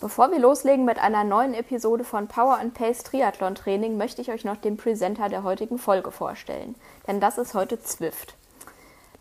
Bevor 0.00 0.30
wir 0.30 0.38
loslegen 0.38 0.84
mit 0.84 1.00
einer 1.00 1.24
neuen 1.24 1.54
Episode 1.54 2.04
von 2.04 2.28
Power 2.28 2.58
and 2.60 2.72
Pace 2.72 3.02
Triathlon 3.02 3.56
Training, 3.56 3.96
möchte 3.96 4.22
ich 4.22 4.30
euch 4.30 4.44
noch 4.44 4.56
den 4.56 4.76
Presenter 4.76 5.28
der 5.28 5.42
heutigen 5.42 5.76
Folge 5.76 6.12
vorstellen. 6.12 6.76
Denn 7.08 7.18
das 7.18 7.36
ist 7.36 7.54
heute 7.54 7.82
Zwift. 7.82 8.34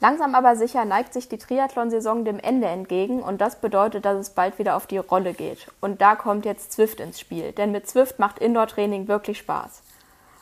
Langsam 0.02 0.36
aber 0.36 0.56
sicher 0.56 0.86
neigt 0.86 1.14
sich 1.14 1.28
die 1.28 1.40
Triathlon-Saison 1.40 2.26
dem 2.26 2.38
Ende 2.38 2.68
entgegen 2.68 3.24
und 3.24 3.42
das 3.42 3.60
bedeutet, 3.60 4.06
dass 4.06 4.20
es 4.20 4.30
bald 4.30 4.60
wieder 4.60 4.76
auf 4.76 4.86
die 4.86 5.00
Rolle 5.00 5.34
geht. 5.34 5.66
Und 5.82 6.00
da 6.00 6.16
kommt 6.16 6.46
jetzt 6.46 6.74
Zwift 6.74 7.00
ins 7.00 7.20
Spiel, 7.20 7.54
denn 7.54 7.72
mit 7.72 7.90
Zwift 7.90 8.20
macht 8.20 8.38
Indoor-Training 8.38 9.08
wirklich 9.08 9.40
Spaß. 9.40 9.82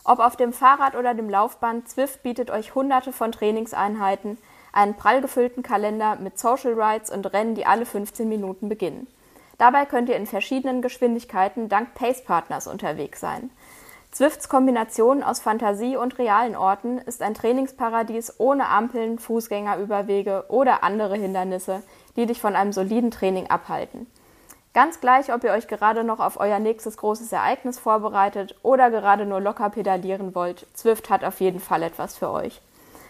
Ob 0.04 0.20
auf 0.20 0.36
dem 0.36 0.52
Fahrrad 0.52 0.96
oder 0.96 1.14
dem 1.14 1.30
Laufband, 1.30 1.88
Zwift 1.88 2.24
bietet 2.24 2.52
euch 2.52 2.76
hunderte 2.76 3.14
von 3.14 3.32
Trainingseinheiten, 3.32 4.38
einen 4.74 4.96
prall 4.96 5.22
gefüllten 5.22 5.64
Kalender 5.64 6.18
mit 6.18 6.38
Social 6.38 6.74
Rides 6.74 7.10
und 7.10 7.26
Rennen, 7.32 7.56
die 7.56 7.66
alle 7.66 7.86
15 7.86 8.28
Minuten 8.28 8.68
beginnen. 8.68 9.08
Dabei 9.58 9.86
könnt 9.86 10.10
ihr 10.10 10.18
in 10.18 10.26
verschiedenen 10.26 10.82
Geschwindigkeiten 10.82 11.70
dank 11.70 11.94
Pace-Partners 11.94 12.68
unterwegs 12.68 13.20
sein. 13.20 13.50
Zwifts 14.12 14.48
Kombination 14.48 15.24
aus 15.24 15.42
Fantasie 15.42 15.98
und 15.98 16.18
realen 16.18 16.56
Orten 16.56 17.00
ist 17.00 17.22
ein 17.22 17.34
Trainingsparadies 17.34 18.36
ohne 18.40 18.68
Ampeln, 18.68 19.20
Fußgängerüberwege 19.20 20.46
oder 20.48 20.84
andere 20.84 21.18
Hindernisse, 21.18 21.84
die 22.16 22.26
dich 22.26 22.40
von 22.40 22.56
einem 22.56 22.72
soliden 22.72 23.12
Training 23.12 23.50
abhalten. 23.50 24.08
Ganz 24.74 25.00
gleich, 25.00 25.34
ob 25.34 25.44
ihr 25.44 25.52
euch 25.52 25.68
gerade 25.68 26.04
noch 26.04 26.20
auf 26.20 26.40
euer 26.40 26.60
nächstes 26.60 26.98
großes 26.98 27.32
Ereignis 27.32 27.80
vorbereitet 27.80 28.56
oder 28.62 28.90
gerade 28.90 29.26
nur 29.26 29.40
locker 29.40 29.70
pedalieren 29.70 30.36
wollt, 30.36 30.66
Zwift 30.74 31.10
hat 31.10 31.24
auf 31.24 31.40
jeden 31.40 31.60
Fall 31.60 31.84
etwas 31.84 32.18
für 32.18 32.30
euch. 32.30 32.62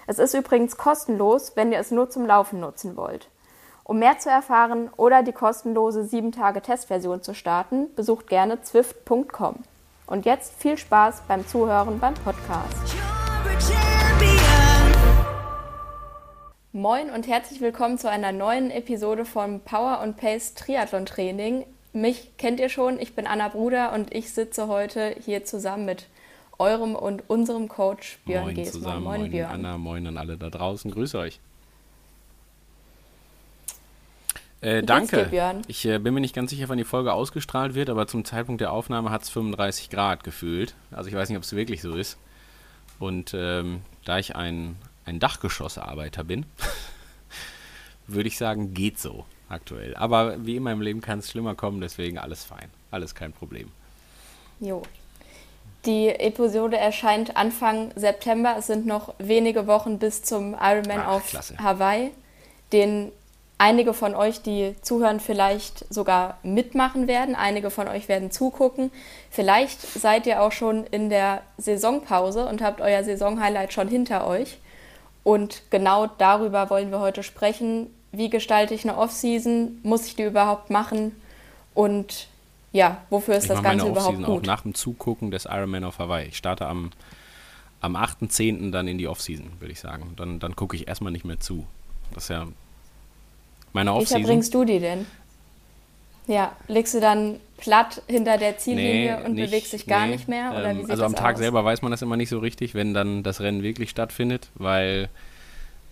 Es 0.08 0.20
ist 0.20 0.36
übrigens 0.36 0.78
kostenlos, 0.78 1.56
wenn 1.56 1.72
ihr 1.72 1.80
es 1.80 1.90
nur 1.90 2.10
zum 2.10 2.28
Laufen 2.28 2.60
nutzen 2.60 2.96
wollt. 2.96 3.30
Um 3.88 4.00
mehr 4.00 4.18
zu 4.18 4.32
erfahren 4.32 4.90
oder 4.98 5.22
die 5.22 5.32
kostenlose 5.32 6.02
7-Tage-Testversion 6.02 7.22
zu 7.22 7.36
starten, 7.36 7.94
besucht 7.96 8.26
gerne 8.26 8.60
zwift.com. 8.64 9.58
Und 10.08 10.26
jetzt 10.26 10.60
viel 10.60 10.76
Spaß 10.76 11.22
beim 11.28 11.46
Zuhören 11.46 12.00
beim 12.00 12.16
Podcast. 12.16 12.96
Moin 16.72 17.12
und 17.12 17.28
herzlich 17.28 17.62
willkommen 17.62 18.00
zu 18.00 18.10
einer 18.10 18.32
neuen 18.32 18.72
Episode 18.72 19.24
von 19.24 19.60
Power 19.60 20.02
und 20.02 20.18
Pace 20.18 20.56
Triathlon 20.56 21.06
Training. 21.06 21.64
Mich 21.94 22.36
kennt 22.40 22.60
ihr 22.60 22.70
schon, 22.70 23.00
ich 23.00 23.14
bin 23.14 23.28
Anna 23.28 23.50
Bruder 23.50 23.94
und 23.94 24.12
ich 24.16 24.34
sitze 24.34 24.68
heute 24.68 25.16
hier 25.24 25.46
zusammen 25.46 25.86
mit 25.86 26.08
eurem 26.58 26.96
und 26.96 27.30
unserem 27.30 27.68
Coach 27.68 28.18
Björn 28.26 28.46
moin 28.46 28.56
Geßmann. 28.56 28.82
zusammen, 28.82 29.04
Moin, 29.04 29.22
moin 29.22 29.32
Björn. 29.32 29.52
Anna, 29.52 29.78
moin 29.78 30.08
an 30.08 30.18
alle 30.18 30.38
da 30.38 30.50
draußen. 30.50 30.90
Grüße 30.90 31.20
euch. 31.20 31.40
Äh, 34.62 34.84
danke. 34.84 35.18
dir, 35.18 35.26
Björn? 35.26 35.62
Ich 35.68 35.86
äh, 35.86 36.00
bin 36.00 36.14
mir 36.14 36.22
nicht 36.22 36.36
ganz 36.36 36.50
sicher, 36.50 36.70
wann 36.70 36.78
die 36.78 36.84
Folge 36.84 37.14
ausgestrahlt 37.14 37.76
wird, 37.76 37.90
aber 37.90 38.08
zum 38.08 38.26
Zeitpunkt 38.26 38.62
der 38.62 38.72
Aufnahme 38.72 39.12
hat 39.12 39.24
es 39.24 39.30
35 39.30 39.90
Grad 39.90 40.24
gefühlt. 40.24 40.76
Also 40.92 41.10
ich 41.10 41.16
weiß 41.16 41.30
nicht, 41.30 41.38
ob 41.38 41.44
es 41.44 41.56
wirklich 41.56 41.82
so 41.82 41.96
ist. 41.96 42.18
Und 43.00 43.34
ähm, 43.36 43.82
da 44.06 44.18
ich 44.20 44.36
ein, 44.36 44.78
ein 45.06 45.20
Dachgeschossarbeiter 45.20 46.24
bin, 46.24 46.46
würde 48.08 48.28
ich 48.28 48.38
sagen, 48.38 48.74
geht 48.74 49.00
so 49.00 49.26
aktuell. 49.50 49.96
Aber 49.96 50.46
wie 50.46 50.56
immer 50.56 50.72
im 50.72 50.82
Leben 50.82 51.02
kann 51.02 51.20
es 51.20 51.30
schlimmer 51.30 51.56
kommen, 51.56 51.82
deswegen 51.82 52.18
alles 52.18 52.44
fein. 52.44 52.70
Alles 52.92 53.14
kein 53.16 53.34
Problem. 53.34 53.70
Jo. 54.60 54.82
Die 55.86 56.10
Episode 56.10 56.78
erscheint 56.78 57.38
Anfang 57.38 57.92
September. 57.96 58.56
Es 58.58 58.68
sind 58.68 58.88
noch 58.88 59.14
wenige 59.20 59.68
Wochen 59.68 60.00
bis 60.00 60.24
zum 60.24 60.56
Ironman 60.60 61.02
Ach, 61.02 61.08
auf 61.10 61.28
klasse. 61.28 61.58
Hawaii, 61.60 62.12
den 62.72 63.12
einige 63.58 63.94
von 63.94 64.16
euch, 64.16 64.42
die 64.42 64.76
zuhören, 64.82 65.20
vielleicht 65.20 65.92
sogar 65.94 66.38
mitmachen 66.44 67.08
werden. 67.08 67.36
Einige 67.36 67.70
von 67.70 67.88
euch 67.88 68.08
werden 68.08 68.32
zugucken. 68.32 68.92
Vielleicht 69.30 69.82
seid 69.82 70.28
ihr 70.28 70.42
auch 70.42 70.52
schon 70.52 70.86
in 70.86 71.10
der 71.10 71.42
Saisonpause 71.58 72.48
und 72.48 72.62
habt 72.62 72.82
euer 72.82 73.04
Saisonhighlight 73.04 73.74
schon 73.74 73.88
hinter 73.88 74.28
euch. 74.28 74.58
Und 75.24 75.64
genau 75.70 76.08
darüber 76.08 76.70
wollen 76.70 76.92
wir 76.92 77.00
heute 77.00 77.24
sprechen. 77.24 77.88
Wie 78.12 78.30
gestalte 78.30 78.74
ich 78.74 78.84
eine 78.84 78.98
Offseason? 78.98 79.80
Muss 79.84 80.06
ich 80.06 80.16
die 80.16 80.24
überhaupt 80.24 80.70
machen? 80.70 81.14
Und 81.74 82.28
ja, 82.72 83.02
wofür 83.10 83.36
ist 83.36 83.46
Ich 83.46 83.50
das 83.50 83.64
Ganze 83.64 83.88
überhaupt 83.88 84.10
Offseason 84.10 84.26
auch 84.26 84.36
gut? 84.36 84.46
nach 84.46 84.62
dem 84.62 84.76
Zugucken 84.76 85.32
des 85.32 85.46
Ironman 85.46 85.84
auf 85.84 86.00
Hawaii. 86.00 86.28
Ich 86.28 86.38
starte 86.38 86.68
am, 86.68 86.92
am 87.82 87.96
8.10. 87.96 88.72
dann 88.72 88.88
in 88.88 88.98
die 88.98 89.08
Offseason, 89.08 89.50
würde 89.60 89.72
ich 89.72 89.80
sagen. 89.80 90.14
Dann, 90.18 90.40
dann 90.40 90.56
gucke 90.56 90.76
ich 90.76 90.88
erstmal 90.88 91.12
nicht 91.12 91.26
mehr 91.26 91.40
zu. 91.40 91.66
Das 92.14 92.26
ist 92.26 92.30
ja 92.30 92.48
meine 93.76 93.92
Wie 93.92 93.96
Offseason. 93.96 94.22
verbringst 94.22 94.54
du 94.54 94.66
die 94.66 94.80
denn? 94.80 95.06
Ja, 96.28 96.56
legst 96.68 96.96
du 96.96 97.00
dann 97.00 97.36
platt 97.58 98.02
hinter 98.08 98.38
der 98.38 98.58
Ziellinie 98.58 99.24
und 99.24 99.34
nicht- 99.36 99.52
bewegst 99.52 99.74
dich 99.74 99.86
gar 99.86 100.08
nee. 100.08 100.14
nicht 100.14 100.28
mehr? 100.28 100.52
Oder 100.52 100.72
Ähm, 100.72 100.88
wie 100.88 100.92
also 100.92 101.04
am 101.06 101.14
Tag 101.16 101.36
aus? 101.36 101.40
selber 101.40 101.64
weiß 101.64 101.84
man 101.84 101.92
das 101.92 102.02
immer 102.02 102.18
nicht 102.18 102.30
so 102.30 102.40
richtig, 102.40 102.74
wenn 102.74 102.94
dann 102.96 103.22
das 103.22 103.42
Rennen 103.42 103.62
wirklich 103.62 103.92
stattfindet, 103.92 104.50
weil 104.56 105.10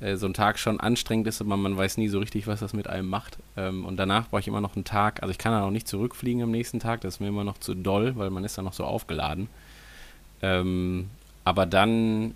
äh, 0.02 0.16
so 0.16 0.26
ein 0.26 0.34
Tag 0.34 0.58
schon 0.58 0.80
anstrengend 0.80 1.28
ist, 1.28 1.40
aber 1.40 1.56
man 1.56 1.78
weiß 1.78 1.98
nie 1.98 2.08
so 2.08 2.18
richtig, 2.20 2.48
was 2.48 2.62
das 2.62 2.74
mit 2.74 2.88
einem 2.88 3.08
macht. 3.10 3.38
Ähm, 3.58 3.86
und 3.86 3.98
danach 3.98 4.30
brauche 4.30 4.40
ich 4.42 4.48
immer 4.48 4.60
noch 4.62 4.76
einen 4.76 4.86
Tag, 4.86 5.22
also 5.22 5.32
ich 5.32 5.38
kann 5.38 5.52
dann 5.52 5.62
auch 5.64 5.70
nicht 5.72 5.88
zurückfliegen 5.88 6.42
am 6.42 6.52
nächsten 6.52 6.80
Tag, 6.80 7.02
das 7.02 7.16
ist 7.16 7.20
mir 7.20 7.28
immer 7.28 7.44
noch 7.44 7.60
zu 7.60 7.76
doll, 7.76 8.16
weil 8.16 8.30
man 8.32 8.44
ist 8.44 8.58
dann 8.58 8.66
noch 8.66 8.74
so 8.74 8.86
aufgeladen. 8.86 9.48
Ähm, 10.42 11.10
aber 11.46 11.66
dann 11.66 12.34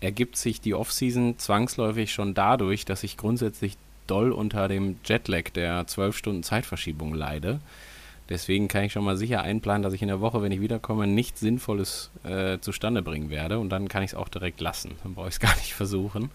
ergibt 0.00 0.36
sich 0.36 0.60
die 0.60 0.74
Offseason 0.74 1.38
zwangsläufig 1.38 2.12
schon 2.12 2.34
dadurch, 2.34 2.84
dass 2.84 3.04
ich 3.04 3.16
grundsätzlich 3.16 3.76
doll 4.10 4.32
unter 4.32 4.66
dem 4.68 4.96
Jetlag 5.04 5.50
der 5.54 5.86
12 5.86 6.16
Stunden 6.16 6.42
Zeitverschiebung 6.42 7.14
leide. 7.14 7.60
Deswegen 8.28 8.68
kann 8.68 8.84
ich 8.84 8.92
schon 8.92 9.04
mal 9.04 9.16
sicher 9.16 9.40
einplanen, 9.42 9.82
dass 9.82 9.94
ich 9.94 10.02
in 10.02 10.08
der 10.08 10.20
Woche, 10.20 10.42
wenn 10.42 10.52
ich 10.52 10.60
wiederkomme, 10.60 11.06
nichts 11.06 11.40
Sinnvolles 11.40 12.10
äh, 12.24 12.58
zustande 12.58 13.00
bringen 13.02 13.30
werde. 13.30 13.58
Und 13.58 13.70
dann 13.70 13.88
kann 13.88 14.02
ich 14.02 14.10
es 14.10 14.14
auch 14.14 14.28
direkt 14.28 14.60
lassen. 14.60 14.92
Dann 15.02 15.14
brauche 15.14 15.28
ich 15.28 15.34
es 15.34 15.40
gar 15.48 15.54
nicht 15.56 15.72
versuchen. 15.72 16.30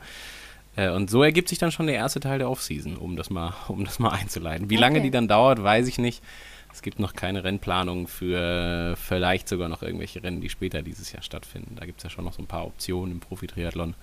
Äh, 0.75 0.89
und 0.89 1.12
so 1.12 1.22
ergibt 1.22 1.50
sich 1.50 1.59
dann 1.59 1.72
schon 1.72 1.85
der 1.85 1.95
erste 1.95 2.19
Teil 2.19 2.39
der 2.39 2.50
Offseason, 2.50 2.97
um 2.97 3.16
das 3.16 3.29
mal, 3.29 3.53
um 3.67 3.85
das 3.85 4.00
mal 4.00 4.09
einzuleiten. 4.09 4.69
Wie 4.72 4.75
lange 4.78 4.97
Okay. 5.00 5.03
die 5.07 5.12
dann 5.12 5.28
dauert, 5.28 5.62
weiß 5.62 5.88
ich 5.88 6.00
nicht. 6.00 6.23
Es 6.73 6.81
gibt 6.81 6.97
noch 6.97 7.13
keine 7.13 7.44
Rennplanung 7.44 8.07
für 8.07 8.95
vielleicht 8.97 9.47
sogar 9.47 9.69
noch 9.69 9.83
irgendwelche 9.83 10.24
Rennen, 10.24 10.42
die 10.42 10.50
später 10.50 10.81
dieses 10.81 11.12
Jahr 11.12 11.21
stattfinden. 11.21 11.75
Da 11.75 11.86
gibt 11.86 12.00
es 12.00 12.03
ja 12.03 12.09
schon 12.09 12.25
noch 12.25 12.33
so 12.33 12.42
ein 12.42 12.48
paar 12.48 12.65
Optionen 12.65 13.12
im 13.12 13.19
Profi-Triathlon. 13.19 13.94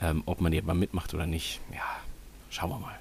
Ähm, 0.00 0.24
ob 0.26 0.40
man 0.40 0.50
die 0.50 0.58
aber 0.58 0.74
mitmacht 0.74 1.14
oder 1.14 1.26
nicht, 1.28 1.60
ja, 1.72 1.78
schauen 2.52 2.70
wir 2.70 2.78
mal. 2.78 2.94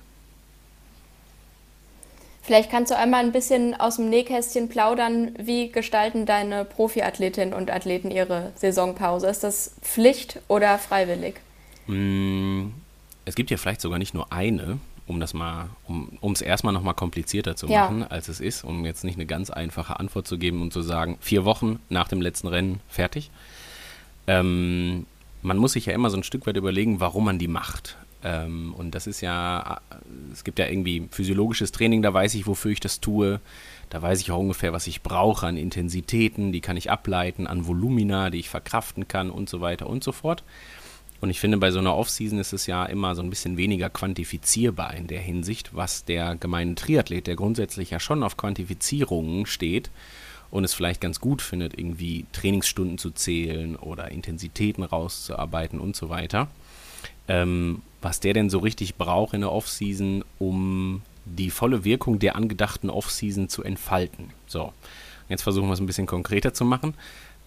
Vielleicht 2.43 2.71
kannst 2.71 2.91
du 2.91 2.97
einmal 2.97 3.23
ein 3.23 3.31
bisschen 3.31 3.79
aus 3.79 3.97
dem 3.97 4.09
Nähkästchen 4.09 4.67
plaudern. 4.67 5.31
Wie 5.37 5.71
gestalten 5.71 6.25
deine 6.25 6.65
Profiathletinnen 6.65 7.53
und 7.53 7.69
Athleten 7.69 8.09
ihre 8.09 8.51
Saisonpause? 8.55 9.27
Ist 9.27 9.43
das 9.43 9.75
Pflicht 9.81 10.39
oder 10.47 10.79
freiwillig? 10.79 11.35
Mm, 11.87 12.69
Es 13.25 13.35
gibt 13.35 13.51
ja 13.51 13.57
vielleicht 13.57 13.81
sogar 13.81 13.99
nicht 13.99 14.15
nur 14.15 14.33
eine, 14.33 14.79
um 15.05 15.19
das 15.19 15.35
mal, 15.35 15.69
um 15.87 16.31
es 16.33 16.41
erstmal 16.41 16.73
nochmal 16.73 16.95
komplizierter 16.95 17.55
zu 17.55 17.67
Ja. 17.67 17.81
machen, 17.83 18.03
als 18.09 18.27
es 18.27 18.39
ist, 18.39 18.63
um 18.63 18.83
jetzt 18.85 19.03
nicht 19.03 19.15
eine 19.15 19.27
ganz 19.27 19.51
einfache 19.51 19.99
Antwort 19.99 20.27
zu 20.27 20.39
geben 20.39 20.63
und 20.63 20.73
zu 20.73 20.81
sagen, 20.81 21.17
vier 21.21 21.45
Wochen 21.45 21.79
nach 21.89 22.07
dem 22.07 22.21
letzten 22.21 22.47
Rennen 22.47 22.79
fertig. 22.89 23.29
Ähm, 24.25 25.05
man 25.43 25.57
muss 25.57 25.73
sich 25.73 25.85
ja 25.85 25.93
immer 25.93 26.09
so 26.09 26.17
ein 26.17 26.23
Stück 26.23 26.47
weit 26.47 26.57
überlegen, 26.57 26.99
warum 26.99 27.25
man 27.25 27.37
die 27.37 27.47
macht. 27.47 27.97
Ähm, 28.23 28.73
und 28.75 28.95
das 28.95 29.07
ist 29.07 29.21
ja, 29.21 29.81
es 30.31 30.43
gibt 30.43 30.59
ja 30.59 30.67
irgendwie 30.67 31.07
physiologisches 31.11 31.71
Training, 31.71 32.01
da 32.01 32.13
weiß 32.13 32.35
ich, 32.35 32.47
wofür 32.47 32.71
ich 32.71 32.79
das 32.79 32.99
tue. 32.99 33.39
Da 33.89 34.01
weiß 34.01 34.21
ich 34.21 34.31
auch 34.31 34.39
ungefähr, 34.39 34.73
was 34.73 34.87
ich 34.87 35.01
brauche 35.01 35.47
an 35.47 35.57
Intensitäten, 35.57 36.51
die 36.51 36.61
kann 36.61 36.77
ich 36.77 36.89
ableiten, 36.89 37.47
an 37.47 37.67
Volumina, 37.67 38.29
die 38.29 38.39
ich 38.39 38.49
verkraften 38.49 39.07
kann 39.07 39.29
und 39.29 39.49
so 39.49 39.59
weiter 39.59 39.87
und 39.87 40.03
so 40.03 40.11
fort. 40.11 40.43
Und 41.19 41.29
ich 41.29 41.39
finde, 41.39 41.57
bei 41.57 41.69
so 41.69 41.79
einer 41.79 41.95
Offseason 41.95 42.39
ist 42.39 42.51
es 42.51 42.65
ja 42.65 42.83
immer 42.85 43.13
so 43.13 43.21
ein 43.21 43.29
bisschen 43.29 43.55
weniger 43.55 43.91
quantifizierbar 43.91 44.95
in 44.95 45.05
der 45.05 45.19
Hinsicht, 45.19 45.75
was 45.75 46.03
der 46.03 46.35
gemeine 46.35 46.73
Triathlet, 46.73 47.27
der 47.27 47.35
grundsätzlich 47.35 47.91
ja 47.91 47.99
schon 47.99 48.23
auf 48.23 48.37
Quantifizierungen 48.37 49.45
steht 49.45 49.91
und 50.49 50.63
es 50.63 50.73
vielleicht 50.73 50.99
ganz 50.99 51.19
gut 51.19 51.43
findet, 51.43 51.77
irgendwie 51.77 52.25
Trainingsstunden 52.33 52.97
zu 52.97 53.11
zählen 53.11 53.75
oder 53.75 54.09
Intensitäten 54.09 54.83
rauszuarbeiten 54.83 55.79
und 55.79 55.95
so 55.95 56.09
weiter, 56.09 56.47
ähm, 57.27 57.83
was 58.01 58.19
der 58.19 58.33
denn 58.33 58.49
so 58.49 58.59
richtig 58.59 58.95
braucht 58.95 59.33
in 59.33 59.41
der 59.41 59.51
Offseason, 59.51 60.23
um 60.39 61.01
die 61.25 61.51
volle 61.51 61.83
Wirkung 61.83 62.19
der 62.19 62.35
angedachten 62.35 62.89
Offseason 62.89 63.47
zu 63.47 63.63
entfalten. 63.63 64.31
So, 64.47 64.73
jetzt 65.29 65.43
versuchen 65.43 65.67
wir 65.67 65.73
es 65.73 65.79
ein 65.79 65.85
bisschen 65.85 66.07
konkreter 66.07 66.53
zu 66.53 66.65
machen. 66.65 66.95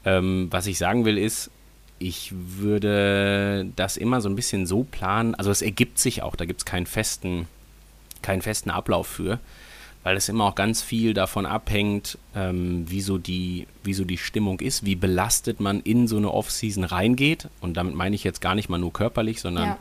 Ähm, 0.05 0.49
was 0.51 0.67
ich 0.67 0.79
sagen 0.79 1.05
will 1.05 1.19
ist, 1.19 1.51
ich 1.99 2.33
würde 2.33 3.67
das 3.77 3.97
immer 3.97 4.21
so 4.21 4.29
ein 4.29 4.37
bisschen 4.37 4.67
so 4.67 4.85
planen, 4.85 5.35
also 5.35 5.51
es 5.51 5.63
ergibt 5.63 5.99
sich 5.99 6.23
auch, 6.23 6.37
da 6.37 6.45
gibt 6.45 6.61
es 6.61 6.65
keinen 6.65 6.87
festen, 6.87 7.47
keinen 8.21 8.43
festen 8.43 8.71
Ablauf 8.71 9.07
für, 9.07 9.39
weil 10.03 10.17
es 10.17 10.29
immer 10.29 10.45
auch 10.45 10.55
ganz 10.55 10.83
viel 10.83 11.15
davon 11.15 11.47
abhängt, 11.47 12.19
ähm, 12.35 12.85
wie, 12.91 13.01
so 13.01 13.17
die, 13.17 13.67
wie 13.85 13.95
so 13.95 14.05
die 14.05 14.19
Stimmung 14.19 14.61
ist, 14.61 14.85
wie 14.85 14.97
belastet 14.97 15.61
man 15.61 15.81
in 15.81 16.07
so 16.07 16.19
eine 16.19 16.33
Offseason 16.33 16.85
reingeht. 16.85 17.49
Und 17.61 17.77
damit 17.77 17.95
meine 17.95 18.15
ich 18.15 18.23
jetzt 18.23 18.41
gar 18.41 18.55
nicht 18.55 18.69
mal 18.69 18.79
nur 18.79 18.93
körperlich, 18.93 19.41
sondern 19.41 19.69
ja 19.69 19.79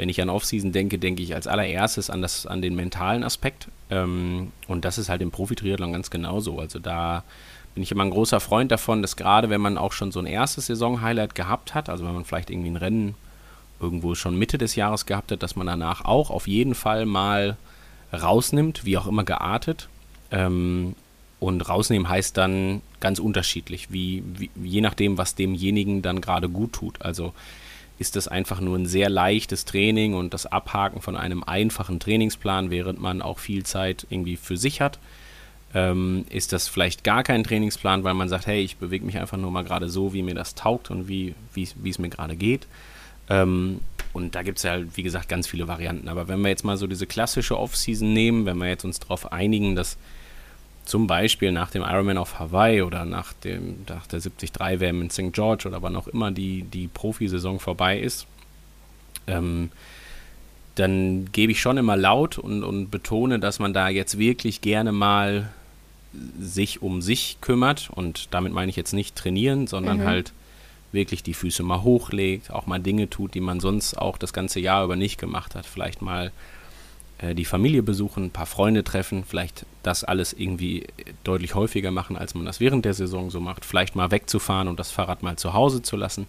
wenn 0.00 0.08
ich 0.08 0.22
an 0.22 0.30
Offseason 0.30 0.72
denke, 0.72 0.98
denke 0.98 1.22
ich 1.22 1.34
als 1.34 1.46
allererstes 1.46 2.08
an, 2.08 2.22
das, 2.22 2.46
an 2.46 2.62
den 2.62 2.74
mentalen 2.74 3.22
Aspekt. 3.22 3.68
Ähm, 3.90 4.50
und 4.66 4.86
das 4.86 4.96
ist 4.96 5.10
halt 5.10 5.20
im 5.20 5.30
Profi-Triathlon 5.30 5.92
ganz 5.92 6.08
genauso. 6.08 6.58
Also 6.58 6.78
da 6.78 7.22
bin 7.74 7.82
ich 7.82 7.92
immer 7.92 8.04
ein 8.04 8.10
großer 8.10 8.40
Freund 8.40 8.72
davon, 8.72 9.02
dass 9.02 9.16
gerade 9.16 9.50
wenn 9.50 9.60
man 9.60 9.76
auch 9.76 9.92
schon 9.92 10.10
so 10.10 10.18
ein 10.18 10.24
erstes 10.24 10.64
Saison-Highlight 10.64 11.34
gehabt 11.34 11.74
hat, 11.74 11.90
also 11.90 12.06
wenn 12.06 12.14
man 12.14 12.24
vielleicht 12.24 12.48
irgendwie 12.48 12.70
ein 12.70 12.78
Rennen 12.78 13.14
irgendwo 13.78 14.14
schon 14.14 14.38
Mitte 14.38 14.56
des 14.56 14.74
Jahres 14.74 15.04
gehabt 15.04 15.32
hat, 15.32 15.42
dass 15.42 15.54
man 15.54 15.66
danach 15.66 16.06
auch 16.06 16.30
auf 16.30 16.48
jeden 16.48 16.74
Fall 16.74 17.04
mal 17.04 17.58
rausnimmt, 18.10 18.86
wie 18.86 18.96
auch 18.96 19.06
immer 19.06 19.24
geartet. 19.24 19.90
Ähm, 20.30 20.94
und 21.40 21.68
rausnehmen 21.68 22.08
heißt 22.08 22.38
dann 22.38 22.80
ganz 23.00 23.18
unterschiedlich, 23.18 23.92
wie, 23.92 24.22
wie, 24.38 24.50
je 24.64 24.80
nachdem, 24.80 25.18
was 25.18 25.34
demjenigen 25.34 26.00
dann 26.00 26.22
gerade 26.22 26.48
gut 26.48 26.72
tut. 26.72 27.02
Also 27.02 27.34
ist 28.00 28.16
das 28.16 28.28
einfach 28.28 28.60
nur 28.60 28.78
ein 28.78 28.86
sehr 28.86 29.10
leichtes 29.10 29.66
Training 29.66 30.14
und 30.14 30.32
das 30.32 30.46
Abhaken 30.46 31.02
von 31.02 31.16
einem 31.16 31.44
einfachen 31.44 32.00
Trainingsplan, 32.00 32.70
während 32.70 32.98
man 32.98 33.20
auch 33.20 33.38
viel 33.38 33.64
Zeit 33.64 34.06
irgendwie 34.08 34.36
für 34.36 34.56
sich 34.56 34.80
hat. 34.80 34.98
Ähm, 35.74 36.24
ist 36.30 36.54
das 36.54 36.66
vielleicht 36.66 37.04
gar 37.04 37.22
kein 37.22 37.44
Trainingsplan, 37.44 38.02
weil 38.02 38.14
man 38.14 38.30
sagt, 38.30 38.46
hey, 38.46 38.62
ich 38.62 38.78
bewege 38.78 39.04
mich 39.04 39.18
einfach 39.18 39.36
nur 39.36 39.50
mal 39.50 39.64
gerade 39.64 39.90
so, 39.90 40.14
wie 40.14 40.22
mir 40.22 40.34
das 40.34 40.54
taugt 40.54 40.90
und 40.90 41.08
wie 41.08 41.34
es 41.54 41.98
mir 41.98 42.08
gerade 42.08 42.36
geht. 42.36 42.66
Ähm, 43.28 43.80
und 44.14 44.34
da 44.34 44.42
gibt 44.42 44.56
es 44.56 44.64
ja, 44.64 44.78
wie 44.96 45.02
gesagt, 45.02 45.28
ganz 45.28 45.46
viele 45.46 45.68
Varianten. 45.68 46.08
Aber 46.08 46.26
wenn 46.26 46.40
wir 46.40 46.48
jetzt 46.48 46.64
mal 46.64 46.78
so 46.78 46.86
diese 46.86 47.06
klassische 47.06 47.58
Off-Season 47.58 48.10
nehmen, 48.10 48.46
wenn 48.46 48.56
wir 48.56 48.68
jetzt 48.68 48.84
uns 48.84 48.98
darauf 48.98 49.30
einigen, 49.30 49.76
dass 49.76 49.98
zum 50.90 51.06
Beispiel 51.06 51.52
nach 51.52 51.70
dem 51.70 51.82
Ironman 51.82 52.18
auf 52.18 52.40
Hawaii 52.40 52.82
oder 52.82 53.04
nach, 53.04 53.32
dem, 53.32 53.84
nach 53.88 54.08
der 54.08 54.18
73 54.18 54.80
WM 54.80 55.02
in 55.02 55.10
St. 55.10 55.32
George 55.32 55.68
oder 55.68 55.82
wann 55.82 55.94
auch 55.94 56.08
immer 56.08 56.32
die, 56.32 56.62
die 56.64 56.88
Profisaison 56.88 57.60
vorbei 57.60 58.00
ist, 58.00 58.26
ähm, 59.28 59.70
dann 60.74 61.30
gebe 61.30 61.52
ich 61.52 61.60
schon 61.60 61.76
immer 61.76 61.96
laut 61.96 62.38
und, 62.38 62.64
und 62.64 62.90
betone, 62.90 63.38
dass 63.38 63.60
man 63.60 63.72
da 63.72 63.88
jetzt 63.88 64.18
wirklich 64.18 64.62
gerne 64.62 64.90
mal 64.90 65.52
sich 66.40 66.82
um 66.82 67.02
sich 67.02 67.38
kümmert. 67.40 67.88
Und 67.90 68.34
damit 68.34 68.52
meine 68.52 68.70
ich 68.70 68.76
jetzt 68.76 68.92
nicht 68.92 69.14
trainieren, 69.14 69.68
sondern 69.68 69.98
mhm. 69.98 70.06
halt 70.06 70.32
wirklich 70.90 71.22
die 71.22 71.34
Füße 71.34 71.62
mal 71.62 71.84
hochlegt, 71.84 72.50
auch 72.50 72.66
mal 72.66 72.80
Dinge 72.80 73.08
tut, 73.08 73.34
die 73.34 73.40
man 73.40 73.60
sonst 73.60 73.94
auch 73.94 74.18
das 74.18 74.32
ganze 74.32 74.58
Jahr 74.58 74.82
über 74.82 74.96
nicht 74.96 75.18
gemacht 75.18 75.54
hat. 75.54 75.66
Vielleicht 75.66 76.02
mal 76.02 76.32
äh, 77.20 77.34
die 77.34 77.44
Familie 77.44 77.82
besuchen, 77.82 78.24
ein 78.24 78.30
paar 78.30 78.46
Freunde 78.46 78.84
treffen, 78.84 79.24
vielleicht 79.24 79.66
das 79.82 80.04
alles 80.04 80.32
irgendwie 80.32 80.86
deutlich 81.24 81.54
häufiger 81.54 81.90
machen, 81.90 82.16
als 82.16 82.34
man 82.34 82.44
das 82.44 82.60
während 82.60 82.84
der 82.84 82.94
Saison 82.94 83.30
so 83.30 83.40
macht, 83.40 83.64
vielleicht 83.64 83.96
mal 83.96 84.10
wegzufahren 84.10 84.68
und 84.68 84.80
das 84.80 84.90
Fahrrad 84.90 85.22
mal 85.22 85.36
zu 85.36 85.52
Hause 85.52 85.82
zu 85.82 85.96
lassen. 85.96 86.26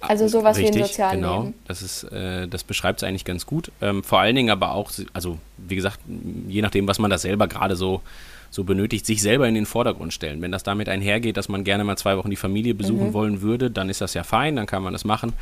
Also 0.00 0.26
sowas 0.26 0.56
Richtig, 0.56 0.74
wie 0.74 0.80
ein 0.80 0.86
sozialen 0.86 1.20
genau, 1.20 1.42
Leben. 1.42 1.54
Das 1.68 1.80
ist, 1.80 2.02
äh, 2.04 2.48
das 2.48 2.64
beschreibt 2.64 3.00
es 3.00 3.08
eigentlich 3.08 3.24
ganz 3.24 3.46
gut. 3.46 3.70
Ähm, 3.80 4.02
vor 4.02 4.18
allen 4.18 4.34
Dingen 4.34 4.50
aber 4.50 4.72
auch, 4.72 4.90
also 5.12 5.38
wie 5.58 5.76
gesagt, 5.76 6.00
je 6.48 6.60
nachdem, 6.60 6.88
was 6.88 6.98
man 6.98 7.08
da 7.08 7.18
selber 7.18 7.46
gerade 7.46 7.76
so, 7.76 8.02
so 8.50 8.64
benötigt, 8.64 9.06
sich 9.06 9.22
selber 9.22 9.46
in 9.48 9.54
den 9.54 9.64
Vordergrund 9.64 10.12
stellen. 10.12 10.42
Wenn 10.42 10.50
das 10.50 10.64
damit 10.64 10.88
einhergeht, 10.88 11.36
dass 11.36 11.48
man 11.48 11.62
gerne 11.62 11.84
mal 11.84 11.96
zwei 11.96 12.16
Wochen 12.16 12.30
die 12.30 12.36
Familie 12.36 12.74
besuchen 12.74 13.08
mhm. 13.08 13.12
wollen 13.12 13.40
würde, 13.42 13.70
dann 13.70 13.88
ist 13.88 14.00
das 14.00 14.12
ja 14.14 14.24
fein, 14.24 14.56
dann 14.56 14.66
kann 14.66 14.82
man 14.82 14.92
das 14.92 15.04
machen. 15.04 15.32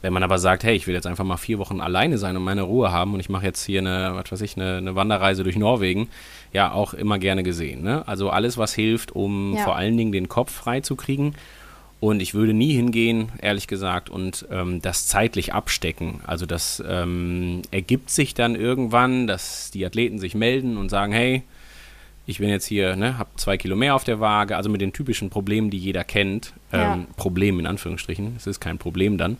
Wenn 0.00 0.12
man 0.12 0.22
aber 0.22 0.38
sagt, 0.38 0.62
hey, 0.62 0.76
ich 0.76 0.86
will 0.86 0.94
jetzt 0.94 1.06
einfach 1.06 1.24
mal 1.24 1.36
vier 1.36 1.58
Wochen 1.58 1.80
alleine 1.80 2.18
sein 2.18 2.36
und 2.36 2.44
meine 2.44 2.62
Ruhe 2.62 2.92
haben 2.92 3.14
und 3.14 3.20
ich 3.20 3.28
mache 3.28 3.44
jetzt 3.44 3.64
hier 3.64 3.80
eine, 3.80 4.12
was 4.14 4.30
weiß 4.30 4.40
ich, 4.42 4.56
eine, 4.56 4.76
eine, 4.76 4.94
Wanderreise 4.94 5.42
durch 5.42 5.56
Norwegen, 5.56 6.08
ja, 6.52 6.72
auch 6.72 6.94
immer 6.94 7.18
gerne 7.18 7.42
gesehen. 7.42 7.82
Ne? 7.82 8.06
Also 8.06 8.30
alles, 8.30 8.56
was 8.58 8.74
hilft, 8.74 9.12
um 9.12 9.54
ja. 9.54 9.64
vor 9.64 9.76
allen 9.76 9.96
Dingen 9.96 10.12
den 10.12 10.28
Kopf 10.28 10.52
frei 10.52 10.80
zu 10.80 10.94
kriegen. 10.94 11.34
Und 12.00 12.20
ich 12.20 12.32
würde 12.32 12.54
nie 12.54 12.74
hingehen, 12.74 13.32
ehrlich 13.42 13.66
gesagt, 13.66 14.08
und 14.08 14.46
ähm, 14.52 14.80
das 14.80 15.08
zeitlich 15.08 15.52
abstecken. 15.52 16.20
Also 16.24 16.46
das 16.46 16.80
ähm, 16.86 17.62
ergibt 17.72 18.10
sich 18.10 18.34
dann 18.34 18.54
irgendwann, 18.54 19.26
dass 19.26 19.72
die 19.72 19.84
Athleten 19.84 20.20
sich 20.20 20.36
melden 20.36 20.76
und 20.76 20.90
sagen, 20.90 21.12
hey, 21.12 21.42
ich 22.24 22.38
bin 22.38 22.50
jetzt 22.50 22.66
hier, 22.66 22.94
ne, 22.94 23.18
habe 23.18 23.30
zwei 23.36 23.56
Kilo 23.56 23.74
mehr 23.74 23.96
auf 23.96 24.04
der 24.04 24.20
Waage, 24.20 24.56
also 24.56 24.70
mit 24.70 24.80
den 24.80 24.92
typischen 24.92 25.28
Problemen, 25.28 25.70
die 25.70 25.78
jeder 25.78 26.04
kennt. 26.04 26.52
Ähm, 26.72 26.80
ja. 26.80 26.98
Problem 27.16 27.58
in 27.58 27.66
Anführungsstrichen, 27.66 28.34
es 28.36 28.46
ist 28.46 28.60
kein 28.60 28.78
Problem 28.78 29.18
dann. 29.18 29.38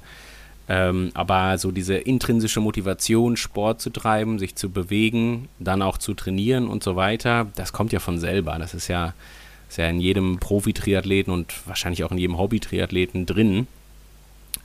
Ähm, 0.68 1.10
aber 1.14 1.56
so 1.56 1.70
diese 1.70 1.94
intrinsische 1.94 2.60
Motivation, 2.60 3.36
Sport 3.36 3.80
zu 3.80 3.90
treiben, 3.90 4.38
sich 4.38 4.54
zu 4.54 4.70
bewegen, 4.70 5.48
dann 5.58 5.80
auch 5.80 5.96
zu 5.96 6.12
trainieren 6.12 6.68
und 6.68 6.84
so 6.84 6.94
weiter, 6.94 7.46
das 7.56 7.72
kommt 7.72 7.92
ja 7.92 8.00
von 8.00 8.18
selber. 8.18 8.58
Das 8.58 8.74
ist 8.74 8.88
ja, 8.88 9.14
ist 9.68 9.78
ja 9.78 9.88
in 9.88 10.00
jedem 10.00 10.38
Profi-Triathleten 10.38 11.32
und 11.32 11.54
wahrscheinlich 11.66 12.04
auch 12.04 12.12
in 12.12 12.18
jedem 12.18 12.36
Hobby-Triathleten 12.36 13.24
drin. 13.24 13.66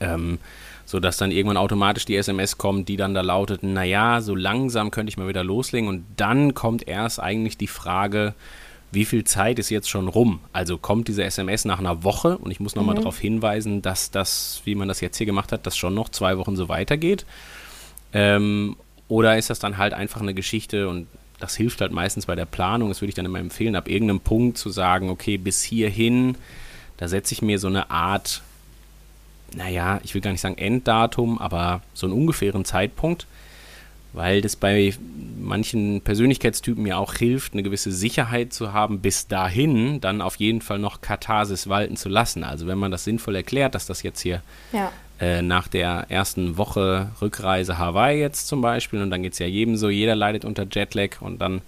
Ähm, 0.01 0.39
so 0.85 0.99
dass 0.99 1.17
dann 1.17 1.31
irgendwann 1.31 1.57
automatisch 1.57 2.05
die 2.05 2.17
SMS 2.17 2.57
kommt, 2.57 2.89
die 2.89 2.97
dann 2.97 3.13
da 3.13 3.21
lautet, 3.21 3.63
naja, 3.63 4.21
so 4.21 4.35
langsam 4.35 4.91
könnte 4.91 5.09
ich 5.09 5.17
mal 5.17 5.27
wieder 5.27 5.43
loslegen 5.43 5.87
und 5.87 6.05
dann 6.17 6.53
kommt 6.53 6.87
erst 6.87 7.21
eigentlich 7.21 7.57
die 7.57 7.67
Frage, 7.67 8.33
wie 8.93 9.05
viel 9.05 9.23
Zeit 9.23 9.59
ist 9.59 9.69
jetzt 9.69 9.89
schon 9.89 10.07
rum? 10.07 10.39
Also 10.51 10.77
kommt 10.77 11.07
diese 11.07 11.23
SMS 11.23 11.65
nach 11.65 11.79
einer 11.79 12.03
Woche 12.03 12.37
und 12.37 12.51
ich 12.51 12.59
muss 12.59 12.75
nochmal 12.75 12.95
mhm. 12.95 12.99
darauf 12.99 13.19
hinweisen, 13.19 13.81
dass 13.81 14.11
das, 14.11 14.61
wie 14.65 14.75
man 14.75 14.87
das 14.87 15.01
jetzt 15.01 15.17
hier 15.17 15.25
gemacht 15.25 15.51
hat, 15.51 15.65
das 15.65 15.75
schon 15.75 15.93
noch 15.93 16.09
zwei 16.09 16.37
Wochen 16.37 16.55
so 16.55 16.69
weitergeht. 16.69 17.25
Ähm, 18.13 18.75
oder 19.07 19.37
ist 19.37 19.49
das 19.49 19.59
dann 19.59 19.77
halt 19.77 19.93
einfach 19.93 20.21
eine 20.21 20.33
Geschichte 20.33 20.87
und 20.89 21.07
das 21.39 21.55
hilft 21.55 21.81
halt 21.81 21.91
meistens 21.91 22.25
bei 22.25 22.35
der 22.35 22.45
Planung. 22.45 22.89
Das 22.89 23.01
würde 23.01 23.09
ich 23.09 23.15
dann 23.15 23.25
immer 23.25 23.39
empfehlen, 23.39 23.75
ab 23.75 23.89
irgendeinem 23.89 24.21
Punkt 24.21 24.57
zu 24.57 24.69
sagen, 24.69 25.09
okay, 25.09 25.37
bis 25.37 25.61
hierhin, 25.61 26.35
da 26.97 27.07
setze 27.07 27.33
ich 27.33 27.41
mir 27.41 27.59
so 27.59 27.67
eine 27.67 27.89
Art, 27.89 28.43
naja, 29.55 29.99
ich 30.03 30.13
will 30.13 30.21
gar 30.21 30.31
nicht 30.31 30.41
sagen 30.41 30.57
Enddatum, 30.57 31.39
aber 31.39 31.81
so 31.93 32.05
einen 32.05 32.15
ungefähren 32.15 32.63
Zeitpunkt 32.63 33.27
weil 34.13 34.41
das 34.41 34.55
bei 34.55 34.93
manchen 35.39 36.01
Persönlichkeitstypen 36.01 36.85
ja 36.85 36.97
auch 36.97 37.15
hilft, 37.15 37.53
eine 37.53 37.63
gewisse 37.63 37.91
Sicherheit 37.91 38.53
zu 38.53 38.71
haben, 38.71 38.99
bis 38.99 39.27
dahin 39.27 39.99
dann 39.99 40.21
auf 40.21 40.35
jeden 40.37 40.61
Fall 40.61 40.79
noch 40.79 41.01
Katharsis 41.01 41.67
walten 41.67 41.97
zu 41.97 42.09
lassen. 42.09 42.43
Also 42.43 42.67
wenn 42.67 42.77
man 42.77 42.91
das 42.91 43.03
sinnvoll 43.03 43.35
erklärt, 43.35 43.75
dass 43.75 43.85
das 43.85 44.03
jetzt 44.03 44.21
hier 44.21 44.41
ja. 44.71 44.91
äh, 45.19 45.41
nach 45.41 45.67
der 45.67 46.05
ersten 46.09 46.57
Woche 46.57 47.11
Rückreise 47.21 47.77
Hawaii 47.77 48.19
jetzt 48.19 48.47
zum 48.47 48.61
Beispiel, 48.61 49.01
und 49.01 49.09
dann 49.09 49.23
geht 49.23 49.33
es 49.33 49.39
ja 49.39 49.47
jedem 49.47 49.75
so, 49.75 49.89
jeder 49.89 50.15
leidet 50.15 50.45
unter 50.45 50.65
Jetlag 50.71 51.19
und 51.19 51.41
dann 51.41 51.61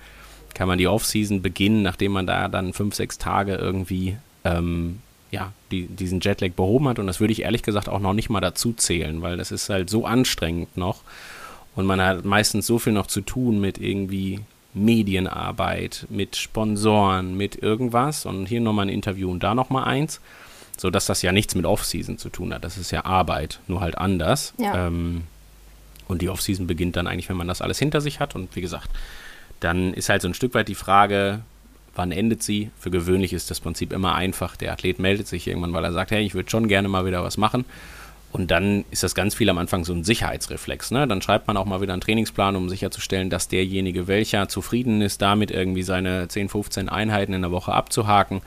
kann 0.54 0.70
man 0.70 0.78
die 0.78 0.88
Offseason 0.88 1.42
beginnen, 1.42 1.82
nachdem 1.82 2.14
man 2.14 2.26
da 2.26 2.48
dann 2.48 2.72
fünf, 2.72 2.96
sechs 2.96 3.18
Tage 3.18 3.56
irgendwie 3.56 4.16
ähm, 4.46 5.00
ja, 5.32 5.52
die, 5.72 5.88
diesen 5.88 6.22
Jetlag 6.22 6.52
behoben 6.52 6.88
hat. 6.88 6.98
Und 6.98 7.08
das 7.08 7.20
würde 7.20 7.34
ich 7.34 7.42
ehrlich 7.42 7.62
gesagt 7.62 7.90
auch 7.90 8.00
noch 8.00 8.14
nicht 8.14 8.30
mal 8.30 8.40
dazu 8.40 8.72
zählen, 8.72 9.22
weil 9.22 9.36
das 9.36 9.52
ist 9.52 9.70
halt 9.70 9.90
so 9.90 10.06
anstrengend 10.06 10.78
noch. 10.78 11.02
Und 11.76 11.86
man 11.86 12.02
hat 12.02 12.26
meistens 12.26 12.68
so 12.68 12.80
viel 12.80 12.94
noch 12.94 13.08
zu 13.08 13.22
tun 13.22 13.60
mit 13.60 13.78
irgendwie 13.78 14.42
Medienarbeit, 14.74 16.06
mit 16.10 16.36
Sponsoren, 16.36 17.36
mit 17.36 17.62
irgendwas. 17.62 18.26
Und 18.26 18.46
hier 18.48 18.62
nochmal 18.62 18.86
ein 18.86 18.94
Interview 18.94 19.30
und 19.30 19.44
da 19.44 19.56
nochmal 19.56 19.86
eins. 19.86 20.22
So 20.78 20.90
dass 20.90 21.06
das 21.06 21.22
ja 21.22 21.32
nichts 21.32 21.56
mit 21.56 21.66
Off-Season 21.66 22.18
zu 22.18 22.30
tun 22.30 22.54
hat. 22.54 22.64
Das 22.64 22.78
ist 22.78 22.92
ja 22.92 23.06
Arbeit, 23.06 23.60
nur 23.68 23.80
halt 23.80 23.98
anders. 23.98 24.54
Ja. 24.58 24.88
Ähm, 24.88 25.24
und 26.08 26.22
die 26.22 26.30
Off-Season 26.30 26.68
beginnt 26.68 26.98
dann 26.98 27.08
eigentlich, 27.08 27.30
wenn 27.30 27.38
man 27.38 27.48
das 27.48 27.62
alles 27.62 27.80
hinter 27.80 28.02
sich 28.02 28.20
hat. 28.20 28.36
Und 28.36 28.56
wie 28.56 28.62
gesagt, 28.62 28.90
dann 29.62 29.94
ist 29.94 30.10
halt 30.10 30.22
so 30.22 30.28
ein 30.28 30.34
Stück 30.34 30.54
weit 30.54 30.68
die 30.68 30.76
Frage, 30.76 31.42
wann 31.96 32.12
endet 32.12 32.44
sie? 32.44 32.72
Für 32.78 32.92
gewöhnlich 32.92 33.34
ist 33.34 33.50
das 33.50 33.62
Prinzip 33.62 33.94
immer 33.94 34.16
einfach. 34.16 34.56
Der 34.56 34.74
Athlet 34.74 35.00
meldet 35.00 35.28
sich 35.28 35.48
irgendwann, 35.48 35.74
weil 35.74 35.86
er 35.86 35.94
sagt, 35.94 36.12
hey, 36.12 36.24
ich 36.24 36.36
würde 36.36 36.50
schon 36.50 36.68
gerne 36.68 36.88
mal 36.88 37.06
wieder 37.06 37.24
was 37.24 37.38
machen. 37.38 37.66
Und 38.36 38.52
dann 38.52 38.84
ist 38.92 39.02
das 39.02 39.16
ganz 39.16 39.34
viel 39.34 39.50
am 39.50 39.58
Anfang 39.58 39.86
so 39.86 39.94
ein 39.94 40.04
Sicherheitsreflex. 40.04 40.92
Ne? 40.92 41.08
Dann 41.08 41.22
schreibt 41.22 41.48
man 41.48 41.56
auch 41.56 41.64
mal 41.64 41.80
wieder 41.80 41.94
einen 41.94 42.02
Trainingsplan, 42.02 42.58
um 42.58 42.68
sicherzustellen, 42.68 43.30
dass 43.30 43.48
derjenige, 43.48 44.10
welcher 44.10 44.50
zufrieden 44.50 45.00
ist, 45.00 45.22
damit 45.22 45.52
irgendwie 45.52 45.84
seine 45.84 46.28
10, 46.28 46.50
15 46.50 46.90
Einheiten 46.90 47.32
in 47.32 47.44
der 47.44 47.52
Woche 47.52 47.72
abzuhaken, 47.72 48.42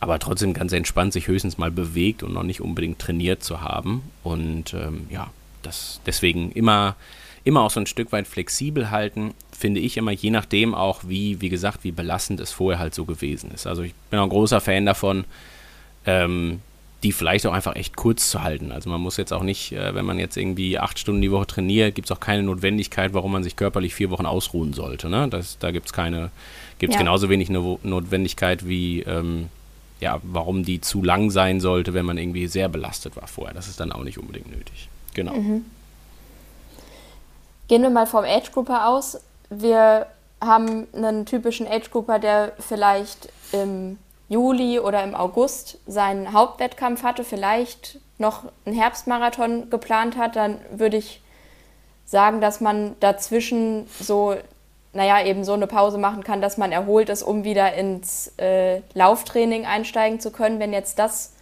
aber 0.00 0.18
trotzdem 0.20 0.54
ganz 0.54 0.72
entspannt 0.72 1.12
sich 1.12 1.28
höchstens 1.28 1.58
mal 1.58 1.70
bewegt 1.70 2.22
und 2.22 2.32
noch 2.32 2.44
nicht 2.44 2.62
unbedingt 2.62 2.98
trainiert 2.98 3.44
zu 3.44 3.60
haben. 3.60 4.04
Und 4.22 4.72
ähm, 4.72 5.06
ja, 5.10 5.28
das 5.60 6.00
deswegen 6.06 6.50
immer, 6.52 6.96
immer 7.44 7.60
auch 7.60 7.70
so 7.70 7.80
ein 7.80 7.86
Stück 7.86 8.12
weit 8.12 8.26
flexibel 8.26 8.90
halten, 8.90 9.34
finde 9.52 9.80
ich 9.80 9.98
immer, 9.98 10.12
je 10.12 10.30
nachdem 10.30 10.74
auch, 10.74 11.02
wie, 11.06 11.42
wie 11.42 11.50
gesagt, 11.50 11.84
wie 11.84 11.92
belastend 11.92 12.40
es 12.40 12.52
vorher 12.52 12.78
halt 12.78 12.94
so 12.94 13.04
gewesen 13.04 13.50
ist. 13.50 13.66
Also 13.66 13.82
ich 13.82 13.92
bin 14.08 14.18
auch 14.18 14.24
ein 14.24 14.30
großer 14.30 14.62
Fan 14.62 14.86
davon, 14.86 15.26
ähm, 16.06 16.62
die 17.02 17.12
vielleicht 17.12 17.46
auch 17.46 17.52
einfach 17.52 17.76
echt 17.76 17.96
kurz 17.96 18.30
zu 18.30 18.42
halten. 18.42 18.72
Also 18.72 18.90
man 18.90 19.00
muss 19.00 19.16
jetzt 19.16 19.32
auch 19.32 19.42
nicht, 19.42 19.72
äh, 19.72 19.94
wenn 19.94 20.04
man 20.04 20.18
jetzt 20.18 20.36
irgendwie 20.36 20.78
acht 20.78 20.98
Stunden 20.98 21.22
die 21.22 21.30
Woche 21.30 21.46
trainiert, 21.46 21.94
gibt 21.94 22.10
es 22.10 22.16
auch 22.16 22.20
keine 22.20 22.42
Notwendigkeit, 22.42 23.14
warum 23.14 23.32
man 23.32 23.42
sich 23.42 23.56
körperlich 23.56 23.94
vier 23.94 24.10
Wochen 24.10 24.26
ausruhen 24.26 24.72
sollte. 24.72 25.08
Ne? 25.08 25.28
Das, 25.28 25.58
da 25.58 25.70
gibt 25.70 25.86
es 25.86 25.92
keine, 25.92 26.30
gibt 26.78 26.92
es 26.92 26.94
ja. 26.96 27.00
genauso 27.00 27.30
wenig 27.30 27.48
eine 27.48 27.78
Notwendigkeit 27.82 28.68
wie, 28.68 29.00
ähm, 29.02 29.48
ja, 30.00 30.20
warum 30.22 30.64
die 30.64 30.80
zu 30.80 31.02
lang 31.02 31.30
sein 31.30 31.60
sollte, 31.60 31.94
wenn 31.94 32.04
man 32.04 32.18
irgendwie 32.18 32.46
sehr 32.46 32.68
belastet 32.68 33.16
war 33.16 33.26
vorher. 33.26 33.54
Das 33.54 33.68
ist 33.68 33.80
dann 33.80 33.92
auch 33.92 34.04
nicht 34.04 34.18
unbedingt 34.18 34.50
nötig. 34.50 34.88
Genau. 35.14 35.34
Mhm. 35.34 35.64
Gehen 37.68 37.82
wir 37.82 37.90
mal 37.90 38.06
vom 38.06 38.24
Age 38.24 38.50
Grouper 38.52 38.88
aus. 38.88 39.18
Wir 39.48 40.06
haben 40.40 40.86
einen 40.92 41.24
typischen 41.24 41.66
Age 41.66 41.90
Grouper, 41.90 42.18
der 42.18 42.52
vielleicht 42.58 43.28
im 43.52 43.98
Juli 44.30 44.78
oder 44.78 45.02
im 45.02 45.16
August 45.16 45.78
seinen 45.88 46.32
Hauptwettkampf 46.32 47.02
hatte, 47.02 47.24
vielleicht 47.24 47.98
noch 48.16 48.44
einen 48.64 48.76
Herbstmarathon 48.76 49.70
geplant 49.70 50.16
hat, 50.16 50.36
dann 50.36 50.58
würde 50.70 50.98
ich 50.98 51.20
sagen, 52.06 52.40
dass 52.40 52.60
man 52.60 52.94
dazwischen 53.00 53.88
so, 53.98 54.36
naja, 54.92 55.24
eben 55.26 55.42
so 55.42 55.52
eine 55.52 55.66
Pause 55.66 55.98
machen 55.98 56.22
kann, 56.22 56.40
dass 56.40 56.58
man 56.58 56.70
erholt 56.70 57.08
ist, 57.08 57.24
um 57.24 57.42
wieder 57.42 57.74
ins 57.74 58.32
äh, 58.38 58.82
Lauftraining 58.94 59.66
einsteigen 59.66 60.20
zu 60.20 60.30
können, 60.30 60.60
wenn 60.60 60.72
jetzt 60.72 61.00
das 61.00 61.34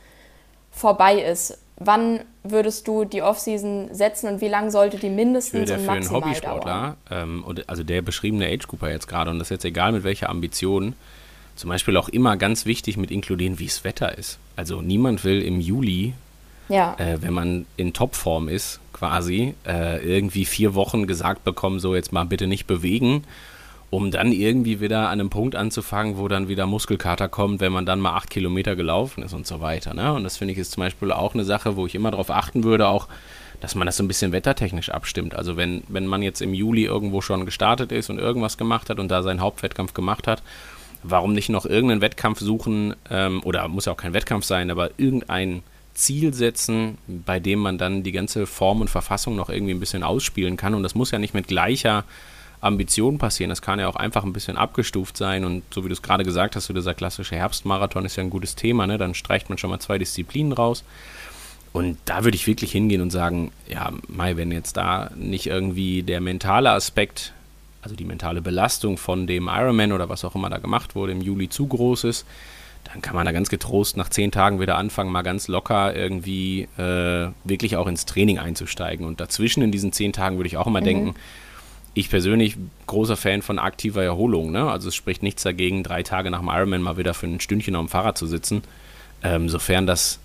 vorbei 0.71 1.21
ist. 1.21 1.59
Wann 1.77 2.21
würdest 2.43 2.89
du 2.89 3.05
die 3.05 3.21
Offseason 3.21 3.91
setzen 3.93 4.29
und 4.29 4.41
wie 4.41 4.49
lange 4.49 4.71
sollte 4.71 4.97
die 4.97 5.11
mindestens 5.11 5.71
für, 5.71 5.77
und 5.77 5.85
maximal 5.85 6.03
Für 6.03 6.15
einen 6.15 6.25
Hobbysportler, 6.25 6.97
ähm, 7.11 7.45
also 7.67 7.85
der 7.85 8.01
beschriebene 8.01 8.47
Age-Grouper 8.47 8.91
jetzt 8.91 9.09
gerade, 9.09 9.31
und 9.31 9.39
das 9.39 9.49
ist 9.49 9.57
jetzt 9.57 9.65
egal 9.67 9.93
mit 9.93 10.05
welcher 10.05 10.31
Ambition, 10.31 10.95
zum 11.59 11.71
Beispiel 11.71 11.97
auch 11.97 12.09
immer 12.09 12.37
ganz 12.37 12.67
wichtig 12.67 12.97
mit 12.97 13.11
inkludieren, 13.11 13.59
wie 13.59 13.67
es 13.67 13.83
Wetter 13.83 14.17
ist. 14.17 14.39
Also 14.55 14.81
niemand 14.81 15.25
will 15.25 15.43
im 15.43 15.61
Juli, 15.61 16.15
ja. 16.69 16.95
äh, 16.99 17.21
wenn 17.21 17.35
man 17.35 17.67
in 17.77 17.93
Topform 17.93 18.49
ist, 18.49 18.79
quasi, 18.93 19.55
äh, 19.67 19.99
irgendwie 20.07 20.45
vier 20.45 20.75
Wochen 20.75 21.07
gesagt 21.07 21.45
bekommen, 21.45 21.81
so 21.81 21.97
jetzt 21.97 22.13
mal 22.13 22.25
bitte 22.25 22.47
nicht 22.47 22.67
bewegen, 22.67 23.25
um 23.91 24.13
dann 24.13 24.31
irgendwie 24.31 24.81
wieder 24.81 25.09
an 25.09 25.21
einem 25.21 25.31
Punkt 25.31 25.57
anzufangen, 25.57 26.17
wo 26.17 26.29
dann 26.29 26.49
wieder 26.49 26.67
Muskelkater 26.67 27.29
kommt, 27.29 27.61
wenn 27.61 27.73
man 27.73 27.87
dann 27.87 28.01
mal 28.01 28.15
acht 28.15 28.31
Kilometer 28.31 28.77
gelaufen 28.77 29.25
ist 29.25 29.33
und 29.33 29.47
so 29.47 29.61
weiter. 29.61 29.95
Ne? 29.95 30.13
Und 30.13 30.25
das 30.25 30.37
finde 30.37 30.53
ich 30.53 30.59
ist 30.59 30.73
zum 30.73 30.83
Beispiel 30.83 31.11
auch 31.11 31.35
eine 31.35 31.45
Sache, 31.45 31.77
wo 31.77 31.87
ich 31.87 31.95
immer 31.97 32.13
darauf 32.13 32.31
achten 32.31 32.63
würde, 32.63 32.87
auch 32.87 33.09
dass 33.61 33.75
man 33.75 33.87
das 33.87 33.97
so 33.97 34.05
ein 34.05 34.09
bisschen 34.09 34.31
wettertechnisch 34.31 34.91
abstimmt. 34.91 35.35
Also 35.35 35.57
wenn, 35.57 35.83
wenn 35.89 36.07
man 36.07 36.23
jetzt 36.23 36.41
im 36.41 36.55
Juli 36.55 36.85
irgendwo 36.85 37.21
schon 37.21 37.45
gestartet 37.45 37.91
ist 37.91 38.09
und 38.09 38.19
irgendwas 38.21 38.57
gemacht 38.57 38.89
hat 38.89 39.01
und 39.01 39.09
da 39.09 39.25
seinen 39.25 39.41
Hauptwettkampf 39.41 39.95
gemacht 39.95 40.29
hat, 40.29 40.45
warum 41.03 41.33
nicht 41.33 41.49
noch 41.49 41.67
irgendeinen 41.67 42.01
Wettkampf 42.01 42.41
suchen 42.41 42.95
ähm, 43.11 43.43
oder 43.45 43.69
muss 43.69 43.87
ja 43.87 43.93
auch 43.93 43.97
kein 43.97 44.15
Wettkampf 44.15 44.45
sein, 44.45 44.71
aber 44.71 44.91
irgendein 44.99 45.63
Ziel 45.95 46.33
setzen, 46.33 46.99
bei 47.07 47.41
dem 47.41 47.59
man 47.59 47.77
dann 47.77 48.03
die 48.03 48.13
ganze 48.13 48.47
Form 48.47 48.81
und 48.81 48.89
Verfassung 48.89 49.37
noch 49.37 49.51
irgendwie 49.51 49.75
ein 49.75 49.81
bisschen 49.81 50.03
ausspielen 50.03 50.57
kann. 50.57 50.75
Und 50.75 50.83
das 50.85 50.95
muss 50.95 51.11
ja 51.11 51.19
nicht 51.19 51.35
mit 51.35 51.49
gleicher 51.49 52.05
Ambition 52.61 53.19
passieren. 53.19 53.51
Das 53.51 53.63
kann 53.63 53.81
ja 53.81 53.89
auch 53.89 53.97
einfach 53.97 54.25
ein 54.25 54.33
bisschen 54.33 54.57
abgestuft 54.57 55.17
sein. 55.17 55.45
Und 55.45 55.63
so 55.73 55.85
wie 55.85 55.89
du 55.89 55.93
es 55.93 56.03
gerade 56.03 56.25
gesagt 56.25 56.57
hast, 56.57 56.67
so 56.67 56.75
dieser 56.75 56.95
klassische 56.95 57.37
Herbstmarathon 57.37 58.05
ist 58.05 58.17
ja 58.17 58.23
ein 58.23 58.31
gutes 58.31 58.55
Thema. 58.55 58.87
Ne? 58.87 58.97
Dann 58.97 59.15
streicht 59.15 59.49
man 59.49 59.59
schon 59.59 59.71
mal 59.71 59.81
zwei 59.81 59.99
Disziplinen 59.99 60.53
raus. 60.53 60.85
Und 61.73 61.99
da 62.07 62.25
würde 62.25 62.37
ich 62.37 62.47
wirklich 62.47 62.73
hingehen 62.73 63.03
und 63.03 63.11
sagen, 63.11 63.53
ja, 63.69 63.93
Mai, 64.09 64.37
wenn 64.37 64.51
jetzt 64.53 64.77
da 64.77 65.11
nicht 65.17 65.47
irgendwie 65.47 66.03
der 66.03 66.21
mentale 66.21 66.71
Aspekt 66.71 67.35
also 67.83 67.95
die 67.95 68.05
mentale 68.05 68.43
Belastung 68.43 68.97
von 68.97 69.27
dem 69.27 69.49
Ironman 69.49 69.93
oder 69.93 70.09
was 70.09 70.25
auch 70.25 70.35
immer 70.35 70.51
da 70.51 70.59
gemacht 70.59 70.95
wurde 70.95 71.13
im 71.13 71.21
Juli 71.21 71.49
zu 71.49 71.67
groß 71.67 72.05
ist, 72.05 72.27
dann 72.85 73.03
kann 73.03 73.15
man 73.15 73.27
da 73.27 73.33
ganz 73.33 73.49
getrost 73.49 73.97
nach 73.97 74.09
zehn 74.09 74.31
Tagen 74.31 74.61
wieder 74.61 74.77
anfangen, 74.77 75.13
mal 75.13 75.23
ganz 75.23 75.49
locker 75.49 75.95
irgendwie 75.95 76.69
äh, 76.79 77.29
wirklich 77.45 77.77
auch 77.77 77.87
ins 77.87 78.07
Training 78.07 78.39
einzusteigen. 78.39 79.07
Und 79.07 79.21
dazwischen 79.21 79.63
in 79.63 79.73
diesen 79.73 79.93
zehn 79.93 80.13
Tagen 80.13 80.37
würde 80.37 80.49
ich 80.49 80.57
auch 80.57 80.67
immer 80.67 80.81
mhm. 80.81 80.85
denken, 80.85 81.15
ich 81.95 82.11
persönlich 82.11 82.57
großer 82.87 83.17
Fan 83.17 83.43
von 83.43 83.59
aktiver 83.59 84.03
Erholung. 84.03 84.53
Ne? 84.53 84.71
Also 84.71 84.89
es 84.89 84.95
spricht 84.95 85.23
nichts 85.23 85.43
dagegen, 85.43 85.83
drei 85.83 86.03
Tage 86.03 86.31
nach 86.31 86.41
dem 86.41 86.49
Ironman 86.49 86.83
mal 86.83 86.97
wieder 86.97 87.15
für 87.15 87.27
ein 87.27 87.41
Stündchen 87.41 87.75
auf 87.75 87.87
dem 87.87 87.89
Fahrrad 87.89 88.17
zu 88.17 88.27
sitzen, 88.27 88.63
ähm, 89.23 89.49
sofern 89.49 89.87
das 89.87 90.21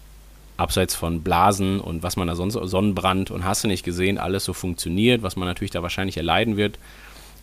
abseits 0.56 0.94
von 0.94 1.24
Blasen 1.24 1.80
und 1.80 2.04
was 2.04 2.16
man 2.16 2.28
da 2.28 2.36
sonst, 2.36 2.54
Sonnenbrand 2.54 3.32
und 3.32 3.44
hast 3.44 3.64
du 3.64 3.68
nicht 3.68 3.84
gesehen, 3.84 4.20
alles 4.20 4.46
so 4.46 4.54
funktioniert, 4.54 5.24
was 5.24 5.36
man 5.36 5.48
natürlich 5.48 5.72
da 5.72 5.82
wahrscheinlich 5.82 6.18
erleiden 6.18 6.58
wird, 6.58 6.78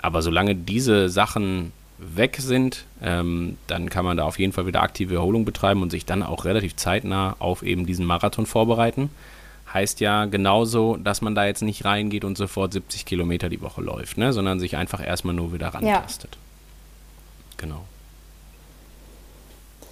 aber 0.02 0.22
solange 0.22 0.54
diese 0.54 1.08
Sachen 1.08 1.72
weg 1.98 2.38
sind, 2.40 2.84
ähm, 3.02 3.58
dann 3.66 3.90
kann 3.90 4.04
man 4.04 4.16
da 4.16 4.24
auf 4.24 4.38
jeden 4.38 4.52
Fall 4.52 4.66
wieder 4.66 4.82
aktive 4.82 5.14
Erholung 5.14 5.44
betreiben 5.44 5.82
und 5.82 5.90
sich 5.90 6.06
dann 6.06 6.22
auch 6.22 6.44
relativ 6.44 6.76
zeitnah 6.76 7.36
auf 7.38 7.62
eben 7.62 7.86
diesen 7.86 8.06
Marathon 8.06 8.46
vorbereiten. 8.46 9.10
Heißt 9.72 10.00
ja 10.00 10.24
genauso, 10.24 10.96
dass 10.96 11.20
man 11.20 11.34
da 11.34 11.44
jetzt 11.44 11.62
nicht 11.62 11.84
reingeht 11.84 12.24
und 12.24 12.36
sofort 12.36 12.72
70 12.72 13.04
Kilometer 13.04 13.48
die 13.48 13.60
Woche 13.60 13.82
läuft, 13.82 14.18
ne? 14.18 14.32
sondern 14.32 14.58
sich 14.58 14.76
einfach 14.76 15.06
erstmal 15.06 15.34
nur 15.34 15.52
wieder 15.52 15.68
rantastet. 15.68 16.30
Ja. 16.32 16.38
Genau. 17.58 17.84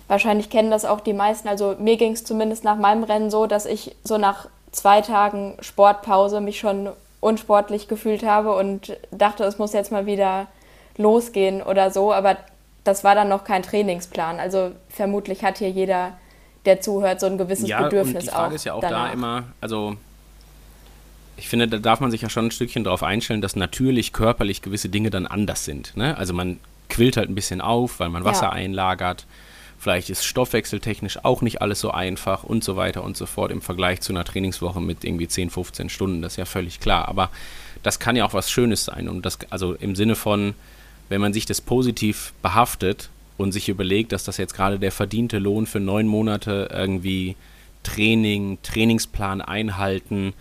Wahrscheinlich 0.08 0.48
kennen 0.48 0.70
das 0.70 0.86
auch 0.86 1.00
die 1.00 1.12
meisten. 1.12 1.46
Also 1.48 1.76
mir 1.78 1.98
ging 1.98 2.12
es 2.12 2.24
zumindest 2.24 2.64
nach 2.64 2.78
meinem 2.78 3.04
Rennen 3.04 3.30
so, 3.30 3.46
dass 3.46 3.66
ich 3.66 3.94
so 4.02 4.16
nach 4.16 4.48
zwei 4.72 5.02
Tagen 5.02 5.54
Sportpause 5.60 6.40
mich 6.40 6.58
schon 6.58 6.88
unsportlich 7.20 7.88
gefühlt 7.88 8.22
habe 8.22 8.54
und 8.54 8.96
dachte, 9.10 9.44
es 9.44 9.58
muss 9.58 9.72
jetzt 9.72 9.90
mal 9.90 10.06
wieder 10.06 10.46
losgehen 10.96 11.62
oder 11.62 11.90
so, 11.90 12.12
aber 12.12 12.36
das 12.84 13.04
war 13.04 13.14
dann 13.14 13.28
noch 13.28 13.44
kein 13.44 13.62
Trainingsplan. 13.62 14.38
Also 14.40 14.72
vermutlich 14.88 15.44
hat 15.44 15.58
hier 15.58 15.70
jeder, 15.70 16.16
der 16.64 16.80
zuhört, 16.80 17.20
so 17.20 17.26
ein 17.26 17.38
gewisses 17.38 17.68
ja, 17.68 17.82
Bedürfnis 17.82 18.14
und 18.14 18.22
die 18.22 18.28
Frage 18.28 18.48
auch 18.48 18.54
ist 18.54 18.64
ja 18.64 18.74
auch 18.74 18.80
danach. 18.80 19.08
da 19.08 19.12
immer, 19.12 19.44
also 19.60 19.96
ich 21.36 21.48
finde, 21.48 21.68
da 21.68 21.78
darf 21.78 22.00
man 22.00 22.10
sich 22.10 22.22
ja 22.22 22.28
schon 22.28 22.46
ein 22.46 22.50
Stückchen 22.50 22.84
darauf 22.84 23.02
einstellen, 23.02 23.40
dass 23.40 23.56
natürlich 23.56 24.12
körperlich 24.12 24.60
gewisse 24.62 24.88
Dinge 24.88 25.10
dann 25.10 25.26
anders 25.26 25.64
sind. 25.64 25.96
Ne? 25.96 26.16
Also 26.16 26.34
man 26.34 26.58
quillt 26.88 27.16
halt 27.16 27.28
ein 27.30 27.34
bisschen 27.34 27.60
auf, 27.60 28.00
weil 28.00 28.08
man 28.08 28.24
Wasser 28.24 28.46
ja. 28.46 28.52
einlagert. 28.52 29.26
Vielleicht 29.78 30.10
ist 30.10 30.24
stoffwechseltechnisch 30.24 31.24
auch 31.24 31.40
nicht 31.40 31.62
alles 31.62 31.78
so 31.80 31.92
einfach 31.92 32.42
und 32.42 32.64
so 32.64 32.74
weiter 32.74 33.04
und 33.04 33.16
so 33.16 33.26
fort 33.26 33.52
im 33.52 33.62
Vergleich 33.62 34.00
zu 34.00 34.12
einer 34.12 34.24
Trainingswoche 34.24 34.80
mit 34.80 35.04
irgendwie 35.04 35.28
10, 35.28 35.50
15 35.50 35.88
Stunden. 35.88 36.20
Das 36.20 36.32
ist 36.32 36.36
ja 36.36 36.46
völlig 36.46 36.80
klar. 36.80 37.08
Aber 37.08 37.30
das 37.84 38.00
kann 38.00 38.16
ja 38.16 38.24
auch 38.24 38.34
was 38.34 38.50
Schönes 38.50 38.86
sein. 38.86 39.08
Und 39.08 39.24
das, 39.24 39.38
also 39.50 39.74
im 39.74 39.94
Sinne 39.94 40.16
von, 40.16 40.54
wenn 41.08 41.20
man 41.20 41.32
sich 41.32 41.46
das 41.46 41.60
positiv 41.60 42.32
behaftet 42.42 43.08
und 43.36 43.52
sich 43.52 43.68
überlegt, 43.68 44.10
dass 44.10 44.24
das 44.24 44.36
jetzt 44.36 44.54
gerade 44.54 44.80
der 44.80 44.90
verdiente 44.90 45.38
Lohn 45.38 45.66
für 45.66 45.80
neun 45.80 46.08
Monate 46.08 46.68
irgendwie 46.72 47.36
Training, 47.84 48.58
Trainingsplan 48.62 49.40
einhalten, 49.40 50.34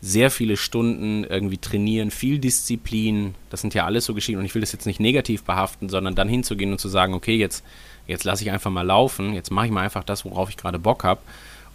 sehr 0.00 0.32
viele 0.32 0.56
Stunden 0.56 1.22
irgendwie 1.22 1.58
trainieren, 1.58 2.10
viel 2.10 2.40
Disziplin, 2.40 3.36
das 3.50 3.60
sind 3.60 3.72
ja 3.72 3.84
alles 3.84 4.04
so 4.04 4.14
Geschichten 4.14 4.40
und 4.40 4.44
ich 4.44 4.54
will 4.54 4.60
das 4.60 4.72
jetzt 4.72 4.84
nicht 4.84 4.98
negativ 4.98 5.44
behaften, 5.44 5.88
sondern 5.88 6.16
dann 6.16 6.28
hinzugehen 6.28 6.72
und 6.72 6.80
zu 6.80 6.88
sagen, 6.88 7.14
okay, 7.14 7.36
jetzt 7.36 7.64
jetzt 8.06 8.24
lasse 8.24 8.42
ich 8.42 8.50
einfach 8.50 8.70
mal 8.70 8.86
laufen, 8.86 9.34
jetzt 9.34 9.50
mache 9.50 9.66
ich 9.66 9.72
mal 9.72 9.82
einfach 9.82 10.04
das, 10.04 10.24
worauf 10.24 10.48
ich 10.48 10.56
gerade 10.56 10.78
Bock 10.78 11.04
habe. 11.04 11.20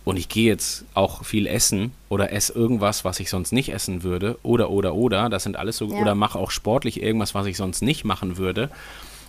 Und 0.04 0.16
ich 0.16 0.30
gehe 0.30 0.46
jetzt 0.46 0.86
auch 0.94 1.26
viel 1.26 1.48
essen 1.48 1.92
oder 2.08 2.32
esse 2.32 2.54
irgendwas, 2.54 3.04
was 3.04 3.20
ich 3.20 3.30
sonst 3.30 3.52
nicht 3.52 3.74
essen 3.74 4.04
würde. 4.04 4.40
Oder, 4.42 4.70
oder, 4.70 4.96
oder. 4.96 5.28
Das 5.28 5.44
sind 5.44 5.58
alles 5.58 5.76
so. 5.76 5.88
Ja. 5.88 5.98
Oder 5.98 6.16
mache 6.16 6.40
auch 6.40 6.50
sportlich 6.50 7.02
irgendwas, 7.02 7.36
was 7.36 7.46
ich 7.46 7.58
sonst 7.58 7.82
nicht 7.82 8.06
machen 8.06 8.38
würde. 8.38 8.70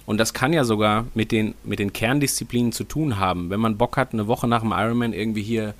Und 0.06 0.18
das 0.18 0.34
kann 0.34 0.52
ja 0.52 0.62
sogar 0.62 1.06
mit 1.14 1.32
den, 1.32 1.54
mit 1.64 1.80
den 1.80 1.92
Kerndisziplinen 1.92 2.70
zu 2.70 2.84
tun 2.84 3.18
haben. 3.18 3.50
Wenn 3.50 3.58
man 3.58 3.76
Bock 3.76 3.96
hat, 3.96 4.12
eine 4.12 4.28
Woche 4.28 4.46
nach 4.46 4.60
dem 4.60 4.70
Ironman 4.70 5.12
irgendwie 5.12 5.42
hier 5.42 5.74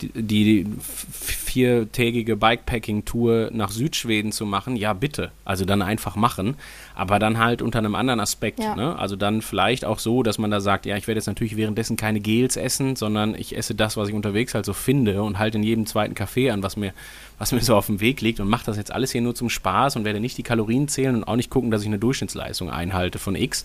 die, 0.00 0.10
die 0.22 0.66
viertägige 1.10 2.36
Bikepacking-Tour 2.36 3.50
nach 3.52 3.70
Südschweden 3.70 4.32
zu 4.32 4.44
machen, 4.44 4.76
ja 4.76 4.92
bitte. 4.92 5.30
Also 5.44 5.64
dann 5.64 5.82
einfach 5.82 6.16
machen, 6.16 6.56
aber 6.94 7.18
dann 7.18 7.38
halt 7.38 7.62
unter 7.62 7.78
einem 7.78 7.94
anderen 7.94 8.20
Aspekt. 8.20 8.60
Ja. 8.60 8.76
Ne? 8.76 8.98
Also 8.98 9.16
dann 9.16 9.42
vielleicht 9.42 9.84
auch 9.84 9.98
so, 9.98 10.22
dass 10.22 10.38
man 10.38 10.50
da 10.50 10.60
sagt, 10.60 10.86
ja, 10.86 10.96
ich 10.96 11.06
werde 11.06 11.18
jetzt 11.18 11.26
natürlich 11.26 11.56
währenddessen 11.56 11.96
keine 11.96 12.20
Gels 12.20 12.56
essen, 12.56 12.96
sondern 12.96 13.34
ich 13.34 13.56
esse 13.56 13.74
das, 13.74 13.96
was 13.96 14.08
ich 14.08 14.14
unterwegs 14.14 14.54
halt 14.54 14.66
so 14.66 14.72
finde 14.72 15.22
und 15.22 15.38
halt 15.38 15.54
in 15.54 15.62
jedem 15.62 15.86
zweiten 15.86 16.14
Café 16.14 16.52
an, 16.52 16.62
was 16.62 16.76
mir, 16.76 16.92
was 17.38 17.52
mir 17.52 17.62
so 17.62 17.74
auf 17.74 17.86
dem 17.86 18.00
Weg 18.00 18.20
liegt 18.20 18.40
und 18.40 18.48
mache 18.48 18.66
das 18.66 18.76
jetzt 18.76 18.92
alles 18.92 19.12
hier 19.12 19.22
nur 19.22 19.34
zum 19.34 19.50
Spaß 19.50 19.96
und 19.96 20.04
werde 20.04 20.20
nicht 20.20 20.38
die 20.38 20.42
Kalorien 20.42 20.88
zählen 20.88 21.16
und 21.16 21.24
auch 21.24 21.36
nicht 21.36 21.50
gucken, 21.50 21.70
dass 21.70 21.82
ich 21.82 21.88
eine 21.88 21.98
Durchschnittsleistung 21.98 22.70
einhalte 22.70 23.18
von 23.18 23.34
X. 23.34 23.64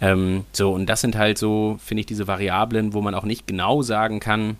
Ähm, 0.00 0.44
so, 0.52 0.72
und 0.72 0.86
das 0.86 1.00
sind 1.00 1.16
halt 1.16 1.38
so, 1.38 1.78
finde 1.84 2.00
ich, 2.00 2.06
diese 2.06 2.26
Variablen, 2.26 2.94
wo 2.94 3.02
man 3.02 3.14
auch 3.14 3.24
nicht 3.24 3.46
genau 3.46 3.82
sagen 3.82 4.20
kann, 4.20 4.56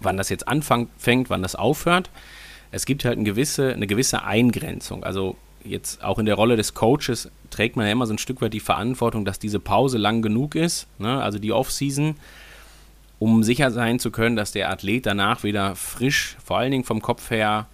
wann 0.00 0.16
das 0.16 0.28
jetzt 0.28 0.48
anfängt, 0.48 1.30
wann 1.30 1.42
das 1.42 1.54
aufhört. 1.54 2.10
Es 2.70 2.86
gibt 2.86 3.04
halt 3.04 3.16
eine 3.16 3.24
gewisse, 3.24 3.72
eine 3.72 3.86
gewisse 3.86 4.24
Eingrenzung. 4.24 5.04
Also 5.04 5.36
jetzt 5.64 6.02
auch 6.02 6.18
in 6.18 6.26
der 6.26 6.34
Rolle 6.34 6.56
des 6.56 6.74
Coaches 6.74 7.30
trägt 7.50 7.76
man 7.76 7.86
ja 7.86 7.92
immer 7.92 8.06
so 8.06 8.14
ein 8.14 8.18
Stück 8.18 8.40
weit 8.40 8.52
die 8.52 8.60
Verantwortung, 8.60 9.24
dass 9.24 9.38
diese 9.38 9.60
Pause 9.60 9.98
lang 9.98 10.22
genug 10.22 10.54
ist, 10.54 10.86
ne? 10.98 11.22
also 11.22 11.38
die 11.38 11.52
Off-Season, 11.52 12.16
um 13.18 13.42
sicher 13.42 13.70
sein 13.70 13.98
zu 13.98 14.10
können, 14.10 14.36
dass 14.36 14.52
der 14.52 14.70
Athlet 14.70 15.06
danach 15.06 15.44
wieder 15.44 15.76
frisch, 15.76 16.36
vor 16.44 16.58
allen 16.58 16.72
Dingen 16.72 16.84
vom 16.84 17.02
Kopf 17.02 17.30
her, 17.30 17.66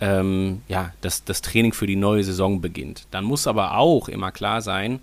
ähm, 0.00 0.62
ja, 0.68 0.92
das, 1.00 1.24
das 1.24 1.42
Training 1.42 1.72
für 1.72 1.86
die 1.86 1.96
neue 1.96 2.22
Saison 2.22 2.60
beginnt. 2.60 3.06
Dann 3.10 3.24
muss 3.24 3.46
aber 3.46 3.76
auch 3.76 4.08
immer 4.08 4.30
klar 4.30 4.62
sein, 4.62 5.00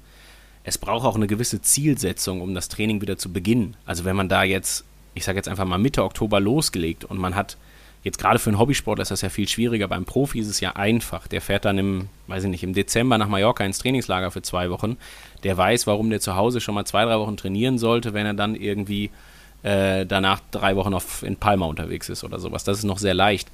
es 0.64 0.78
braucht 0.78 1.06
auch 1.06 1.16
eine 1.16 1.28
gewisse 1.28 1.62
Zielsetzung, 1.62 2.42
um 2.42 2.56
das 2.56 2.70
Training 2.70 3.02
wieder 3.02 3.18
zu 3.18 3.34
beginnen. 3.34 3.76
Also 3.86 4.06
wenn 4.06 4.16
man 4.16 4.30
da 4.30 4.44
jetzt, 4.44 4.86
ich 5.14 5.24
sage 5.24 5.38
jetzt 5.38 5.48
einfach 5.48 5.66
mal 5.66 5.78
Mitte 5.78 6.04
Oktober 6.04 6.40
losgelegt 6.40 7.06
und 7.06 7.18
man 7.18 7.36
hat 7.36 7.58
Jetzt 8.04 8.18
gerade 8.18 8.38
für 8.38 8.50
einen 8.50 8.60
Hobbysport 8.60 9.00
ist 9.00 9.12
das 9.12 9.22
ja 9.22 9.30
viel 9.30 9.48
schwieriger. 9.48 9.88
Beim 9.88 10.04
Profi 10.04 10.40
ist 10.40 10.50
es 10.50 10.60
ja 10.60 10.76
einfach. 10.76 11.26
Der 11.28 11.40
fährt 11.40 11.64
dann 11.64 11.78
im, 11.78 12.10
weiß 12.28 12.44
ich 12.44 12.50
nicht, 12.50 12.64
im 12.64 12.74
Dezember 12.74 13.18
nach 13.18 13.30
Mallorca 13.30 13.64
ins 13.64 13.80
Trainingslager 13.80 14.30
für 14.30 14.42
zwei 14.42 14.70
Wochen. 14.70 14.98
Der 15.44 15.58
weiß, 15.58 15.88
warum 15.88 16.10
der 16.10 16.20
zu 16.20 16.36
Hause 16.36 16.60
schon 16.60 16.76
mal 16.76 16.84
zwei, 16.84 17.06
drei 17.06 17.18
Wochen 17.18 17.38
trainieren 17.38 17.78
sollte, 17.78 18.14
wenn 18.14 18.26
er 18.26 18.34
dann 18.34 18.56
irgendwie 18.56 19.10
äh, 19.64 20.06
danach 20.06 20.42
drei 20.52 20.76
Wochen 20.76 20.94
auf, 20.94 21.24
in 21.24 21.38
Palma 21.38 21.66
unterwegs 21.66 22.10
ist 22.10 22.26
oder 22.26 22.40
sowas. 22.40 22.66
Das 22.66 22.78
ist 22.78 22.84
noch 22.84 22.98
sehr 22.98 23.14
leicht. 23.14 23.50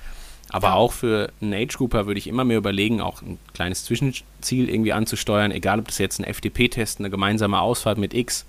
Aber 0.52 0.74
auch 0.74 0.94
für 0.94 1.32
einen 1.42 1.54
Age-Grouper 1.54 2.08
würde 2.08 2.18
ich 2.18 2.26
immer 2.26 2.44
mehr 2.44 2.58
überlegen, 2.58 3.02
auch 3.02 3.22
ein 3.22 3.38
kleines 3.54 3.86
Zwischenziel 3.86 4.68
irgendwie 4.68 4.94
anzusteuern, 4.94 5.52
egal 5.52 5.78
ob 5.78 5.86
das 5.86 6.00
jetzt 6.00 6.20
ein 6.20 6.24
FDP-Test, 6.24 6.98
eine 6.98 7.12
gemeinsame 7.12 7.62
Ausfahrt 7.62 8.00
mit 8.00 8.16
X, 8.16 8.48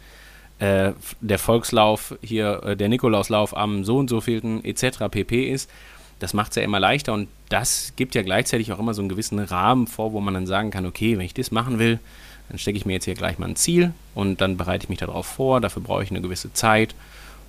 äh, 0.60 0.92
der 1.20 1.38
Volkslauf 1.38 2.16
hier, 2.22 2.62
äh, 2.64 2.76
der 2.76 2.88
Nikolauslauf 2.88 3.56
am 3.56 3.84
so 3.84 3.96
und 3.98 4.08
so 4.08 4.20
vielten 4.20 4.64
etc. 4.64 5.08
pp. 5.10 5.50
ist. 5.50 5.70
Das 6.18 6.34
macht 6.34 6.50
es 6.50 6.56
ja 6.56 6.62
immer 6.62 6.78
leichter 6.78 7.14
und 7.14 7.28
das 7.48 7.94
gibt 7.96 8.14
ja 8.14 8.22
gleichzeitig 8.22 8.70
auch 8.72 8.78
immer 8.78 8.92
so 8.92 9.00
einen 9.00 9.08
gewissen 9.08 9.38
Rahmen 9.38 9.86
vor, 9.86 10.12
wo 10.12 10.20
man 10.20 10.34
dann 10.34 10.46
sagen 10.46 10.70
kann, 10.70 10.84
okay, 10.84 11.16
wenn 11.16 11.24
ich 11.24 11.32
das 11.32 11.50
machen 11.50 11.78
will, 11.78 11.98
dann 12.50 12.58
stecke 12.58 12.76
ich 12.76 12.84
mir 12.84 12.92
jetzt 12.92 13.06
hier 13.06 13.14
gleich 13.14 13.38
mal 13.38 13.48
ein 13.48 13.56
Ziel 13.56 13.94
und 14.14 14.42
dann 14.42 14.58
bereite 14.58 14.84
ich 14.84 14.90
mich 14.90 14.98
darauf 14.98 15.24
vor, 15.24 15.62
dafür 15.62 15.82
brauche 15.82 16.02
ich 16.02 16.10
eine 16.10 16.20
gewisse 16.20 16.52
Zeit 16.52 16.94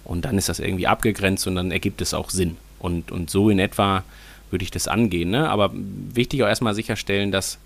und 0.06 0.24
dann 0.24 0.38
ist 0.38 0.48
das 0.48 0.60
irgendwie 0.60 0.88
abgegrenzt 0.88 1.48
und 1.48 1.56
dann 1.56 1.72
ergibt 1.72 2.01
es 2.01 2.13
auch 2.13 2.30
Sinn. 2.30 2.56
Und, 2.80 3.12
und 3.12 3.30
so 3.30 3.50
in 3.50 3.60
etwa 3.60 4.03
würde 4.51 4.63
ich 4.63 4.72
das 4.72 4.88
angehen. 4.88 5.32
Ne? 5.32 5.50
Aber 5.50 5.72
wichtig 5.74 6.41
auch 6.44 6.48
erstmal 6.48 6.74
sicherstellen, 6.74 7.32
dass 7.32 7.58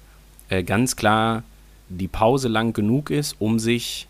äh, 0.49 0.63
ganz 0.63 0.95
klar 0.95 1.43
die 1.87 2.07
Pause 2.07 2.47
lang 2.47 2.73
genug 2.73 3.11
ist, 3.11 3.35
um 3.37 3.59
sich 3.59 4.07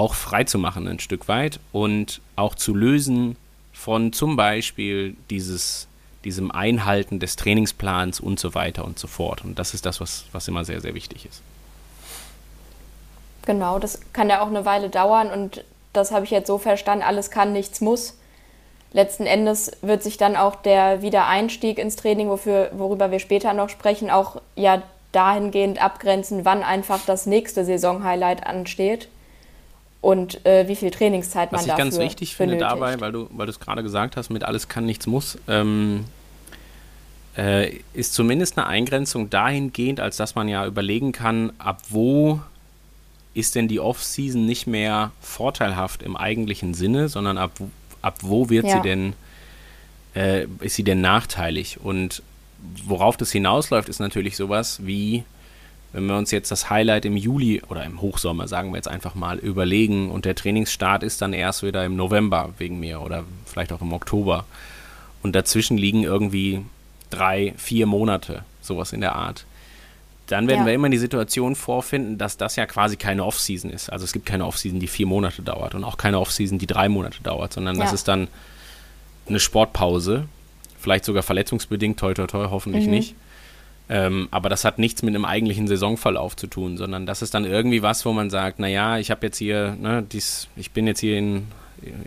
auch 0.00 0.14
frei 0.14 0.44
zu 0.44 0.58
machen 0.58 0.88
ein 0.88 0.98
Stück 0.98 1.28
weit 1.28 1.60
und 1.72 2.22
auch 2.34 2.54
zu 2.54 2.74
lösen 2.74 3.36
von 3.74 4.14
zum 4.14 4.34
Beispiel 4.34 5.14
dieses, 5.28 5.88
diesem 6.24 6.50
Einhalten 6.50 7.20
des 7.20 7.36
Trainingsplans 7.36 8.18
und 8.18 8.40
so 8.40 8.54
weiter 8.54 8.86
und 8.86 8.98
so 8.98 9.06
fort. 9.06 9.44
Und 9.44 9.58
das 9.58 9.74
ist 9.74 9.84
das, 9.84 10.00
was, 10.00 10.24
was 10.32 10.48
immer 10.48 10.64
sehr, 10.64 10.80
sehr 10.80 10.94
wichtig 10.94 11.26
ist. 11.26 11.42
Genau, 13.44 13.78
das 13.78 14.00
kann 14.14 14.30
ja 14.30 14.40
auch 14.40 14.46
eine 14.46 14.64
Weile 14.64 14.88
dauern 14.88 15.30
und 15.30 15.64
das 15.92 16.12
habe 16.12 16.24
ich 16.24 16.30
jetzt 16.30 16.46
so 16.46 16.56
verstanden, 16.56 17.04
alles 17.04 17.30
kann, 17.30 17.52
nichts 17.52 17.82
muss. 17.82 18.16
Letzten 18.92 19.26
Endes 19.26 19.70
wird 19.82 20.02
sich 20.02 20.16
dann 20.16 20.34
auch 20.34 20.56
der 20.56 21.02
Wiedereinstieg 21.02 21.78
ins 21.78 21.96
Training, 21.96 22.30
wofür, 22.30 22.70
worüber 22.72 23.10
wir 23.10 23.18
später 23.18 23.52
noch 23.52 23.68
sprechen, 23.68 24.10
auch 24.10 24.40
ja 24.56 24.82
dahingehend 25.12 25.82
abgrenzen, 25.82 26.46
wann 26.46 26.62
einfach 26.62 27.00
das 27.04 27.26
nächste 27.26 27.66
Saisonhighlight 27.66 28.46
ansteht 28.46 29.08
und 30.00 30.44
äh, 30.46 30.66
wie 30.66 30.76
viel 30.76 30.90
Trainingszeit 30.90 31.52
man 31.52 31.60
dafür 31.60 31.72
Was 31.72 31.78
ich 31.78 31.84
ganz 31.84 31.98
wichtig 31.98 32.36
finde 32.36 32.56
dabei, 32.56 33.00
weil 33.00 33.12
du 33.12 33.28
weil 33.32 33.48
es 33.48 33.60
gerade 33.60 33.82
gesagt 33.82 34.16
hast, 34.16 34.30
mit 34.30 34.44
alles 34.44 34.68
kann, 34.68 34.86
nichts 34.86 35.06
muss, 35.06 35.38
ähm, 35.46 36.04
äh, 37.36 37.76
ist 37.92 38.14
zumindest 38.14 38.58
eine 38.58 38.66
Eingrenzung 38.66 39.30
dahingehend, 39.30 40.00
als 40.00 40.16
dass 40.16 40.34
man 40.34 40.48
ja 40.48 40.66
überlegen 40.66 41.12
kann, 41.12 41.52
ab 41.58 41.82
wo 41.90 42.40
ist 43.34 43.54
denn 43.54 43.68
die 43.68 43.78
Off-Season 43.78 44.44
nicht 44.44 44.66
mehr 44.66 45.12
vorteilhaft 45.20 46.02
im 46.02 46.16
eigentlichen 46.16 46.74
Sinne, 46.74 47.08
sondern 47.08 47.38
ab, 47.38 47.52
ab 48.02 48.18
wo 48.22 48.50
wird 48.50 48.66
ja. 48.66 48.76
sie 48.76 48.82
denn, 48.82 49.12
äh, 50.14 50.46
ist 50.60 50.76
sie 50.76 50.82
denn 50.82 51.00
nachteilig? 51.00 51.78
Und 51.80 52.22
worauf 52.84 53.16
das 53.16 53.30
hinausläuft, 53.30 53.88
ist 53.88 54.00
natürlich 54.00 54.36
sowas 54.36 54.80
wie 54.84 55.24
wenn 55.92 56.06
wir 56.06 56.16
uns 56.16 56.30
jetzt 56.30 56.50
das 56.50 56.70
Highlight 56.70 57.04
im 57.04 57.16
Juli 57.16 57.62
oder 57.68 57.84
im 57.84 58.00
Hochsommer, 58.00 58.46
sagen 58.46 58.70
wir 58.70 58.76
jetzt 58.76 58.88
einfach 58.88 59.14
mal, 59.14 59.38
überlegen 59.38 60.10
und 60.10 60.24
der 60.24 60.34
Trainingsstart 60.36 61.02
ist 61.02 61.20
dann 61.20 61.32
erst 61.32 61.62
wieder 61.62 61.84
im 61.84 61.96
November 61.96 62.50
wegen 62.58 62.78
mir 62.78 63.00
oder 63.00 63.24
vielleicht 63.44 63.72
auch 63.72 63.80
im 63.80 63.92
Oktober 63.92 64.44
und 65.22 65.34
dazwischen 65.34 65.76
liegen 65.76 66.04
irgendwie 66.04 66.64
drei, 67.10 67.54
vier 67.56 67.86
Monate, 67.86 68.44
sowas 68.62 68.92
in 68.92 69.00
der 69.00 69.16
Art, 69.16 69.44
dann 70.28 70.46
werden 70.46 70.60
ja. 70.60 70.66
wir 70.66 70.74
immer 70.74 70.88
die 70.88 70.98
Situation 70.98 71.56
vorfinden, 71.56 72.16
dass 72.16 72.36
das 72.36 72.54
ja 72.54 72.66
quasi 72.66 72.96
keine 72.96 73.24
Off-Season 73.24 73.68
ist. 73.68 73.90
Also 73.90 74.04
es 74.04 74.12
gibt 74.12 74.26
keine 74.26 74.46
Off-Season, 74.46 74.78
die 74.78 74.86
vier 74.86 75.06
Monate 75.06 75.42
dauert 75.42 75.74
und 75.74 75.82
auch 75.82 75.96
keine 75.96 76.20
Off-Season, 76.20 76.58
die 76.58 76.68
drei 76.68 76.88
Monate 76.88 77.20
dauert, 77.24 77.52
sondern 77.52 77.76
ja. 77.76 77.82
das 77.82 77.92
ist 77.92 78.06
dann 78.06 78.28
eine 79.28 79.40
Sportpause, 79.40 80.28
vielleicht 80.78 81.04
sogar 81.04 81.24
verletzungsbedingt, 81.24 81.98
toi 81.98 82.14
toi 82.14 82.28
toi, 82.28 82.46
hoffentlich 82.48 82.84
mhm. 82.84 82.90
nicht 82.92 83.14
ähm, 83.92 84.28
aber 84.30 84.48
das 84.48 84.64
hat 84.64 84.78
nichts 84.78 85.02
mit 85.02 85.16
einem 85.16 85.24
eigentlichen 85.24 85.66
Saisonverlauf 85.66 86.36
zu 86.36 86.46
tun, 86.46 86.76
sondern 86.76 87.06
das 87.06 87.22
ist 87.22 87.34
dann 87.34 87.44
irgendwie 87.44 87.82
was, 87.82 88.06
wo 88.06 88.12
man 88.12 88.30
sagt, 88.30 88.60
naja, 88.60 88.98
ich 88.98 89.10
habe 89.10 89.26
jetzt 89.26 89.36
hier, 89.36 89.76
ne, 89.80 90.04
dies, 90.04 90.46
ich 90.54 90.70
bin 90.70 90.86
jetzt 90.86 91.00
hier 91.00 91.18
in, 91.18 91.48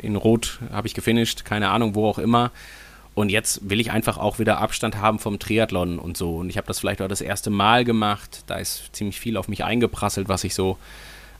in 0.01 0.15
Rot, 0.15 0.59
habe 0.71 0.87
ich 0.87 0.93
gefinisht, 0.93 1.43
keine 1.43 1.69
Ahnung, 1.71 1.93
wo 1.93 2.07
auch 2.07 2.19
immer. 2.19 2.51
Und 3.15 3.29
jetzt 3.29 3.69
will 3.69 3.81
ich 3.81 3.91
einfach 3.91 4.17
auch 4.17 4.39
wieder 4.39 4.59
Abstand 4.59 4.95
haben 4.95 5.19
vom 5.19 5.39
Triathlon 5.39 5.99
und 5.99 6.15
so. 6.15 6.37
Und 6.37 6.49
ich 6.49 6.55
habe 6.55 6.67
das 6.67 6.79
vielleicht 6.79 7.01
auch 7.01 7.09
das 7.09 7.19
erste 7.19 7.49
Mal 7.49 7.83
gemacht. 7.83 8.45
Da 8.47 8.55
ist 8.55 8.95
ziemlich 8.95 9.19
viel 9.19 9.35
auf 9.35 9.49
mich 9.49 9.65
eingeprasselt, 9.65 10.29
was 10.29 10.45
ich 10.45 10.55
so 10.55 10.77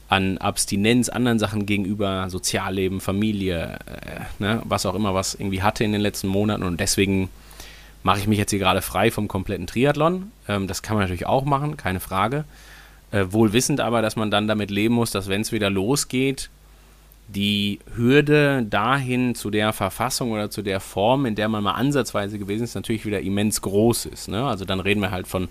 an 0.10 0.40
Abstinenz, 0.40 1.08
anderen 1.08 1.40
Sachen 1.40 1.66
gegenüber, 1.66 2.30
Sozialleben, 2.30 3.00
Familie, 3.00 3.80
äh, 3.86 4.20
ne, 4.40 4.62
was 4.66 4.86
auch 4.86 4.94
immer, 4.94 5.14
was 5.14 5.36
irgendwie 5.36 5.62
hatte 5.62 5.86
in 5.86 5.94
den 5.94 6.02
letzten 6.02 6.28
Monaten. 6.28 6.64
Und 6.64 6.82
deswegen 6.82 7.30
mache 8.04 8.20
ich 8.20 8.28
mich 8.28 8.38
jetzt 8.38 8.52
hier 8.52 8.60
gerade 8.60 8.82
frei 8.82 9.10
vom 9.12 9.28
kompletten 9.28 9.68
Triathlon. 9.68 10.32
Ähm, 10.48 10.68
das 10.68 10.82
kann 10.82 10.96
man 10.96 11.04
natürlich 11.04 11.26
auch 11.26 11.46
machen, 11.46 11.78
keine 11.78 12.00
Frage. 12.00 12.46
Äh, 13.12 13.26
wohl 13.30 13.54
wissend 13.54 13.80
aber, 13.80 14.02
dass 14.02 14.16
man 14.16 14.30
dann 14.30 14.48
damit 14.48 14.70
leben 14.70 14.96
muss, 14.96 15.12
dass 15.12 15.30
wenn 15.30 15.42
es 15.42 15.52
wieder 15.52 15.70
losgeht, 15.70 16.50
die 17.30 17.80
Hürde 17.96 18.66
dahin 18.70 19.34
zu 19.34 19.50
der 19.50 19.72
Verfassung 19.72 20.32
oder 20.32 20.50
zu 20.50 20.62
der 20.62 20.80
Form, 20.80 21.26
in 21.26 21.36
der 21.36 21.48
man 21.48 21.64
mal 21.64 21.72
ansatzweise 21.72 22.38
gewesen 22.38 22.64
ist, 22.64 22.76
natürlich 22.76 23.06
wieder 23.06 23.22
immens 23.22 23.62
groß 23.62 24.06
ist. 24.08 24.28
Ne? 24.28 24.46
Also 24.46 24.66
dann 24.66 24.82
reden 24.82 25.02
wir 25.02 25.12
halt 25.12 25.28
von, 25.28 25.48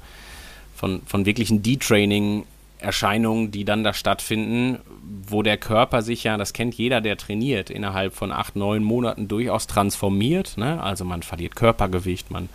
von, 0.77 1.03
von 1.07 1.25
wirklichen 1.25 1.63
D-Training 1.63 2.45
Erscheinungen, 2.83 3.51
die 3.51 3.65
dann 3.65 3.85
da 3.85 3.95
stattfinden, 3.95 4.79
wo 5.27 5.43
der 5.43 5.57
Körper 5.57 6.03
sich 6.03 6.25
ja, 6.25 6.37
das 6.37 6.53
kennt 6.53 6.75
jeder, 6.75 7.01
der 7.01 7.17
trainiert, 7.17 7.71
innerhalb 7.71 8.15
von 8.15 8.33
acht, 8.33 8.57
neun 8.57 8.83
Monaten 8.83 9.29
durchaus 9.29 9.67
transformiert. 9.67 10.57
Ne? 10.57 10.83
Also 10.83 11.05
man 11.05 11.23
verliert 11.23 11.57
Körpergewicht, 11.57 12.31
man 12.31 12.49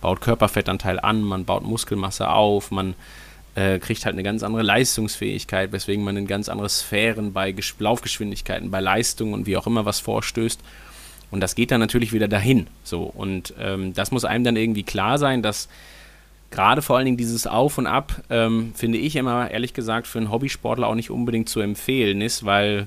baut 0.00 0.20
Körperfettanteil 0.20 1.00
an, 1.00 1.22
man 1.22 1.44
baut 1.44 1.64
Muskelmasse 1.64 2.28
auf, 2.28 2.70
man 2.70 2.94
äh, 3.54 3.78
kriegt 3.78 4.04
halt 4.04 4.14
eine 4.14 4.22
ganz 4.22 4.42
andere 4.42 4.62
Leistungsfähigkeit, 4.62 5.72
weswegen 5.72 6.04
man 6.04 6.16
in 6.16 6.26
ganz 6.26 6.48
andere 6.48 6.68
Sphären 6.68 7.32
bei 7.32 7.52
Ges 7.52 7.74
Laufgeschwindigkeiten, 7.78 8.70
bei 8.70 8.80
Leistungen 8.80 9.34
und 9.34 9.46
wie 9.46 9.56
auch 9.56 9.66
immer 9.66 9.84
was 9.84 10.00
vorstößt. 10.00 10.60
Und 11.30 11.40
das 11.40 11.54
geht 11.54 11.70
dann 11.70 11.80
natürlich 11.80 12.12
wieder 12.12 12.28
dahin. 12.28 12.68
So. 12.84 13.02
Und 13.02 13.54
ähm, 13.58 13.94
das 13.94 14.10
muss 14.10 14.24
einem 14.24 14.44
dann 14.44 14.56
irgendwie 14.56 14.84
klar 14.84 15.18
sein, 15.18 15.42
dass 15.42 15.68
gerade 16.56 16.80
vor 16.80 16.96
allen 16.96 17.04
Dingen 17.04 17.18
dieses 17.18 17.46
Auf 17.46 17.76
und 17.76 17.86
Ab, 17.86 18.22
ähm, 18.30 18.72
finde 18.74 18.96
ich 18.96 19.14
immer, 19.14 19.50
ehrlich 19.50 19.74
gesagt, 19.74 20.06
für 20.06 20.18
einen 20.18 20.30
Hobbysportler 20.30 20.88
auch 20.88 20.94
nicht 20.94 21.10
unbedingt 21.10 21.50
zu 21.50 21.60
empfehlen 21.60 22.22
ist, 22.22 22.46
weil 22.46 22.86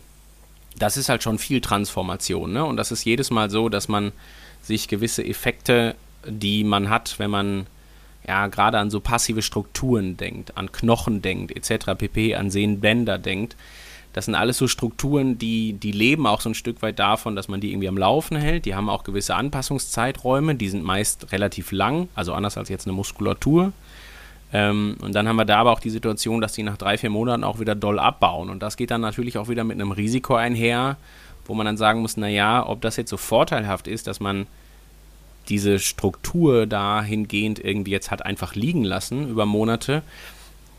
das 0.79 0.97
ist 0.97 1.07
halt 1.07 1.21
schon 1.21 1.37
viel 1.37 1.61
Transformation. 1.61 2.51
Ne? 2.51 2.65
Und 2.65 2.77
das 2.77 2.91
ist 2.91 3.05
jedes 3.05 3.29
Mal 3.29 3.51
so, 3.51 3.69
dass 3.69 3.87
man 3.87 4.11
sich 4.63 4.87
gewisse 4.87 5.23
Effekte, 5.23 5.95
die 6.25 6.63
man 6.63 6.89
hat, 6.89 7.19
wenn 7.19 7.29
man 7.29 7.67
ja 8.27 8.47
gerade 8.47 8.79
an 8.79 8.89
so 8.89 9.01
passive 9.01 9.43
Strukturen 9.43 10.17
denkt, 10.17 10.57
an 10.57 10.71
Knochen 10.71 11.21
denkt, 11.21 11.55
etc., 11.55 11.93
pp., 11.95 12.33
an 12.33 12.49
Sehnenbänder 12.49 13.19
denkt, 13.19 13.55
das 14.13 14.25
sind 14.25 14.35
alles 14.35 14.57
so 14.57 14.67
Strukturen, 14.67 15.37
die, 15.37 15.73
die 15.73 15.91
leben 15.91 16.25
auch 16.25 16.41
so 16.41 16.49
ein 16.49 16.55
Stück 16.55 16.81
weit 16.81 16.97
davon, 16.97 17.35
dass 17.35 17.47
man 17.47 17.61
die 17.61 17.71
irgendwie 17.71 17.87
am 17.87 17.97
Laufen 17.97 18.37
hält. 18.37 18.65
Die 18.65 18.73
haben 18.73 18.89
auch 18.89 19.03
gewisse 19.03 19.35
Anpassungszeiträume, 19.35 20.55
die 20.55 20.69
sind 20.69 20.83
meist 20.83 21.31
relativ 21.31 21.71
lang, 21.71 22.09
also 22.15 22.33
anders 22.33 22.57
als 22.57 22.69
jetzt 22.69 22.87
eine 22.87 22.93
Muskulatur. 22.93 23.71
Ähm, 24.51 24.97
und 25.01 25.13
dann 25.13 25.27
haben 25.27 25.35
wir 25.35 25.45
da 25.45 25.59
aber 25.59 25.71
auch 25.71 25.79
die 25.79 25.91
Situation, 25.91 26.41
dass 26.41 26.53
die 26.53 26.63
nach 26.63 26.77
drei, 26.77 26.97
vier 26.97 27.11
Monaten 27.11 27.43
auch 27.43 27.59
wieder 27.59 27.75
doll 27.75 27.99
abbauen. 27.99 28.49
Und 28.49 28.63
das 28.63 28.77
geht 28.77 28.89
dann 28.89 29.01
natürlich 29.01 29.37
auch 29.37 29.47
wieder 29.47 29.63
mit 29.63 29.79
einem 29.79 29.91
Risiko 29.91 30.35
einher, 30.35 30.97
wo 31.45 31.53
man 31.53 31.67
dann 31.67 31.77
sagen 31.77 32.01
muss, 32.01 32.17
naja, 32.17 32.65
ob 32.67 32.81
das 32.81 32.97
jetzt 32.97 33.11
so 33.11 33.17
vorteilhaft 33.17 33.87
ist, 33.87 34.07
dass 34.07 34.19
man 34.19 34.47
diese 35.49 35.79
Struktur 35.79 36.67
dahingehend 36.67 37.63
irgendwie 37.63 37.91
jetzt 37.91 38.11
hat 38.11 38.25
einfach 38.25 38.55
liegen 38.55 38.83
lassen 38.83 39.29
über 39.29 39.45
Monate, 39.45 40.03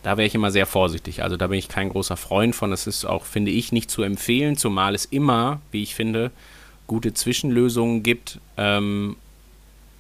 da 0.03 0.17
wäre 0.17 0.27
ich 0.27 0.35
immer 0.35 0.51
sehr 0.51 0.67
vorsichtig. 0.67 1.23
Also 1.23 1.37
da 1.37 1.47
bin 1.49 1.59
ich 1.59 1.69
kein 1.69 1.91
großer 1.91 2.17
Freund 2.17 2.55
von. 2.55 2.71
Das 2.71 2.87
ist 2.87 3.05
auch, 3.05 3.25
finde 3.25 3.51
ich, 3.51 3.73
nicht 3.73 3.91
zu 3.91 4.03
empfehlen, 4.03 4.57
zumal 4.57 4.95
es 4.95 5.05
immer, 5.05 5.61
wie 5.71 5.83
ich 5.83 5.95
finde, 5.95 6.31
gute 6.87 7.13
Zwischenlösungen 7.13 8.03
gibt, 8.03 8.41
ähm, 8.57 9.17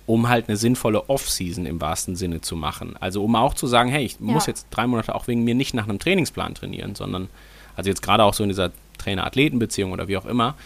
um 0.06 0.28
halt 0.28 0.48
eine 0.48 0.56
sinnvolle 0.56 1.08
Off-Season 1.08 1.66
im 1.66 1.80
wahrsten 1.80 2.16
Sinne 2.16 2.40
zu 2.40 2.56
machen. 2.56 2.96
Also 2.98 3.22
um 3.22 3.36
auch 3.36 3.54
zu 3.54 3.66
sagen, 3.66 3.90
hey, 3.90 4.04
ich 4.04 4.14
ja. 4.14 4.26
muss 4.32 4.46
jetzt 4.46 4.66
drei 4.70 4.86
Monate 4.86 5.14
auch 5.14 5.28
wegen 5.28 5.44
mir 5.44 5.54
nicht 5.54 5.74
nach 5.74 5.84
einem 5.84 5.98
Trainingsplan 5.98 6.54
trainieren, 6.54 6.94
sondern, 6.94 7.28
also 7.76 7.90
jetzt 7.90 8.02
gerade 8.02 8.24
auch 8.24 8.34
so 8.34 8.42
in 8.42 8.48
dieser 8.48 8.72
Trainer-Athleten-Beziehung 8.98 9.92
oder 9.92 10.08
wie 10.08 10.16
auch 10.16 10.26
immer, 10.26 10.56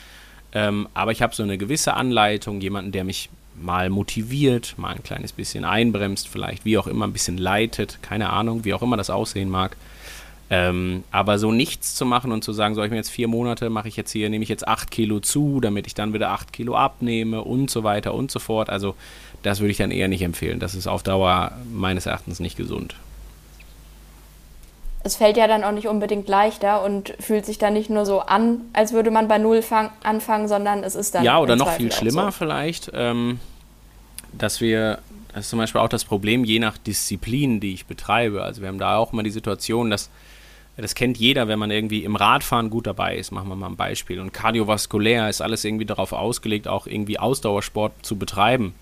ähm, 0.54 0.88
aber 0.94 1.10
ich 1.10 1.20
habe 1.20 1.34
so 1.34 1.42
eine 1.42 1.58
gewisse 1.58 1.94
Anleitung, 1.94 2.60
jemanden, 2.60 2.92
der 2.92 3.04
mich 3.04 3.28
mal 3.60 3.90
motiviert, 3.90 4.74
mal 4.76 4.94
ein 4.94 5.02
kleines 5.02 5.32
bisschen 5.32 5.64
einbremst, 5.64 6.28
vielleicht 6.28 6.64
wie 6.64 6.78
auch 6.78 6.86
immer 6.86 7.06
ein 7.06 7.12
bisschen 7.12 7.38
leitet, 7.38 7.98
keine 8.02 8.30
Ahnung, 8.30 8.64
wie 8.64 8.74
auch 8.74 8.82
immer 8.82 8.96
das 8.96 9.10
aussehen 9.10 9.50
mag. 9.50 9.76
Ähm, 10.50 11.04
aber 11.10 11.38
so 11.38 11.52
nichts 11.52 11.94
zu 11.94 12.04
machen 12.04 12.30
und 12.30 12.44
zu 12.44 12.52
sagen, 12.52 12.74
soll 12.74 12.84
ich 12.84 12.90
mir 12.90 12.98
jetzt 12.98 13.10
vier 13.10 13.28
Monate, 13.28 13.70
mache 13.70 13.88
ich 13.88 13.96
jetzt 13.96 14.12
hier, 14.12 14.28
nehme 14.28 14.42
ich 14.42 14.48
jetzt 14.50 14.68
acht 14.68 14.90
Kilo 14.90 15.20
zu, 15.20 15.60
damit 15.60 15.86
ich 15.86 15.94
dann 15.94 16.12
wieder 16.12 16.30
acht 16.30 16.52
Kilo 16.52 16.76
abnehme 16.76 17.42
und 17.42 17.70
so 17.70 17.82
weiter 17.82 18.14
und 18.14 18.30
so 18.30 18.38
fort. 18.38 18.68
Also 18.68 18.94
das 19.42 19.60
würde 19.60 19.70
ich 19.70 19.78
dann 19.78 19.90
eher 19.90 20.08
nicht 20.08 20.22
empfehlen. 20.22 20.60
Das 20.60 20.74
ist 20.74 20.86
auf 20.86 21.02
Dauer 21.02 21.52
meines 21.72 22.06
Erachtens 22.06 22.40
nicht 22.40 22.56
gesund. 22.56 22.94
Es 25.04 25.16
fällt 25.16 25.36
ja 25.36 25.46
dann 25.46 25.64
auch 25.64 25.72
nicht 25.72 25.86
unbedingt 25.86 26.28
leichter 26.28 26.82
und 26.82 27.14
fühlt 27.20 27.44
sich 27.46 27.58
dann 27.58 27.74
nicht 27.74 27.90
nur 27.90 28.06
so 28.06 28.20
an, 28.20 28.62
als 28.72 28.92
würde 28.92 29.10
man 29.10 29.28
bei 29.28 29.38
Null 29.38 29.62
anfangen, 30.02 30.48
sondern 30.48 30.82
es 30.82 30.94
ist 30.94 31.14
dann. 31.14 31.24
Ja, 31.24 31.38
oder 31.38 31.56
noch 31.56 31.70
viel 31.72 31.92
schlimmer 31.92 32.26
so. 32.26 32.38
vielleicht, 32.38 32.90
ähm, 32.94 33.38
dass 34.32 34.60
wir, 34.60 34.98
das 35.32 35.44
ist 35.44 35.50
zum 35.50 35.58
Beispiel 35.58 35.80
auch 35.80 35.88
das 35.88 36.04
Problem, 36.04 36.44
je 36.44 36.58
nach 36.58 36.78
Disziplin, 36.78 37.60
die 37.60 37.74
ich 37.74 37.86
betreibe. 37.86 38.42
Also 38.42 38.62
wir 38.62 38.68
haben 38.68 38.78
da 38.78 38.96
auch 38.96 39.12
immer 39.12 39.22
die 39.22 39.30
Situation, 39.30 39.90
dass 39.90 40.10
das 40.76 40.94
kennt 40.94 41.18
jeder, 41.18 41.46
wenn 41.46 41.58
man 41.58 41.70
irgendwie 41.70 42.02
im 42.02 42.16
Radfahren 42.16 42.68
gut 42.68 42.86
dabei 42.86 43.16
ist. 43.16 43.30
Machen 43.30 43.48
wir 43.48 43.54
mal 43.54 43.68
ein 43.68 43.76
Beispiel. 43.76 44.18
Und 44.18 44.32
kardiovaskulär 44.32 45.28
ist 45.28 45.40
alles 45.40 45.64
irgendwie 45.64 45.84
darauf 45.84 46.12
ausgelegt, 46.12 46.66
auch 46.66 46.86
irgendwie 46.86 47.18
Ausdauersport 47.18 47.92
zu 48.02 48.16
betreiben. 48.16 48.74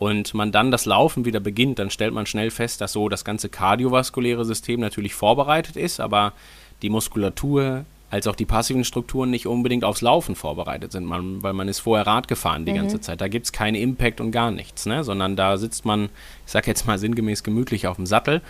Und 0.00 0.32
man 0.32 0.50
dann 0.50 0.70
das 0.70 0.86
Laufen 0.86 1.26
wieder 1.26 1.40
beginnt, 1.40 1.78
dann 1.78 1.90
stellt 1.90 2.14
man 2.14 2.24
schnell 2.24 2.50
fest, 2.50 2.80
dass 2.80 2.92
so 2.92 3.10
das 3.10 3.22
ganze 3.22 3.50
kardiovaskuläre 3.50 4.46
System 4.46 4.80
natürlich 4.80 5.12
vorbereitet 5.12 5.76
ist, 5.76 6.00
aber 6.00 6.32
die 6.80 6.88
Muskulatur 6.88 7.84
als 8.08 8.26
auch 8.26 8.34
die 8.34 8.46
passiven 8.46 8.82
Strukturen 8.84 9.28
nicht 9.28 9.46
unbedingt 9.46 9.84
aufs 9.84 10.00
Laufen 10.00 10.36
vorbereitet 10.36 10.90
sind, 10.90 11.04
man, 11.04 11.42
weil 11.42 11.52
man 11.52 11.68
ist 11.68 11.80
vorher 11.80 12.06
Rad 12.06 12.28
gefahren 12.28 12.64
die 12.64 12.72
mhm. 12.72 12.76
ganze 12.76 13.02
Zeit. 13.02 13.20
Da 13.20 13.28
gibt 13.28 13.44
es 13.44 13.52
keinen 13.52 13.74
Impact 13.74 14.22
und 14.22 14.30
gar 14.30 14.50
nichts, 14.50 14.86
ne? 14.86 15.04
sondern 15.04 15.36
da 15.36 15.58
sitzt 15.58 15.84
man, 15.84 16.06
ich 16.46 16.52
sag 16.52 16.66
jetzt 16.66 16.86
mal 16.86 16.98
sinngemäß 16.98 17.42
gemütlich 17.42 17.86
auf 17.86 17.96
dem 17.96 18.06
Sattel 18.06 18.40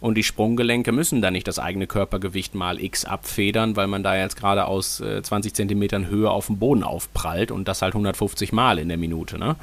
und 0.00 0.14
die 0.14 0.22
Sprunggelenke 0.22 0.90
müssen 0.90 1.20
da 1.20 1.30
nicht 1.30 1.46
das 1.46 1.58
eigene 1.58 1.86
Körpergewicht 1.86 2.54
mal 2.54 2.82
x 2.82 3.04
abfedern, 3.04 3.76
weil 3.76 3.88
man 3.88 4.02
da 4.02 4.16
jetzt 4.16 4.36
gerade 4.36 4.64
aus 4.64 5.00
äh, 5.00 5.22
20 5.22 5.52
Zentimetern 5.52 6.06
Höhe 6.06 6.30
auf 6.30 6.46
dem 6.46 6.58
Boden 6.58 6.82
aufprallt 6.82 7.50
und 7.50 7.68
das 7.68 7.82
halt 7.82 7.92
150 7.92 8.52
Mal 8.54 8.78
in 8.78 8.88
der 8.88 8.96
Minute. 8.96 9.38
Ne? 9.38 9.56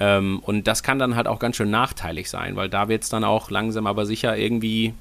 Ähm, 0.00 0.40
und 0.40 0.66
das 0.66 0.82
kann 0.82 0.98
dann 0.98 1.16
halt 1.16 1.26
auch 1.26 1.38
ganz 1.38 1.56
schön 1.56 1.70
nachteilig 1.70 2.30
sein, 2.30 2.56
weil 2.56 2.68
da 2.68 2.88
wird 2.88 3.02
es 3.02 3.08
dann 3.08 3.24
auch 3.24 3.50
langsam 3.50 3.86
aber 3.86 4.06
sicher 4.06 4.36
irgendwie, 4.36 4.94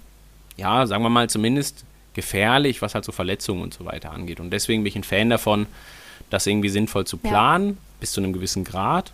ja, 0.58 0.88
sagen 0.88 1.04
wir 1.04 1.10
mal 1.10 1.30
zumindest 1.30 1.86
gefährlich, 2.14 2.82
was 2.82 2.96
halt 2.96 3.06
so 3.06 3.12
Verletzungen 3.12 3.62
und 3.62 3.74
so 3.74 3.86
weiter 3.86 4.12
angeht. 4.12 4.40
Und 4.40 4.50
deswegen 4.50 4.84
bin 4.84 4.90
ich 4.90 4.96
ein 4.96 5.04
Fan 5.04 5.30
davon, 5.30 5.68
das 6.30 6.48
irgendwie 6.48 6.70
sinnvoll 6.70 7.06
zu 7.06 7.18
planen, 7.18 7.70
ja. 7.70 7.76
bis 8.00 8.12
zu 8.12 8.22
einem 8.22 8.34
gewissen 8.34 8.64
Grad. 8.64 9.12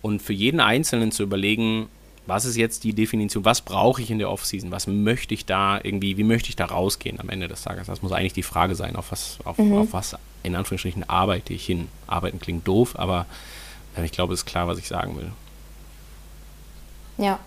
Und 0.00 0.22
für 0.22 0.32
jeden 0.32 0.58
Einzelnen 0.58 1.12
zu 1.12 1.22
überlegen, 1.22 1.88
was 2.26 2.44
ist 2.44 2.56
jetzt 2.56 2.84
die 2.84 2.94
Definition, 2.94 3.44
was 3.44 3.60
brauche 3.60 4.00
ich 4.00 4.10
in 4.10 4.18
der 4.18 4.30
Offseason, 4.30 4.70
was 4.70 4.86
möchte 4.86 5.34
ich 5.34 5.44
da 5.44 5.78
irgendwie, 5.82 6.16
wie 6.16 6.24
möchte 6.24 6.48
ich 6.48 6.56
da 6.56 6.66
rausgehen 6.66 7.20
am 7.20 7.28
Ende 7.28 7.48
des 7.48 7.62
Tages? 7.62 7.86
Das 7.86 8.00
muss 8.00 8.12
eigentlich 8.12 8.32
die 8.32 8.42
Frage 8.42 8.74
sein, 8.74 8.96
auf 8.96 9.12
was, 9.12 9.38
auf, 9.44 9.58
mhm. 9.58 9.74
auf 9.74 9.92
was 9.92 10.16
in 10.42 10.56
Anführungsstrichen 10.56 11.08
arbeite 11.08 11.52
ich 11.52 11.66
hin. 11.66 11.88
Arbeiten 12.06 12.40
klingt 12.40 12.66
doof, 12.66 12.98
aber 12.98 13.26
ich 13.96 14.12
glaube, 14.12 14.32
es 14.34 14.40
ist 14.40 14.46
klar, 14.46 14.68
was 14.68 14.78
ich 14.78 14.88
sagen 14.88 15.16
will. 15.16 15.30
Ja. 17.18 17.38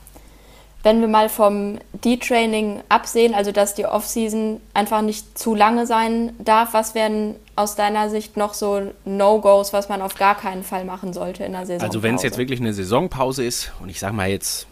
Wenn 0.84 1.02
wir 1.02 1.08
mal 1.08 1.30
vom 1.30 1.80
D-Training 1.94 2.84
absehen, 2.90 3.34
also 3.34 3.52
dass 3.52 3.74
die 3.74 3.88
Offseason 3.88 4.62
einfach 4.76 5.02
nicht 5.02 5.38
zu 5.38 5.56
lange 5.56 5.88
sein 5.88 6.34
darf, 6.38 6.74
was 6.74 6.94
wären 6.94 7.36
aus 7.56 7.76
deiner 7.76 8.12
Sicht 8.12 8.38
noch 8.38 8.54
so 8.54 8.94
No-Gos, 9.04 9.74
was 9.74 9.90
man 9.90 10.04
auf 10.04 10.14
gar 10.14 10.36
keinen 10.36 10.64
Fall 10.64 10.86
machen 10.86 11.12
sollte 11.14 11.44
in 11.44 11.54
der 11.54 11.66
Saison? 11.66 11.88
Also 11.88 12.04
wenn 12.04 12.16
es 12.16 12.22
jetzt 12.22 12.38
wirklich 12.38 12.60
eine 12.60 12.74
Saisonpause 12.74 13.44
ist 13.44 13.72
und 13.80 13.90
ich 13.90 14.00
sage 14.00 14.14
mal 14.14 14.30
jetzt, 14.30 14.68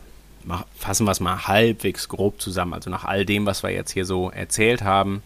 fassen 0.78 1.06
wir 1.06 1.12
es 1.12 1.20
mal 1.20 1.48
halbwegs 1.48 2.08
grob 2.10 2.40
zusammen, 2.40 2.76
also 2.76 2.92
nach 2.92 3.06
all 3.06 3.26
dem, 3.26 3.48
was 3.48 3.64
wir 3.64 3.72
jetzt 3.72 3.92
hier 3.92 4.06
so 4.06 4.30
erzählt 4.30 4.84
haben, 4.84 5.24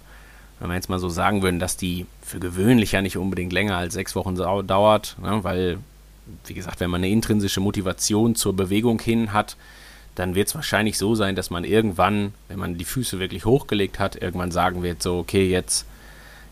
wenn 0.60 0.70
wir 0.70 0.76
jetzt 0.76 0.90
mal 0.90 1.00
so 1.00 1.10
sagen 1.10 1.42
würden, 1.42 1.60
dass 1.60 1.78
die 1.78 2.06
für 2.22 2.40
gewöhnlich 2.40 2.92
ja 2.94 3.02
nicht 3.02 3.18
unbedingt 3.18 3.54
länger 3.54 3.78
als 3.78 3.94
sechs 3.94 4.16
Wochen 4.16 4.36
dauert, 4.36 5.16
ne, 5.22 5.44
weil, 5.44 5.80
wie 6.46 6.54
gesagt, 6.54 6.80
wenn 6.80 6.90
man 6.90 7.04
eine 7.04 7.12
intrinsische 7.12 7.60
Motivation 7.60 8.36
zur 8.36 8.56
Bewegung 8.56 9.00
hin 9.00 9.34
hat, 9.34 9.58
dann 10.16 10.34
wird 10.34 10.48
es 10.48 10.56
wahrscheinlich 10.56 10.98
so 10.98 11.14
sein, 11.14 11.36
dass 11.36 11.52
man 11.52 11.64
irgendwann, 11.64 12.34
wenn 12.48 12.58
man 12.58 12.78
die 12.78 12.86
Füße 12.86 13.20
wirklich 13.20 13.46
hochgelegt 13.46 14.00
hat, 14.00 14.16
irgendwann 14.16 14.52
sagen 14.52 14.82
wird, 14.82 15.04
so, 15.04 15.20
okay, 15.20 15.48
jetzt, 15.48 15.86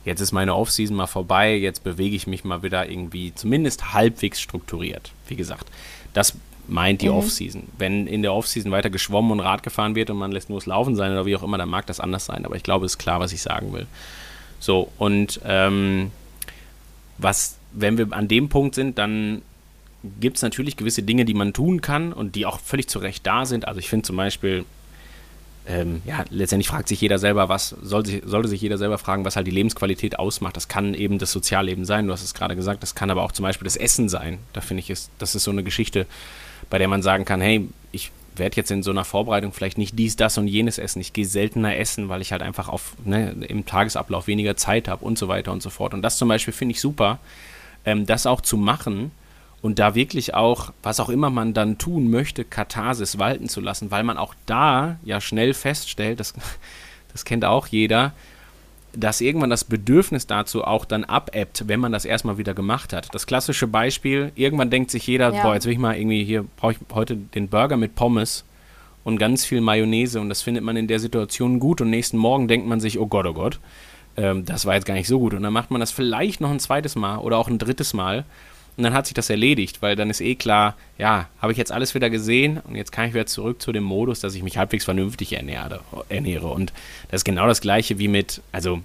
jetzt 0.04 0.22
ist 0.22 0.32
meine 0.32 0.56
Offseason 0.56 0.96
mal 0.96 1.08
vorbei, 1.08 1.56
jetzt 1.56 1.84
bewege 1.84 2.16
ich 2.16 2.28
mich 2.28 2.44
mal 2.44 2.62
wieder 2.62 2.88
irgendwie 2.88 3.34
zumindest 3.34 3.94
halbwegs 3.94 4.40
strukturiert. 4.40 5.12
Wie 5.28 5.36
gesagt, 5.36 5.68
das 6.14 6.36
meint 6.68 7.02
die 7.02 7.10
mhm. 7.10 7.16
Offseason. 7.16 7.64
Wenn 7.78 8.06
in 8.06 8.22
der 8.22 8.34
Offseason 8.34 8.72
weiter 8.72 8.92
geschwommen 8.92 9.32
und 9.32 9.40
Rad 9.40 9.64
gefahren 9.64 9.96
wird 9.96 10.12
und 10.12 10.18
man 10.18 10.32
lässt 10.32 10.50
nur 10.50 10.60
das 10.60 10.68
Laufen 10.68 10.96
sein 10.96 11.12
oder 11.12 11.26
wie 11.26 11.36
auch 11.36 11.44
immer, 11.44 11.58
dann 11.58 11.70
mag 11.70 11.88
das 11.88 12.00
anders 12.00 12.26
sein. 12.26 12.46
Aber 12.46 12.56
ich 12.56 12.64
glaube, 12.64 12.86
es 12.86 12.94
ist 12.94 12.98
klar, 13.00 13.20
was 13.20 13.34
ich 13.34 13.42
sagen 13.42 13.74
will. 13.74 13.88
So, 14.60 14.92
und 14.98 15.42
ähm, 15.44 16.12
was, 17.18 17.58
wenn 17.72 17.98
wir 17.98 18.08
an 18.12 18.28
dem 18.28 18.50
Punkt 18.50 18.76
sind, 18.76 18.98
dann 18.98 19.42
gibt 20.20 20.38
es 20.38 20.44
natürlich 20.44 20.78
gewisse 20.78 21.04
Dinge, 21.04 21.26
die 21.26 21.34
man 21.34 21.54
tun 21.54 21.82
kann 21.82 22.14
und 22.14 22.36
die 22.36 22.46
auch 22.46 22.60
völlig 22.60 22.88
zu 22.88 23.00
Recht 23.00 23.26
da 23.26 23.46
sind. 23.46 23.68
Also 23.68 23.80
ich 23.80 23.90
finde 23.90 24.06
zum 24.06 24.16
Beispiel, 24.16 24.66
ähm, 25.68 26.02
ja, 26.06 26.24
letztendlich 26.30 26.68
fragt 26.68 26.88
sich 26.88 27.02
jeder 27.02 27.18
selber, 27.18 27.50
was 27.50 27.70
soll 27.82 28.06
sich, 28.06 28.22
sollte 28.26 28.48
sich 28.48 28.62
jeder 28.62 28.78
selber 28.78 28.98
fragen, 28.98 29.26
was 29.26 29.36
halt 29.36 29.48
die 29.48 29.52
Lebensqualität 29.52 30.20
ausmacht. 30.20 30.56
Das 30.56 30.68
kann 30.68 30.94
eben 30.94 31.18
das 31.18 31.32
Sozialleben 31.32 31.86
sein, 31.86 32.08
du 32.08 32.14
hast 32.14 32.24
es 32.24 32.34
gerade 32.34 32.56
gesagt, 32.56 32.84
das 32.84 32.94
kann 32.94 33.10
aber 33.10 33.24
auch 33.24 33.32
zum 33.32 33.44
Beispiel 33.44 33.66
das 33.66 33.76
Essen 33.76 34.08
sein. 34.08 34.38
Da 34.54 34.62
finde 34.62 34.82
ich, 34.82 34.90
ist, 34.90 35.10
das 35.18 35.34
ist 35.34 35.44
so 35.44 35.52
eine 35.52 35.64
Geschichte, 35.64 36.06
bei 36.70 36.78
der 36.78 36.88
man 36.88 37.02
sagen 37.02 37.26
kann, 37.26 37.42
hey, 37.42 37.68
ich 37.92 38.12
werde 38.36 38.58
jetzt 38.58 38.72
in 38.72 38.84
so 38.84 38.92
einer 38.92 39.06
Vorbereitung 39.06 39.54
vielleicht 39.54 39.78
nicht 39.78 39.98
dies, 39.98 40.16
das 40.16 40.38
und 40.38 40.48
jenes 40.48 40.78
essen. 40.78 41.00
Ich 41.00 41.14
gehe 41.14 41.26
seltener 41.26 41.78
essen, 41.78 42.10
weil 42.10 42.22
ich 42.22 42.32
halt 42.32 42.42
einfach 42.42 42.70
auf, 42.70 42.96
ne, 43.06 43.36
im 43.48 43.66
Tagesablauf 43.66 44.28
weniger 44.28 44.58
Zeit 44.58 44.88
habe 44.88 45.06
und 45.06 45.18
so 45.18 45.28
weiter 45.28 45.52
und 45.52 45.64
so 45.64 45.70
fort. 45.70 45.94
Und 45.94 46.02
das 46.02 46.18
zum 46.18 46.28
Beispiel 46.28 46.54
finde 46.54 46.74
ich 46.74 46.82
super, 46.82 47.20
ähm, 47.86 48.06
das 48.06 48.26
auch 48.26 48.42
zu 48.42 48.58
machen, 48.58 49.12
und 49.66 49.80
da 49.80 49.96
wirklich 49.96 50.36
auch, 50.36 50.74
was 50.84 51.00
auch 51.00 51.10
immer 51.10 51.32
man 51.32 51.56
dann 51.56 51.80
tun 51.80 52.12
möchte, 52.12 52.46
Katharsis 52.46 53.18
walten 53.18 53.50
zu 53.50 53.62
lassen, 53.62 53.90
weil 53.90 54.04
man 54.04 54.16
auch 54.16 54.36
da 54.46 55.00
ja 55.04 55.20
schnell 55.20 55.56
feststellt, 55.56 56.20
das, 56.20 56.36
das 57.12 57.26
kennt 57.26 57.44
auch 57.46 57.66
jeder, 57.66 58.14
dass 58.94 59.22
irgendwann 59.22 59.50
das 59.50 59.64
Bedürfnis 59.64 60.28
dazu 60.28 60.64
auch 60.64 60.86
dann 60.86 61.04
abebbt, 61.04 61.64
wenn 61.68 61.80
man 61.80 61.92
das 61.92 62.06
erstmal 62.06 62.38
wieder 62.38 62.54
gemacht 62.54 62.94
hat. 62.94 63.08
Das 63.16 63.26
klassische 63.26 63.66
Beispiel, 63.66 64.32
irgendwann 64.36 64.70
denkt 64.70 64.92
sich 64.92 65.08
jeder, 65.08 65.34
ja. 65.34 65.42
boah, 65.42 65.56
jetzt 65.56 65.66
will 65.66 65.74
ich 65.74 65.80
mal 65.80 65.98
irgendwie 65.98 66.24
hier, 66.24 66.46
brauche 66.58 66.74
ich 66.74 66.78
heute 66.94 67.16
den 67.16 67.48
Burger 67.48 67.76
mit 67.76 67.96
Pommes 67.96 68.46
und 69.04 69.18
ganz 69.18 69.46
viel 69.46 69.62
Mayonnaise 69.62 70.22
und 70.22 70.30
das 70.30 70.44
findet 70.44 70.64
man 70.64 70.78
in 70.78 70.86
der 70.86 71.00
Situation 71.00 71.60
gut 71.60 71.82
und 71.82 71.90
nächsten 71.90 72.18
Morgen 72.20 72.48
denkt 72.48 72.68
man 72.68 72.80
sich, 72.80 73.00
oh 73.00 73.08
Gott, 73.08 73.26
oh 73.26 73.34
Gott, 73.34 73.60
ähm, 74.16 74.46
das 74.46 74.68
war 74.68 74.76
jetzt 74.76 74.86
gar 74.86 74.94
nicht 74.94 75.08
so 75.08 75.18
gut 75.18 75.34
und 75.34 75.42
dann 75.42 75.54
macht 75.54 75.72
man 75.72 75.80
das 75.80 75.90
vielleicht 75.90 76.40
noch 76.40 76.52
ein 76.52 76.60
zweites 76.60 76.96
Mal 76.96 77.18
oder 77.18 77.40
auch 77.40 77.48
ein 77.48 77.58
drittes 77.58 77.96
Mal 77.96 78.26
und 78.78 78.84
dann 78.84 78.94
hat 78.94 79.06
sich 79.06 79.14
das 79.14 79.30
erledigt, 79.30 79.82
weil 79.82 79.96
dann 79.96 80.10
ist 80.10 80.22
eh 80.22 80.36
klar, 80.36 80.76
ja, 80.98 81.28
habe 81.42 81.52
ich 81.52 81.58
jetzt 81.58 81.72
alles 81.72 81.96
wieder 81.96 82.10
gesehen 82.10 82.60
und 82.68 82.76
jetzt 82.76 82.92
kann 82.92 83.08
ich 83.08 83.14
wieder 83.14 83.26
zurück 83.26 83.62
zu 83.62 83.72
dem 83.72 83.84
Modus, 83.84 84.20
dass 84.20 84.36
ich 84.36 84.44
mich 84.44 84.58
halbwegs 84.58 84.84
vernünftig 84.86 85.34
ernähre. 85.34 85.80
ernähre. 86.10 86.48
Und 86.48 86.74
das 87.10 87.22
ist 87.22 87.26
genau 87.26 87.48
das 87.48 87.62
gleiche 87.62 88.00
wie 88.00 88.08
mit, 88.08 88.42
also 88.52 88.82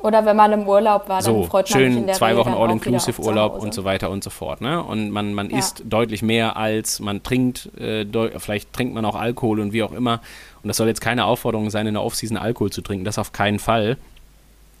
oder 0.00 0.24
wenn 0.24 0.36
man 0.36 0.52
im 0.52 0.68
Urlaub 0.68 1.08
war, 1.08 1.20
dann 1.20 1.24
so, 1.24 1.42
freut 1.44 1.68
man 1.70 1.80
schön 1.80 1.92
sich 1.92 2.00
in 2.00 2.06
der 2.06 2.14
zwei 2.14 2.36
Wochen 2.36 2.50
All-Inclusive-Urlaub 2.50 3.60
und 3.60 3.74
so 3.74 3.84
weiter 3.84 4.10
und 4.10 4.22
so 4.22 4.30
fort. 4.30 4.60
Ne? 4.60 4.80
Und 4.80 5.10
man, 5.10 5.34
man 5.34 5.50
ja. 5.50 5.58
isst 5.58 5.82
deutlich 5.84 6.22
mehr 6.22 6.56
als 6.56 7.00
man 7.00 7.24
trinkt. 7.24 7.68
Äh, 7.76 8.06
vielleicht 8.38 8.72
trinkt 8.72 8.94
man 8.94 9.04
auch 9.04 9.16
Alkohol 9.16 9.58
und 9.58 9.72
wie 9.72 9.82
auch 9.82 9.90
immer. 9.90 10.20
Und 10.62 10.68
das 10.68 10.76
soll 10.76 10.86
jetzt 10.86 11.00
keine 11.00 11.24
Aufforderung 11.24 11.70
sein, 11.70 11.88
in 11.88 11.94
der 11.94 12.04
Off-Season 12.04 12.36
Alkohol 12.36 12.70
zu 12.70 12.80
trinken. 12.80 13.04
Das 13.04 13.18
auf 13.18 13.32
keinen 13.32 13.58
Fall. 13.58 13.96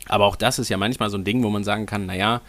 Aber 0.08 0.26
auch 0.26 0.36
das 0.36 0.58
ist 0.58 0.68
ja 0.68 0.76
manchmal 0.76 1.10
so 1.10 1.18
ein 1.18 1.24
Ding, 1.24 1.42
wo 1.42 1.50
man 1.50 1.64
sagen 1.64 1.86
kann, 1.86 2.06
naja, 2.06 2.40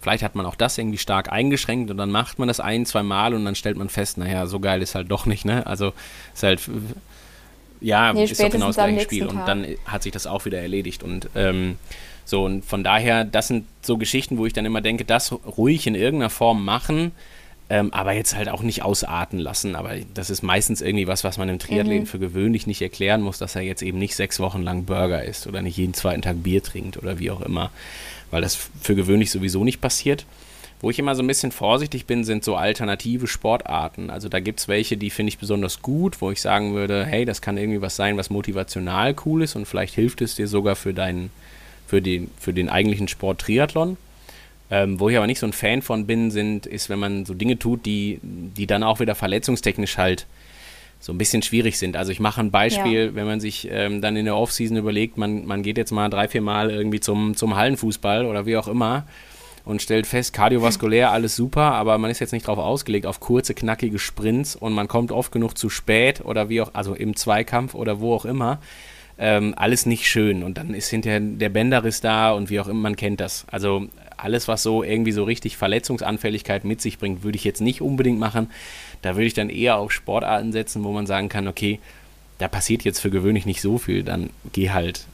vielleicht 0.00 0.22
hat 0.22 0.34
man 0.34 0.46
auch 0.46 0.54
das 0.54 0.78
irgendwie 0.78 0.98
stark 0.98 1.32
eingeschränkt 1.32 1.90
und 1.90 1.96
dann 1.96 2.10
macht 2.10 2.38
man 2.38 2.48
das 2.48 2.60
ein, 2.60 2.86
zwei 2.86 3.02
Mal 3.02 3.34
und 3.34 3.44
dann 3.44 3.54
stellt 3.54 3.76
man 3.76 3.88
fest, 3.88 4.18
naja, 4.18 4.46
so 4.46 4.60
geil 4.60 4.82
ist 4.82 4.94
halt 4.94 5.10
doch 5.10 5.26
nicht, 5.26 5.44
ne? 5.44 5.66
Also 5.66 5.92
ist 6.34 6.42
halt, 6.42 6.60
ja, 7.80 8.12
nee, 8.12 8.24
ist 8.24 8.40
doch 8.40 8.50
genau 8.50 8.68
das 8.68 8.76
gleiche 8.76 9.00
Spiel 9.00 9.26
Tag. 9.26 9.30
und 9.30 9.46
dann 9.46 9.66
hat 9.86 10.02
sich 10.02 10.12
das 10.12 10.26
auch 10.26 10.44
wieder 10.44 10.60
erledigt 10.60 11.02
und 11.02 11.28
ähm, 11.34 11.78
so 12.24 12.44
und 12.44 12.64
von 12.64 12.84
daher, 12.84 13.24
das 13.24 13.48
sind 13.48 13.66
so 13.82 13.96
Geschichten, 13.96 14.38
wo 14.38 14.46
ich 14.46 14.52
dann 14.52 14.66
immer 14.66 14.80
denke, 14.80 15.04
das 15.04 15.32
ruhig 15.32 15.86
in 15.86 15.94
irgendeiner 15.94 16.30
Form 16.30 16.64
machen, 16.64 17.12
Ähm, 17.70 17.92
aber 17.92 18.12
jetzt 18.12 18.34
halt 18.34 18.48
auch 18.48 18.62
nicht 18.62 18.82
ausarten 18.82 19.38
lassen. 19.38 19.76
Aber 19.76 19.90
das 20.14 20.30
ist 20.30 20.42
meistens 20.42 20.80
irgendwie 20.80 21.06
was, 21.06 21.22
was 21.22 21.36
man 21.36 21.50
im 21.50 21.58
Triathleten 21.58 22.04
Mhm. 22.04 22.06
für 22.06 22.18
gewöhnlich 22.18 22.66
nicht 22.66 22.80
erklären 22.80 23.20
muss, 23.20 23.36
dass 23.38 23.56
er 23.56 23.62
jetzt 23.62 23.82
eben 23.82 23.98
nicht 23.98 24.16
sechs 24.16 24.40
Wochen 24.40 24.62
lang 24.62 24.84
Burger 24.84 25.22
isst 25.22 25.46
oder 25.46 25.60
nicht 25.60 25.76
jeden 25.76 25.92
zweiten 25.92 26.22
Tag 26.22 26.42
Bier 26.42 26.62
trinkt 26.62 26.96
oder 26.96 27.18
wie 27.18 27.30
auch 27.30 27.42
immer. 27.42 27.70
Weil 28.30 28.40
das 28.40 28.54
für 28.80 28.94
gewöhnlich 28.94 29.30
sowieso 29.30 29.64
nicht 29.64 29.80
passiert. 29.82 30.24
Wo 30.80 30.90
ich 30.90 30.98
immer 30.98 31.14
so 31.16 31.22
ein 31.22 31.26
bisschen 31.26 31.50
vorsichtig 31.52 32.06
bin, 32.06 32.22
sind 32.24 32.44
so 32.44 32.54
alternative 32.54 33.26
Sportarten. 33.26 34.10
Also 34.10 34.28
da 34.28 34.38
gibt 34.40 34.60
es 34.60 34.68
welche, 34.68 34.96
die 34.96 35.10
finde 35.10 35.28
ich 35.30 35.38
besonders 35.38 35.82
gut, 35.82 36.20
wo 36.22 36.30
ich 36.30 36.40
sagen 36.40 36.72
würde, 36.74 37.04
hey, 37.04 37.24
das 37.24 37.42
kann 37.42 37.58
irgendwie 37.58 37.82
was 37.82 37.96
sein, 37.96 38.16
was 38.16 38.30
motivational 38.30 39.14
cool 39.26 39.42
ist 39.42 39.56
und 39.56 39.66
vielleicht 39.66 39.94
hilft 39.94 40.22
es 40.22 40.36
dir 40.36 40.46
sogar 40.46 40.76
für 40.76 40.94
deinen, 40.94 41.30
für 41.86 42.00
den, 42.00 42.30
für 42.38 42.52
den 42.54 42.68
eigentlichen 42.68 43.08
Sport 43.08 43.40
Triathlon. 43.40 43.96
Ähm, 44.70 45.00
wo 45.00 45.08
ich 45.08 45.16
aber 45.16 45.26
nicht 45.26 45.38
so 45.38 45.46
ein 45.46 45.52
Fan 45.52 45.80
von 45.80 46.06
bin, 46.06 46.30
sind, 46.30 46.66
ist, 46.66 46.90
wenn 46.90 46.98
man 46.98 47.24
so 47.24 47.32
Dinge 47.32 47.58
tut, 47.58 47.86
die, 47.86 48.20
die 48.22 48.66
dann 48.66 48.82
auch 48.82 49.00
wieder 49.00 49.14
verletzungstechnisch 49.14 49.96
halt 49.96 50.26
so 51.00 51.12
ein 51.12 51.18
bisschen 51.18 51.42
schwierig 51.42 51.78
sind. 51.78 51.96
Also 51.96 52.12
ich 52.12 52.20
mache 52.20 52.40
ein 52.40 52.50
Beispiel, 52.50 53.14
wenn 53.14 53.26
man 53.26 53.40
sich 53.40 53.68
ähm, 53.70 54.00
dann 54.00 54.16
in 54.16 54.24
der 54.24 54.36
Offseason 54.36 54.76
überlegt, 54.76 55.16
man, 55.16 55.46
man 55.46 55.62
geht 55.62 55.78
jetzt 55.78 55.92
mal 55.92 56.08
drei, 56.08 56.28
vier 56.28 56.42
Mal 56.42 56.70
irgendwie 56.70 57.00
zum, 57.00 57.36
zum 57.36 57.56
Hallenfußball 57.56 58.26
oder 58.26 58.46
wie 58.46 58.56
auch 58.56 58.68
immer 58.68 59.06
und 59.64 59.82
stellt 59.82 60.06
fest, 60.06 60.32
kardiovaskulär 60.32 61.12
alles 61.12 61.36
super, 61.36 61.74
aber 61.74 61.98
man 61.98 62.10
ist 62.10 62.18
jetzt 62.18 62.32
nicht 62.32 62.48
darauf 62.48 62.58
ausgelegt, 62.58 63.06
auf 63.06 63.20
kurze, 63.20 63.54
knackige 63.54 63.98
Sprints 63.98 64.56
und 64.56 64.72
man 64.72 64.88
kommt 64.88 65.12
oft 65.12 65.30
genug 65.30 65.56
zu 65.56 65.70
spät 65.70 66.24
oder 66.24 66.48
wie 66.48 66.60
auch, 66.62 66.70
also 66.74 66.94
im 66.94 67.14
Zweikampf 67.14 67.74
oder 67.74 68.00
wo 68.00 68.14
auch 68.14 68.24
immer. 68.24 68.60
Ähm, 69.20 69.54
alles 69.56 69.84
nicht 69.84 70.06
schön 70.06 70.44
und 70.44 70.58
dann 70.58 70.74
ist 70.74 70.88
hinterher 70.88 71.18
der 71.20 71.48
Bänderriss 71.48 72.00
da 72.00 72.32
und 72.32 72.50
wie 72.50 72.60
auch 72.60 72.68
immer, 72.68 72.82
man 72.82 72.96
kennt 72.96 73.20
das. 73.20 73.44
Also 73.50 73.88
alles, 74.18 74.48
was 74.48 74.62
so 74.62 74.82
irgendwie 74.82 75.12
so 75.12 75.24
richtig 75.24 75.56
Verletzungsanfälligkeit 75.56 76.64
mit 76.64 76.80
sich 76.80 76.98
bringt, 76.98 77.22
würde 77.22 77.36
ich 77.36 77.44
jetzt 77.44 77.60
nicht 77.60 77.80
unbedingt 77.80 78.18
machen. 78.18 78.50
Da 79.02 79.14
würde 79.14 79.26
ich 79.26 79.34
dann 79.34 79.50
eher 79.50 79.76
auf 79.76 79.92
Sportarten 79.92 80.52
setzen, 80.52 80.84
wo 80.84 80.92
man 80.92 81.06
sagen 81.06 81.28
kann, 81.28 81.48
okay, 81.48 81.78
da 82.38 82.48
passiert 82.48 82.82
jetzt 82.82 83.00
für 83.00 83.10
gewöhnlich 83.10 83.46
nicht 83.46 83.60
so 83.60 83.78
viel, 83.78 84.02
dann 84.02 84.30
geh 84.52 84.70
halt 84.70 85.06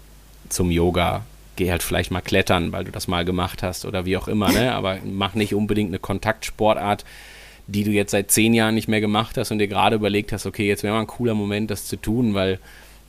zum 0.48 0.70
Yoga, 0.70 1.24
geh 1.56 1.70
halt 1.70 1.82
vielleicht 1.82 2.10
mal 2.10 2.20
klettern, 2.20 2.72
weil 2.72 2.84
du 2.84 2.92
das 2.92 3.08
mal 3.08 3.24
gemacht 3.24 3.62
hast 3.62 3.84
oder 3.84 4.04
wie 4.04 4.16
auch 4.16 4.28
immer, 4.28 4.52
ne? 4.52 4.74
Aber 4.74 4.98
mach 5.04 5.34
nicht 5.34 5.54
unbedingt 5.54 5.90
eine 5.90 5.98
Kontaktsportart, 5.98 7.04
die 7.66 7.84
du 7.84 7.90
jetzt 7.90 8.10
seit 8.10 8.30
zehn 8.30 8.52
Jahren 8.52 8.74
nicht 8.74 8.88
mehr 8.88 9.00
gemacht 9.00 9.38
hast 9.38 9.50
und 9.50 9.58
dir 9.58 9.68
gerade 9.68 9.96
überlegt 9.96 10.32
hast, 10.32 10.44
okay, 10.44 10.68
jetzt 10.68 10.82
wäre 10.82 10.94
mal 10.94 11.00
ein 11.00 11.06
cooler 11.06 11.34
Moment, 11.34 11.70
das 11.70 11.86
zu 11.86 11.96
tun, 11.96 12.34
weil 12.34 12.58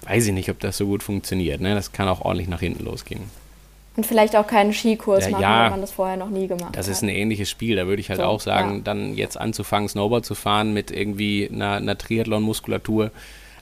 weiß 0.04 0.28
ich 0.28 0.34
nicht, 0.34 0.50
ob 0.50 0.60
das 0.60 0.78
so 0.78 0.86
gut 0.86 1.04
funktioniert. 1.04 1.62
Ne? 1.62 1.74
Das 1.74 1.92
kann 1.92 2.08
auch 2.08 2.22
ordentlich 2.22 2.48
nach 2.48 2.60
hinten 2.60 2.86
losgehen. 2.86 3.24
Und 3.96 4.06
vielleicht 4.06 4.36
auch 4.36 4.46
keinen 4.46 4.74
Skikurs 4.74 5.26
Ja, 5.26 5.32
machen, 5.32 5.42
ja. 5.42 5.64
wenn 5.66 5.72
man 5.72 5.82
das 5.82 5.92
vorher 5.92 6.18
noch 6.18 6.30
nie 6.30 6.48
gemacht 6.48 6.76
Das 6.76 6.88
hat. 6.88 6.92
ist 6.92 7.02
ein 7.02 7.10
ähnliches 7.10 7.50
Spiel. 7.50 7.76
Da 7.78 7.88
würde 7.88 8.02
ich 8.02 8.10
halt 8.10 8.20
So, 8.20 8.26
auch 8.26 8.42
sagen, 8.42 8.76
ja. 8.78 8.82
dann 8.84 9.16
jetzt 9.16 9.40
anzufangen, 9.40 9.88
Snowboard 9.88 10.26
zu 10.26 10.36
fahren 10.36 10.74
mit 10.74 10.92
irgendwie 10.92 11.50
einer, 11.52 11.74
einer 11.76 11.98
Triathlon-Muskulatur. 11.98 13.12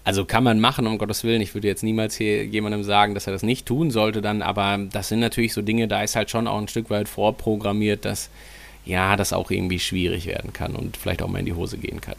Also 0.06 0.26
kann 0.26 0.44
man 0.44 0.60
machen, 0.60 0.88
um 0.88 0.98
Gottes 0.98 1.24
Willen. 1.24 1.42
Ich 1.42 1.54
würde 1.54 1.68
jetzt 1.68 1.84
niemals 1.84 2.16
hier 2.16 2.46
jemandem 2.46 2.84
sagen, 2.84 3.14
dass 3.14 3.28
er 3.28 3.34
das 3.34 3.44
nicht 3.44 3.66
tun 3.66 3.92
sollte 3.92 4.22
dann, 4.22 4.42
aber 4.42 4.80
das 4.92 5.08
sind 5.08 5.20
natürlich 5.20 5.54
so 5.54 5.62
Dinge, 5.62 5.88
da 5.88 6.02
ist 6.04 6.16
halt 6.16 6.30
schon 6.30 6.48
auch 6.48 6.58
ein 6.58 6.68
Stück 6.68 6.90
weit 6.90 7.08
vorprogrammiert, 7.08 8.04
dass 8.04 8.30
ja, 8.86 9.16
das 9.16 9.32
auch 9.32 9.50
irgendwie 9.50 9.80
schwierig 9.80 10.26
werden 10.26 10.52
kann 10.52 10.76
und 10.76 10.98
vielleicht 10.98 11.22
auch 11.22 11.30
mal 11.30 11.40
in 11.40 11.46
die 11.46 11.54
Hose 11.54 11.78
gehen 11.78 12.02
kann. 12.02 12.18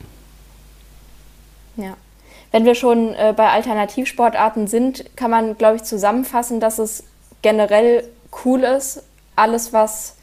Ja. 1.77 1.97
Wenn 2.53 2.65
wir 2.65 2.75
schon 2.75 3.15
äh, 3.15 3.35
bei 3.37 3.51
Alternativsportarten 3.51 4.67
sind, 4.69 5.05
kann 5.17 5.31
man, 5.31 5.59
glaube 5.59 5.77
ich, 5.77 5.83
zusammenfassen, 5.83 6.61
dass 6.61 6.79
es 6.79 7.05
generell 7.45 8.05
cool 8.45 8.65
ist, 8.65 9.03
alles, 9.37 9.73
was 9.73 10.17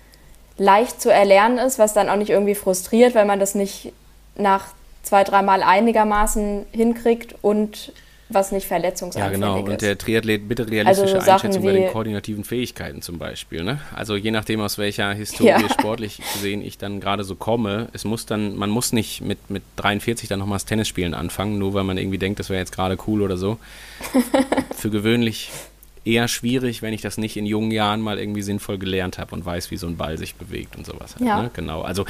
leicht 0.58 1.00
zu 1.02 1.10
erlernen 1.14 1.60
ist, 1.60 1.80
was 1.80 1.94
dann 1.94 2.10
auch 2.10 2.16
nicht 2.18 2.32
irgendwie 2.32 2.56
frustriert, 2.56 3.16
weil 3.16 3.26
man 3.26 3.40
das 3.40 3.56
nicht 3.56 3.94
nach 4.36 4.68
zwei, 5.04 5.24
dreimal 5.24 5.62
einigermaßen 5.64 6.66
hinkriegt 6.72 7.36
und 7.42 7.94
was 8.30 8.52
nicht 8.52 8.64
Ja, 8.64 8.70
verletzungsanfällig 8.70 9.40
genau. 9.40 9.58
ist. 9.60 9.70
Und 9.70 9.82
der 9.82 9.98
Triathlet 9.98 10.48
bitte 10.48 10.70
realistische 10.70 11.20
Also 11.20 11.32
Einschätzung 11.32 11.64
bei 11.64 11.74
den 11.74 11.92
koordinativen 11.92 12.44
Fähigkeiten 12.44 13.02
zum 13.02 13.20
Beispiel. 13.20 13.64
Ne? 13.64 13.80
Also 13.94 14.16
je 14.16 14.32
nachdem, 14.32 14.62
aus 14.62 14.78
welcher 14.78 15.14
Historie 15.14 15.50
Ja. 15.50 15.70
sportlich 15.74 16.22
gesehen 16.34 16.62
ich 16.64 16.78
dann 16.78 17.02
gerade 17.02 17.24
so 17.24 17.36
komme, 17.36 17.90
es 17.94 18.04
muss 18.04 18.26
dann, 18.26 18.56
man 18.56 18.70
muss 18.70 18.94
nicht 18.94 19.22
mit, 19.22 19.50
mit 19.50 19.64
43 19.76 20.28
dann 20.30 20.40
nochmal 20.40 20.56
das 20.56 20.66
Tennisspielen 20.66 21.14
anfangen, 21.14 21.60
nur 21.60 21.74
weil 21.74 21.84
man 21.84 21.98
irgendwie 21.98 22.18
denkt, 22.18 22.40
das 22.40 22.50
wäre 22.50 22.60
jetzt 22.60 22.72
gerade 22.72 22.98
cool 23.06 23.22
oder 23.22 23.38
so. 23.38 23.58
Für 24.76 24.90
gewöhnlich 24.90 25.52
eher 26.04 26.28
schwierig, 26.28 26.82
wenn 26.82 26.94
ich 26.94 27.02
das 27.02 27.18
nicht 27.18 27.38
in 27.38 27.46
jungen 27.46 27.72
Jahren 27.72 28.02
mal 28.02 28.18
irgendwie 28.20 28.42
sinnvoll 28.42 28.78
gelernt 28.78 29.18
habe 29.18 29.36
und 29.36 29.46
weiß, 29.46 29.70
wie 29.72 29.78
so 29.78 29.88
ein 29.88 29.98
Ball 29.98 30.18
sich 30.18 30.36
bewegt 30.36 30.76
und 30.76 30.86
sowas. 30.86 31.16
Halt, 31.16 31.28
Ja. 31.28 31.42
ne? 31.44 31.52
Genau. 31.54 31.82
Also 31.82 32.06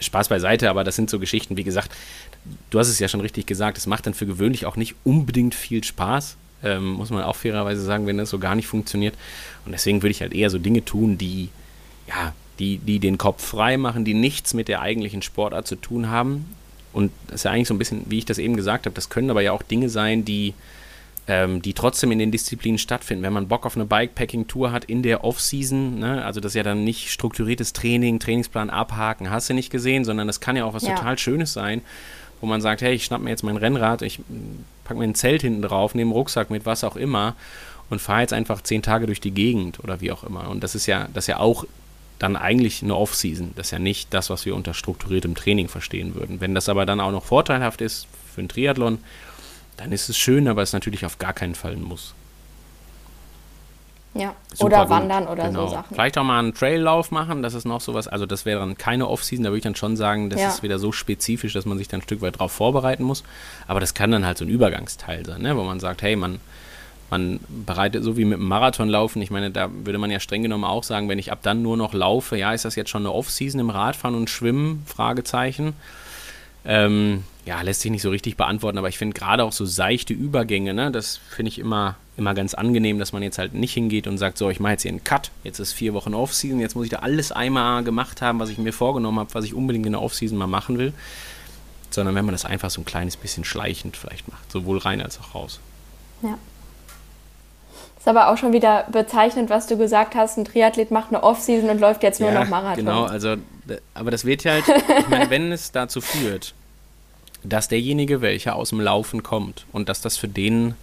Spaß 0.00 0.28
beiseite, 0.28 0.70
aber 0.70 0.84
das 0.84 0.96
sind 0.96 1.10
so 1.10 1.18
Geschichten, 1.18 1.56
wie 1.56 1.64
gesagt, 1.64 1.90
du 2.70 2.78
hast 2.78 2.88
es 2.88 2.98
ja 2.98 3.08
schon 3.08 3.20
richtig 3.20 3.46
gesagt, 3.46 3.78
es 3.78 3.86
macht 3.86 4.06
dann 4.06 4.14
für 4.14 4.26
gewöhnlich 4.26 4.66
auch 4.66 4.76
nicht 4.76 4.94
unbedingt 5.04 5.54
viel 5.54 5.82
Spaß. 5.82 6.36
Ähm, 6.64 6.92
muss 6.92 7.10
man 7.10 7.22
auch 7.22 7.36
fairerweise 7.36 7.82
sagen, 7.82 8.06
wenn 8.06 8.18
das 8.18 8.30
so 8.30 8.38
gar 8.38 8.54
nicht 8.54 8.66
funktioniert. 8.66 9.14
Und 9.64 9.72
deswegen 9.72 10.02
würde 10.02 10.12
ich 10.12 10.20
halt 10.22 10.32
eher 10.32 10.50
so 10.50 10.58
Dinge 10.58 10.84
tun, 10.84 11.18
die, 11.18 11.48
ja, 12.08 12.32
die, 12.58 12.78
die 12.78 12.98
den 12.98 13.18
Kopf 13.18 13.44
frei 13.44 13.76
machen, 13.76 14.04
die 14.04 14.14
nichts 14.14 14.54
mit 14.54 14.68
der 14.68 14.80
eigentlichen 14.80 15.22
Sportart 15.22 15.66
zu 15.66 15.76
tun 15.76 16.08
haben. 16.08 16.46
Und 16.92 17.12
das 17.26 17.36
ist 17.36 17.44
ja 17.44 17.50
eigentlich 17.50 17.68
so 17.68 17.74
ein 17.74 17.78
bisschen, 17.78 18.02
wie 18.08 18.18
ich 18.18 18.24
das 18.24 18.38
eben 18.38 18.56
gesagt 18.56 18.86
habe, 18.86 18.94
das 18.94 19.10
können 19.10 19.30
aber 19.30 19.42
ja 19.42 19.52
auch 19.52 19.62
Dinge 19.62 19.90
sein, 19.90 20.24
die, 20.24 20.54
ähm, 21.28 21.60
die 21.60 21.74
trotzdem 21.74 22.12
in 22.12 22.18
den 22.18 22.30
Disziplinen 22.30 22.78
stattfinden. 22.78 23.22
Wenn 23.24 23.32
man 23.32 23.48
Bock 23.48 23.66
auf 23.66 23.76
eine 23.76 23.84
Bikepacking-Tour 23.84 24.70
hat 24.72 24.84
in 24.84 25.02
der 25.02 25.24
Off-Season, 25.24 25.98
ne, 25.98 26.24
also 26.24 26.40
das 26.40 26.52
ist 26.52 26.56
ja 26.56 26.62
dann 26.62 26.84
nicht 26.84 27.10
strukturiertes 27.10 27.72
Training, 27.72 28.20
Trainingsplan 28.20 28.70
abhaken, 28.70 29.30
hast 29.30 29.50
du 29.50 29.54
nicht 29.54 29.70
gesehen, 29.70 30.04
sondern 30.04 30.26
das 30.26 30.40
kann 30.40 30.56
ja 30.56 30.64
auch 30.64 30.74
was 30.74 30.84
Ja. 30.84 30.94
total 30.94 31.18
Schönes 31.18 31.52
sein, 31.52 31.82
wo 32.40 32.46
man 32.46 32.60
sagt, 32.60 32.82
hey, 32.82 32.94
ich 32.94 33.04
schnapp 33.04 33.20
mir 33.20 33.30
jetzt 33.30 33.42
mein 33.42 33.56
Rennrad, 33.56 34.02
ich 34.02 34.20
packe 34.84 34.98
mir 35.00 35.04
ein 35.06 35.14
Zelt 35.14 35.42
hinten 35.42 35.62
drauf, 35.62 35.94
nehme 35.94 36.10
einen 36.10 36.16
Rucksack 36.16 36.50
mit, 36.50 36.64
was 36.64 36.84
auch 36.84 36.96
immer 36.96 37.34
und 37.90 38.00
fahre 38.00 38.20
jetzt 38.20 38.32
einfach 38.32 38.60
zehn 38.62 38.82
Tage 38.82 39.06
durch 39.06 39.20
die 39.20 39.30
Gegend 39.32 39.82
oder 39.82 40.00
wie 40.00 40.12
auch 40.12 40.22
immer. 40.22 40.48
Und 40.48 40.62
das 40.62 40.74
ist 40.74 40.86
ja, 40.86 41.08
das 41.12 41.24
ist 41.24 41.28
ja 41.28 41.38
auch 41.38 41.64
dann 42.18 42.36
eigentlich 42.36 42.82
eine 42.82 42.94
Off-Season. 42.96 43.52
Das 43.56 43.66
ist 43.68 43.70
ja 43.72 43.78
nicht 43.78 44.14
das, 44.14 44.30
was 44.30 44.46
wir 44.46 44.54
unter 44.54 44.74
strukturiertem 44.74 45.34
Training 45.34 45.68
verstehen 45.68 46.14
würden. 46.14 46.40
Wenn 46.40 46.54
das 46.54 46.68
aber 46.68 46.86
dann 46.86 47.00
auch 47.00 47.10
noch 47.10 47.24
vorteilhaft 47.24 47.80
ist 47.80 48.06
für 48.34 48.40
einen 48.40 48.48
Triathlon, 48.48 48.98
dann 49.76 49.92
ist 49.92 50.08
es 50.08 50.16
schön, 50.16 50.48
aber 50.48 50.62
es 50.62 50.70
ist 50.70 50.74
natürlich 50.74 51.04
auf 51.04 51.18
gar 51.18 51.32
keinen 51.32 51.54
Fall 51.54 51.72
ein 51.72 51.82
Muss. 51.82 52.14
ja. 54.14 54.34
Super 54.54 54.64
Oder 54.66 54.80
gut, 54.82 54.90
wandern 54.90 55.26
oder 55.28 55.48
genau. 55.48 55.66
so 55.66 55.74
Sachen. 55.74 55.94
Vielleicht 55.94 56.16
auch 56.16 56.24
mal 56.24 56.38
einen 56.38 56.54
Traillauf 56.54 57.10
machen, 57.10 57.42
das 57.42 57.52
ist 57.52 57.66
noch 57.66 57.82
sowas. 57.82 58.08
Also 58.08 58.24
das 58.24 58.46
wäre 58.46 58.60
dann 58.60 58.78
keine 58.78 59.06
Off-Season, 59.08 59.44
da 59.44 59.50
würde 59.50 59.58
ich 59.58 59.64
dann 59.64 59.74
schon 59.76 59.96
sagen, 59.96 60.30
das 60.30 60.40
Ja. 60.40 60.48
ist 60.48 60.62
wieder 60.62 60.78
so 60.78 60.90
spezifisch, 60.92 61.52
dass 61.52 61.66
man 61.66 61.76
sich 61.76 61.88
dann 61.88 62.00
ein 62.00 62.02
Stück 62.02 62.22
weit 62.22 62.36
darauf 62.36 62.52
vorbereiten 62.52 63.02
muss. 63.04 63.22
Aber 63.68 63.80
das 63.80 63.92
kann 63.92 64.10
dann 64.10 64.24
halt 64.24 64.38
so 64.38 64.46
ein 64.46 64.48
Übergangsteil 64.48 65.26
sein, 65.26 65.42
ne? 65.42 65.54
wo 65.56 65.62
man 65.64 65.78
sagt, 65.80 66.00
hey, 66.00 66.16
man, 66.16 66.40
man 67.10 67.40
bereitet 67.66 68.02
so 68.04 68.16
wie 68.16 68.24
mit 68.24 68.38
dem 68.38 68.48
Marathonlaufen. 68.48 69.20
Ich 69.20 69.30
meine, 69.30 69.50
da 69.50 69.68
würde 69.70 69.98
man 69.98 70.10
ja 70.10 70.18
streng 70.18 70.40
genommen 70.42 70.64
auch 70.64 70.82
sagen, 70.84 71.10
wenn 71.10 71.18
ich 71.18 71.30
ab 71.30 71.40
dann 71.42 71.60
nur 71.60 71.76
noch 71.76 71.92
laufe, 71.92 72.38
ja, 72.38 72.54
ist 72.54 72.64
das 72.64 72.74
jetzt 72.76 72.88
schon 72.88 73.02
eine 73.02 73.12
Off-Season 73.12 73.60
im 73.60 73.68
Radfahren 73.68 74.16
und 74.16 74.30
Schwimmen? 74.30 74.82
Fragezeichen. 74.86 75.74
Ähm, 76.64 77.22
ja, 77.46 77.62
lässt 77.62 77.80
sich 77.80 77.92
nicht 77.92 78.02
so 78.02 78.10
richtig 78.10 78.36
beantworten, 78.36 78.76
aber 78.76 78.88
ich 78.88 78.98
finde 78.98 79.14
gerade 79.14 79.44
auch 79.44 79.52
so 79.52 79.64
seichte 79.64 80.12
Übergänge, 80.12 80.74
ne, 80.74 80.90
das 80.90 81.20
finde 81.30 81.48
ich 81.48 81.60
immer, 81.60 81.94
immer 82.16 82.34
ganz 82.34 82.54
angenehm, 82.54 82.98
dass 82.98 83.12
man 83.12 83.22
jetzt 83.22 83.38
halt 83.38 83.54
nicht 83.54 83.72
hingeht 83.72 84.08
und 84.08 84.18
sagt, 84.18 84.36
so, 84.36 84.50
ich 84.50 84.58
mache 84.58 84.72
jetzt 84.72 84.82
hier 84.82 84.90
einen 84.90 85.04
Cut, 85.04 85.30
jetzt 85.44 85.60
ist 85.60 85.72
vier 85.72 85.94
Wochen 85.94 86.12
Off-Season, 86.12 86.58
jetzt 86.58 86.74
muss 86.74 86.86
ich 86.86 86.90
da 86.90 86.98
alles 86.98 87.30
einmal 87.30 87.84
gemacht 87.84 88.20
haben, 88.20 88.40
was 88.40 88.50
ich 88.50 88.58
mir 88.58 88.72
vorgenommen 88.72 89.20
habe, 89.20 89.32
was 89.32 89.44
ich 89.44 89.54
unbedingt 89.54 89.86
in 89.86 89.92
der 89.92 90.02
Off-Season 90.02 90.36
mal 90.36 90.48
machen 90.48 90.76
will, 90.76 90.92
sondern 91.90 92.16
wenn 92.16 92.24
man 92.24 92.34
das 92.34 92.44
einfach 92.44 92.70
so 92.70 92.80
ein 92.80 92.84
kleines 92.84 93.16
bisschen 93.16 93.44
schleichend 93.44 93.96
vielleicht 93.96 94.26
macht, 94.28 94.50
sowohl 94.50 94.78
rein 94.78 95.00
als 95.00 95.20
auch 95.20 95.36
raus. 95.36 95.60
Ja. 96.22 96.36
Ist 97.96 98.08
aber 98.08 98.28
auch 98.28 98.38
schon 98.38 98.52
wieder 98.52 98.86
bezeichnend, 98.90 99.50
was 99.50 99.68
du 99.68 99.76
gesagt 99.76 100.16
hast. 100.16 100.36
Ein 100.36 100.44
Triathlet 100.44 100.90
macht 100.90 101.08
eine 101.08 101.22
Off-Season 101.22 101.70
und 101.70 101.80
läuft 101.80 102.02
jetzt 102.02 102.20
nur 102.20 102.32
noch 102.32 102.48
Marathon. 102.48 102.84
Genau, 102.84 103.04
also, 103.04 103.36
aber 103.94 104.10
das 104.10 104.24
wird 104.24 104.42
ja 104.42 104.52
halt, 104.52 104.64
ich 104.98 105.08
meine, 105.08 105.30
wenn 105.30 105.52
es 105.52 105.70
dazu 105.70 106.00
führt, 106.00 106.54
dass 107.48 107.68
derjenige, 107.68 108.20
welcher 108.20 108.54
aus 108.56 108.70
dem 108.70 108.80
Laufen 108.80 109.22
kommt 109.22 109.66
und 109.72 109.88
dass 109.88 110.00
das 110.00 110.16
für 110.16 110.28
den, 110.28 110.74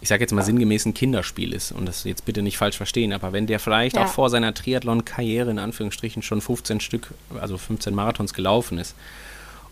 ich 0.00 0.08
sage 0.08 0.22
jetzt 0.22 0.32
mal 0.32 0.42
sinngemäß 0.42 0.86
ein 0.86 0.94
Kinderspiel 0.94 1.52
ist 1.52 1.72
und 1.72 1.86
das 1.86 2.04
jetzt 2.04 2.24
bitte 2.24 2.42
nicht 2.42 2.58
falsch 2.58 2.76
verstehen, 2.76 3.12
aber 3.12 3.32
wenn 3.32 3.46
der 3.46 3.60
vielleicht 3.60 3.96
Ja. 3.96 4.04
auch 4.04 4.08
vor 4.08 4.30
seiner 4.30 4.54
Triathlon-Karriere 4.54 5.50
in 5.50 5.58
Anführungsstrichen 5.58 6.22
schon 6.22 6.40
15 6.40 6.80
Stück, 6.80 7.08
also 7.40 7.58
15 7.58 7.94
Marathons 7.94 8.34
gelaufen 8.34 8.78
ist 8.78 8.94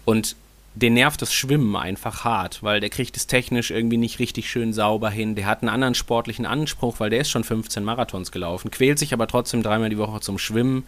und 0.04 0.36
den 0.74 0.92
nervt 0.92 1.22
das 1.22 1.32
Schwimmen 1.32 1.74
einfach 1.74 2.24
hart, 2.24 2.62
weil 2.62 2.80
der 2.80 2.90
kriegt 2.90 3.16
es 3.16 3.26
technisch 3.26 3.70
irgendwie 3.70 3.96
nicht 3.96 4.18
richtig 4.18 4.50
schön 4.50 4.74
sauber 4.74 5.08
hin. 5.08 5.34
Der 5.34 5.46
hat 5.46 5.62
einen 5.62 5.70
anderen 5.70 5.94
sportlichen 5.94 6.44
Anspruch, 6.44 7.00
weil 7.00 7.08
der 7.08 7.20
ist 7.20 7.30
schon 7.30 7.44
15 7.44 7.82
Marathons 7.82 8.30
gelaufen, 8.30 8.70
quält 8.70 8.98
sich 8.98 9.14
aber 9.14 9.26
trotzdem 9.26 9.62
dreimal 9.62 9.88
die 9.88 9.96
Woche 9.96 10.20
zum 10.20 10.36
Schwimmen 10.36 10.84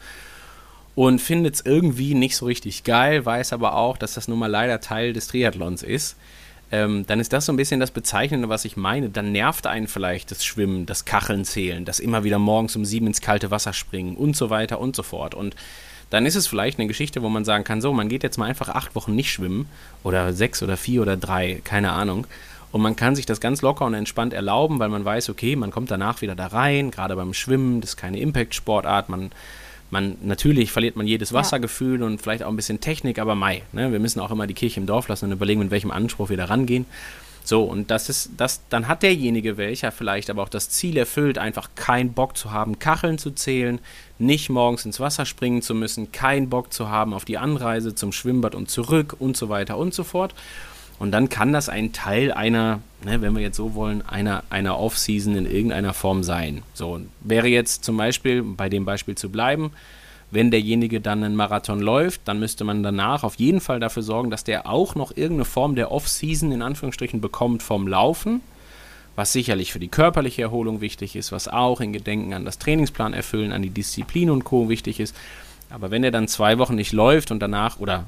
und 0.99 1.21
findet 1.21 1.55
es 1.55 1.61
irgendwie 1.65 2.15
nicht 2.15 2.35
so 2.35 2.47
richtig 2.47 2.83
geil, 2.83 3.25
weiß 3.25 3.53
aber 3.53 3.77
auch, 3.77 3.99
dass 3.99 4.15
das 4.15 4.27
nun 4.27 4.41
mal 4.41 4.51
leider 4.51 4.81
Teil 4.81 5.13
des 5.13 5.29
Triathlons 5.29 5.85
ist. 5.85 6.17
ähm, 6.73 7.07
dann 7.07 7.21
ist 7.21 7.33
das 7.33 7.47
so 7.47 7.53
ein 7.53 7.57
bisschen 7.57 7.79
das 7.79 7.93
Bezeichnende, 7.93 8.49
was 8.49 8.65
ich 8.65 8.77
meine. 8.77 9.09
Dann 9.09 9.31
nervt 9.31 9.69
einen 9.69 9.87
vielleicht 9.87 10.33
das 10.33 10.45
Schwimmen, 10.45 10.87
das 10.87 11.05
Kacheln 11.05 11.45
zählen, 11.45 11.85
das 11.85 12.01
immer 12.01 12.25
wieder 12.25 12.41
morgens 12.41 12.75
um 12.75 12.85
sieben 12.85 13.07
ins 13.07 13.21
kalte 13.21 13.53
Wasser 13.53 13.73
springen 13.75 14.17
und 14.17 14.35
so 14.35 14.51
weiter 14.51 14.81
und 14.81 14.97
so 14.97 15.05
fort. 15.05 15.37
Und 15.37 15.55
dann 16.11 16.27
ist 16.27 16.35
es 16.35 16.49
vielleicht 16.49 16.81
eine 16.81 16.89
Geschichte, 16.89 17.23
wo 17.23 17.29
man 17.29 17.45
sagen 17.45 17.63
kann, 17.63 17.81
so, 17.81 17.93
man 17.93 18.09
geht 18.09 18.25
jetzt 18.25 18.37
mal 18.37 18.47
einfach 18.47 18.71
acht 18.71 18.97
Wochen 18.97 19.15
nicht 19.15 19.31
schwimmen 19.31 19.69
oder 20.03 20.33
sechs 20.33 20.65
oder 20.65 20.77
vier 20.77 21.01
oder 21.03 21.17
drei, 21.17 21.61
keine 21.63 21.93
Ahnung. 21.93 22.27
Und 22.73 22.83
man 22.83 22.97
kann 22.97 23.15
sich 23.15 23.25
das 23.25 23.41
ganz 23.41 23.63
locker 23.63 23.85
und 23.85 23.95
entspannt 23.95 24.35
erlauben, 24.35 24.81
weil 24.81 24.89
man 24.89 25.05
weiß, 25.05 25.29
okay, 25.29 25.55
man 25.55 25.71
kommt 25.71 25.93
danach 25.93 26.23
wieder 26.23 26.35
da 26.35 26.49
rein, 26.49 26.91
gerade 26.91 27.15
beim 27.15 27.35
Schwimmen, 27.35 27.81
das 27.81 27.91
ist 27.91 27.97
keine 27.97 28.19
Impact-Sportart, 28.19 29.09
man 29.09 29.31
man 29.91 30.17
natürlich 30.23 30.73
verliert 30.73 30.97
man 30.97 31.07
jedes 31.07 31.33
Wassergefühl 31.33 32.01
ja. 32.01 32.07
und 32.07 32.21
vielleicht 32.21 32.43
auch 32.43 32.49
ein 32.49 32.57
bisschen 32.57 32.81
Technik, 32.81 33.19
aber 33.19 33.35
Mai. 33.35 33.63
Ne? 33.73 33.93
Wir 33.93 33.99
müssen 33.99 34.21
auch 34.21 34.31
immer 34.31 34.47
die 34.47 34.55
Kirche 34.55 34.81
im 34.81 34.87
Dorf 34.87 35.09
lassen 35.09 35.27
und 35.27 35.33
überlegen, 35.33 35.61
mit 35.61 35.71
welchem 35.71 35.91
Anspruch 35.91 36.29
wir 36.29 36.37
da 36.37 36.47
rangehen. 36.47 36.87
So, 37.49 37.63
und 37.65 37.91
das 37.91 38.11
ist, 38.11 38.33
das, 38.37 38.61
dann 38.69 38.89
hat 38.89 39.03
derjenige, 39.03 39.57
welcher 39.57 39.91
vielleicht 39.91 40.29
aber 40.29 40.43
auch 40.43 40.51
das 40.51 40.69
Ziel 40.69 40.99
erfüllt, 40.99 41.39
einfach 41.39 41.71
keinen 41.77 42.13
Bock 42.13 42.37
zu 42.37 42.53
haben, 42.53 42.79
Kacheln 42.79 43.17
zu 43.17 43.31
zählen, 43.31 43.79
nicht 44.19 44.51
morgens 44.51 44.85
ins 44.85 45.01
Wasser 45.01 45.25
springen 45.25 45.63
zu 45.63 45.75
müssen, 45.75 46.13
keinen 46.13 46.51
Bock 46.51 46.75
zu 46.75 46.91
haben 46.91 47.15
auf 47.15 47.25
die 47.25 47.39
Anreise 47.39 47.95
zum 47.95 48.13
Schwimmbad 48.13 48.55
und 48.55 48.69
zurück 48.69 49.17
und 49.19 49.35
so 49.35 49.49
weiter 49.49 49.79
und 49.79 49.95
so 49.95 50.05
fort. 50.05 50.35
Und 50.99 51.13
dann 51.13 51.29
kann 51.29 51.53
das 51.53 51.69
ein 51.69 51.93
Teil 51.93 52.33
einer, 52.33 52.81
ne, 53.05 53.21
wenn 53.23 53.35
wir 53.35 53.43
jetzt 53.43 53.57
so 53.57 53.75
wollen, 53.75 54.03
einer, 54.07 54.43
einer 54.51 54.79
Off-Season 54.79 55.37
in 55.37 55.47
irgendeiner 55.47 55.95
Form 55.95 56.23
sein. 56.23 56.63
So, 56.75 57.01
wäre 57.21 57.47
jetzt 57.47 57.85
zum 57.85 57.97
Beispiel, 57.97 58.43
bei 58.43 58.69
dem 58.69 58.85
Beispiel 58.85 59.15
zu 59.15 59.31
bleiben, 59.31 59.71
wenn 60.31 60.51
derjenige 60.51 61.01
dann 61.01 61.25
einen 61.25 61.37
Marathon 61.37 61.81
läuft, 61.81 62.23
dann 62.27 62.39
müsste 62.39 62.65
man 62.65 62.83
danach 62.83 63.23
auf 63.23 63.37
jeden 63.37 63.61
Fall 63.61 63.81
dafür 63.81 64.03
sorgen, 64.03 64.31
dass 64.31 64.45
der 64.45 64.69
auch 64.69 64.95
noch 64.95 65.17
irgendeine 65.17 65.47
Form 65.47 65.75
der 65.75 65.91
Off-Season 65.91 66.53
in 66.53 66.61
Anführungsstrichen 66.61 67.21
bekommt 67.21 67.63
vom 67.63 67.89
Laufen, 67.89 68.43
was 69.17 69.33
sicherlich 69.33 69.73
für 69.73 69.79
die 69.79 69.89
körperliche 69.89 70.43
Erholung 70.43 70.81
wichtig 70.81 71.17
ist, 71.17 71.33
was 71.33 71.49
auch 71.49 71.81
in 71.81 71.93
Gedenken 71.93 72.35
an 72.35 72.45
das 72.45 72.59
Trainingsplan 72.59 73.15
erfüllen, 73.15 73.53
an 73.53 73.63
die 73.63 73.71
Disziplin 73.71 74.31
und 74.31 74.45
Co. 74.45 74.69
wichtig 74.69 75.01
ist. 75.01 75.17
Aber 75.71 75.91
wenn 75.91 76.05
er 76.05 76.11
dann 76.11 76.29
zwei 76.29 76.59
Wochen 76.59 76.75
nicht 76.75 76.93
läuft 76.93 77.31
und 77.31 77.41
danach 77.41 77.81
oder 77.81 78.05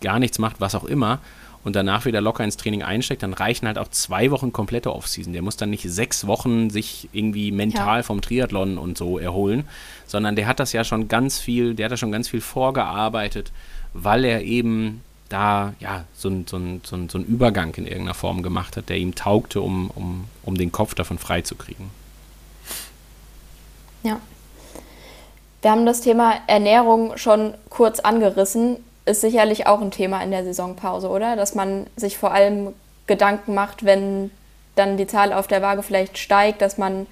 gar 0.00 0.18
nichts 0.18 0.38
macht, 0.38 0.60
was 0.60 0.74
auch 0.74 0.84
immer, 0.84 1.18
und 1.64 1.74
danach 1.74 2.04
wieder 2.04 2.20
locker 2.20 2.44
ins 2.44 2.58
Training 2.58 2.82
einsteckt, 2.82 3.22
dann 3.22 3.32
reichen 3.32 3.66
halt 3.66 3.78
auch 3.78 3.88
zwei 3.88 4.30
Wochen 4.30 4.52
komplette 4.52 4.94
Offseason. 4.94 5.32
Der 5.32 5.42
muss 5.42 5.56
dann 5.56 5.70
nicht 5.70 5.84
sechs 5.88 6.26
Wochen 6.26 6.68
sich 6.70 7.08
irgendwie 7.12 7.50
mental 7.50 7.98
ja. 7.98 8.02
vom 8.02 8.20
Triathlon 8.20 8.76
und 8.78 8.98
so 8.98 9.18
erholen, 9.18 9.64
sondern 10.06 10.36
der 10.36 10.46
hat 10.46 10.60
das 10.60 10.72
ja 10.72 10.84
schon 10.84 11.08
ganz 11.08 11.38
viel, 11.38 11.74
der 11.74 11.86
hat 11.86 11.92
da 11.92 11.96
schon 11.96 12.12
ganz 12.12 12.28
viel 12.28 12.42
vorgearbeitet, 12.42 13.50
weil 13.94 14.24
er 14.24 14.42
eben 14.42 15.02
da 15.30 15.72
ja 15.80 16.04
so 16.12 16.28
einen 16.28 16.46
so 16.46 16.58
so 16.82 16.96
ein, 16.96 17.08
so 17.08 17.18
ein 17.18 17.24
Übergang 17.24 17.74
in 17.74 17.86
irgendeiner 17.86 18.14
Form 18.14 18.42
gemacht 18.42 18.76
hat, 18.76 18.90
der 18.90 18.98
ihm 18.98 19.14
taugte, 19.14 19.62
um, 19.62 19.90
um, 19.94 20.26
um 20.42 20.56
den 20.56 20.70
Kopf 20.70 20.94
davon 20.94 21.18
freizukriegen. 21.18 21.90
Ja. 24.02 24.20
Wir 25.62 25.70
haben 25.70 25.86
das 25.86 26.02
Thema 26.02 26.34
Ernährung 26.46 27.16
schon 27.16 27.54
kurz 27.70 28.00
angerissen 28.00 28.76
ist 29.06 29.20
sicherlich 29.20 29.66
auch 29.66 29.80
ein 29.80 29.90
Thema 29.90 30.22
in 30.22 30.30
der 30.30 30.44
Saisonpause, 30.44 31.08
oder? 31.08 31.36
Dass 31.36 31.54
man 31.54 31.86
sich 31.96 32.16
vor 32.16 32.32
allem 32.32 32.72
Gedanken 33.06 33.54
macht, 33.54 33.84
wenn 33.84 34.30
dann 34.76 34.96
die 34.96 35.06
Zahl 35.06 35.32
auf 35.32 35.46
der 35.46 35.62
Waage 35.62 35.82
vielleicht 35.82 36.18
steigt, 36.18 36.62
dass 36.62 36.78
man 36.78 37.06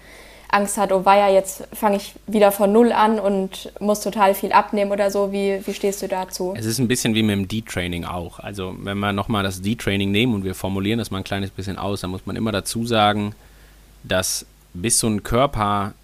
Angst 0.48 0.76
hat, 0.76 0.92
oh 0.92 1.05
weia, 1.07 1.31
jetzt 1.31 1.66
fange 1.72 1.96
ich 1.96 2.14
wieder 2.26 2.52
von 2.52 2.70
Null 2.72 2.92
an 2.92 3.18
und 3.18 3.72
muss 3.81 4.00
total 4.00 4.35
viel 4.35 4.52
abnehmen 4.52 4.90
oder 4.92 5.11
so. 5.11 5.33
Wie, 5.33 5.61
wie 5.64 5.72
stehst 5.72 6.02
du 6.02 6.09
dazu? 6.09 6.55
Es 6.57 6.66
ist 6.66 6.78
ein 6.78 6.88
bisschen 6.88 7.14
wie 7.14 7.22
mit 7.22 7.33
dem 7.33 7.48
D-Training 7.48 8.05
auch. 8.05 8.38
Also 8.38 8.74
wenn 8.78 8.98
wir 8.98 9.12
nochmal 9.12 9.42
das 9.42 9.62
D-Training 9.62 10.11
nehmen 10.11 10.35
und 10.35 10.44
wir 10.44 10.55
formulieren 10.55 10.98
das 10.98 11.11
mal 11.11 11.18
ein 11.18 11.24
kleines 11.24 11.50
bisschen 11.50 11.78
aus, 11.78 12.02
dann 12.02 12.11
muss 12.11 12.26
man 12.26 12.37
immer 12.37 12.52
dazu 12.52 12.87
sagen, 12.87 13.35
dass 14.02 14.44
bis 14.74 14.98
so 14.98 15.07
ein 15.07 15.22
Körper 15.22 15.94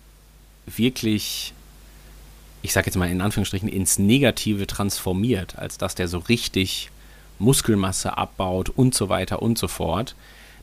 wirklich 0.67 1.53
ich 2.63 2.73
sage 2.73 2.87
jetzt 2.87 2.97
mal 2.97 3.11
in 3.11 3.21
Anführungsstrichen, 3.21 3.69
ins 3.69 3.99
Negative 3.99 4.67
transformiert, 4.67 5.59
als 5.59 5.79
dass 5.79 5.95
der 5.95 6.09
so 6.09 6.19
richtig 6.19 6.91
Muskelmasse 7.39 8.17
abbaut 8.17 8.69
und 8.69 8.95
so 8.95 9.09
weiter 9.09 9.43
und 9.43 9.59
so 9.59 9.69
fort. 9.69 10.15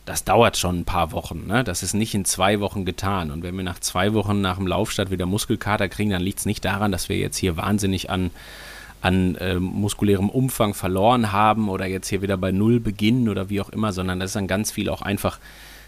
Das 0.06 0.24
dauert 0.24 0.58
schon 0.58 0.80
ein 0.80 0.86
paar 0.86 1.12
Wochen. 1.14 1.48
Ne? 1.48 1.64
Das 1.64 1.82
ist 1.82 1.94
nicht 1.94 2.14
in 2.14 2.26
zwei 2.26 2.60
Wochen 2.60 2.86
getan. 2.86 3.32
Und 3.32 3.42
wenn 3.42 3.56
wir 3.56 3.64
nach 3.64 3.80
zwei 3.80 4.14
Wochen 4.14 4.40
nach 4.40 4.58
dem 4.58 4.68
Laufstart 4.68 5.10
wieder 5.10 5.26
Muskelkater 5.26 5.90
kriegen, 5.90 6.12
dann 6.12 6.22
liegt 6.22 6.40
es 6.40 6.46
nicht 6.46 6.64
daran, 6.64 6.92
dass 6.92 7.10
wir 7.10 7.18
jetzt 7.18 7.38
hier 7.38 7.58
wahnsinnig 7.58 8.12
an, 8.12 8.30
an 9.02 9.36
äh, 9.36 9.56
muskulärem 9.56 10.30
Umfang 10.30 10.76
verloren 10.76 11.32
haben 11.32 11.70
oder 11.70 11.88
jetzt 11.88 12.10
hier 12.10 12.22
wieder 12.22 12.38
bei 12.38 12.52
Null 12.52 12.80
beginnen 12.80 13.30
oder 13.30 13.50
wie 13.50 13.62
auch 13.62 13.70
immer, 13.70 13.94
sondern 13.94 14.20
das 14.20 14.32
ist 14.32 14.36
dann 14.36 14.48
ganz 14.48 14.72
viel 14.72 14.90
auch 14.90 15.02
einfach 15.02 15.40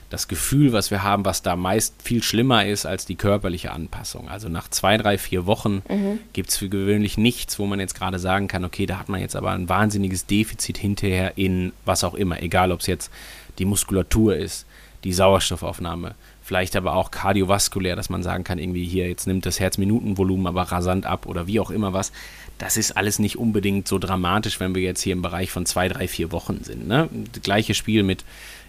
das 0.10 0.28
Gefühl, 0.28 0.72
was 0.72 0.90
wir 0.90 1.04
haben, 1.04 1.26
was 1.26 1.42
da 1.42 1.56
meist 1.56 1.96
viel 2.02 2.24
schlimmer 2.24 2.66
ist 2.66 2.86
als 2.86 3.06
die 3.06 3.16
körperliche 3.16 3.72
Anpassung. 3.72 4.30
Also 4.30 4.48
nach 4.48 4.70
zwei, 4.70 4.98
drei, 4.98 5.18
vier 5.18 5.46
Wochen 5.46 5.84
mhm. 5.90 6.20
gibt 6.34 6.50
es 6.50 6.58
für 6.58 6.70
gewöhnlich 6.70 7.18
nichts, 7.18 7.60
wo 7.60 7.66
man 7.66 7.80
jetzt 7.80 7.96
gerade 7.96 8.20
sagen 8.20 8.48
kann, 8.48 8.64
okay, 8.64 8.86
da 8.86 9.00
hat 9.00 9.10
man 9.10 9.20
jetzt 9.20 9.36
aber 9.36 9.52
ein 9.52 9.68
wahnsinniges 9.68 10.26
Defizit 10.26 10.78
hinterher 10.78 11.38
in 11.38 11.74
was 11.84 12.04
auch 12.04 12.14
immer, 12.14 12.42
egal 12.42 12.72
ob 12.72 12.80
es 12.80 12.88
jetzt 12.88 13.12
die 13.60 13.66
Muskulatur 13.66 14.36
ist, 14.36 14.66
die 15.04 15.14
Sauerstoffaufnahme, 15.14 16.16
vielleicht 16.48 16.78
aber 16.78 16.96
auch 16.96 17.12
kardiovaskulär, 17.12 17.98
dass 17.98 18.10
man 18.10 18.24
sagen 18.24 18.46
kann, 18.46 18.58
irgendwie 18.58 18.86
hier, 18.86 19.10
jetzt 19.10 19.28
nimmt 19.28 19.46
das 19.46 19.60
Herzminutenvolumen 19.60 20.48
aber 20.48 20.64
rasant 20.64 21.06
ab 21.06 21.26
oder 21.26 21.46
wie 21.46 21.60
auch 21.60 21.72
immer 21.72 21.92
was. 21.92 22.14
Das 22.58 22.78
ist 22.78 22.96
alles 22.96 23.20
nicht 23.20 23.38
unbedingt 23.38 23.86
so 23.86 24.00
dramatisch, 24.00 24.62
wenn 24.62 24.74
wir 24.74 24.82
jetzt 24.82 25.02
hier 25.02 25.12
im 25.12 25.22
Bereich 25.22 25.52
von 25.52 25.66
zwei, 25.66 25.90
drei, 25.90 26.08
vier 26.08 26.32
Wochen 26.32 26.64
sind. 26.64 26.88
Ne? 26.88 27.10
Das 27.34 27.42
gleiche 27.44 27.74
Spiel 27.74 28.02
mit 28.02 28.24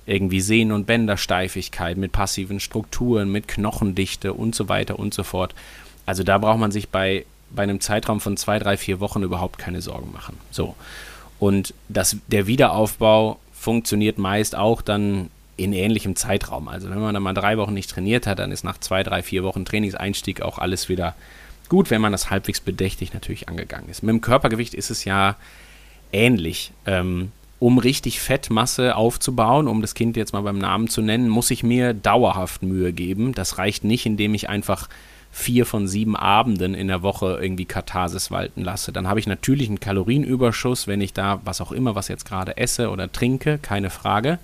irgendwie 0.07 0.41
Sehnen- 0.41 0.73
und 0.73 0.87
Bändersteifigkeit, 0.89 1.97
mit 1.99 2.11
passiven 2.11 2.59
Strukturen, 2.59 3.31
mit 3.31 3.47
Knochendichte 3.47 4.33
und 4.33 4.57
so 4.57 4.69
weiter 4.69 4.99
und 4.99 5.15
so 5.15 5.23
fort. 5.23 5.55
Also 6.05 6.25
da 6.25 6.39
braucht 6.39 6.59
man 6.59 6.73
sich 6.73 6.89
bei, 6.89 7.27
bei 7.51 7.63
einem 7.63 7.81
Zeitraum 7.81 8.21
von 8.21 8.37
zwei, 8.37 8.59
drei, 8.59 8.77
vier 8.77 8.99
Wochen 8.99 9.23
überhaupt 9.23 9.57
keine 9.57 9.83
Sorgen 9.83 10.11
machen. 10.11 10.37
So. 10.51 10.75
Und 11.39 11.75
das, 11.89 12.17
der 12.27 12.49
Wiederaufbau 12.49 13.39
funktioniert 13.53 14.19
meist 14.19 14.57
auch 14.57 14.83
dann 14.83 15.31
in 15.59 15.75
ähnlichem 15.75 16.17
Zeitraum. 16.17 16.69
Also 16.69 16.89
wenn 16.89 17.01
man 17.01 17.13
dann 17.13 17.23
mal 17.23 17.35
drei 17.35 17.59
Wochen 17.59 17.75
nicht 17.75 17.91
trainiert 17.91 18.27
hat, 18.27 18.39
dann 18.39 18.53
ist 18.53 18.65
nach 18.65 18.79
zwei, 18.79 19.03
drei, 19.03 19.23
vier 19.23 19.45
Wochen 19.45 19.65
Trainingseinstieg 19.65 20.41
auch 20.41 20.59
alles 20.59 20.89
wieder 20.89 21.15
gut, 21.69 21.91
wenn 21.91 22.01
man 22.01 22.13
das 22.13 22.31
halbwegs 22.31 22.61
bedächtig 22.61 23.13
natürlich 23.13 23.49
angegangen 23.49 23.91
ist. 23.91 24.03
Mit 24.03 24.15
dem 24.15 24.21
Körpergewicht 24.21 24.73
ist 24.73 24.91
es 24.91 25.05
ja 25.05 25.37
ähnlich. 26.13 26.73
Ähm, 26.87 27.33
um 27.61 27.79
richtig 27.79 28.21
Fettmasse 28.21 28.95
aufzubauen, 28.95 29.67
um 29.67 29.81
das 29.81 29.95
Kind 29.95 30.17
jetzt 30.17 30.33
mal 30.33 30.43
beim 30.43 30.59
Namen 30.59 30.87
zu 30.87 31.03
nennen, 31.03 31.29
muss 31.29 31.51
ich 31.51 31.65
mir 31.65 31.93
dauerhaft 31.93 32.63
Mühe 32.63 32.93
geben. 32.93 33.35
Das 33.35 33.59
reicht 33.59 33.83
nicht, 33.83 34.07
indem 34.07 34.35
ich 34.35 34.49
einfach 34.49 34.89
vier 35.33 35.67
von 35.67 35.89
sieben 35.89 36.17
Abenden 36.17 36.75
in 36.75 36.87
der 36.87 37.03
Woche 37.03 37.39
irgendwie 37.43 37.65
Katharsis 37.65 38.31
walten 38.31 38.63
lasse. 38.63 38.93
Dann 38.93 39.09
habe 39.09 39.19
ich 39.19 39.27
natürlich 39.27 39.69
einen 39.69 39.81
Kalorienüberschuss, 39.81 40.87
wenn 40.87 41.01
ich 41.01 41.13
da 41.13 41.41
was 41.45 41.61
auch 41.61 41.73
immer, 41.73 41.97
was 41.97 42.09
jetzt 42.09 42.25
gerade 42.25 42.57
esse 42.57 42.91
oder 42.91 43.11
trinke, 43.11 43.59
keine 43.59 43.91
Frage. 43.91 44.39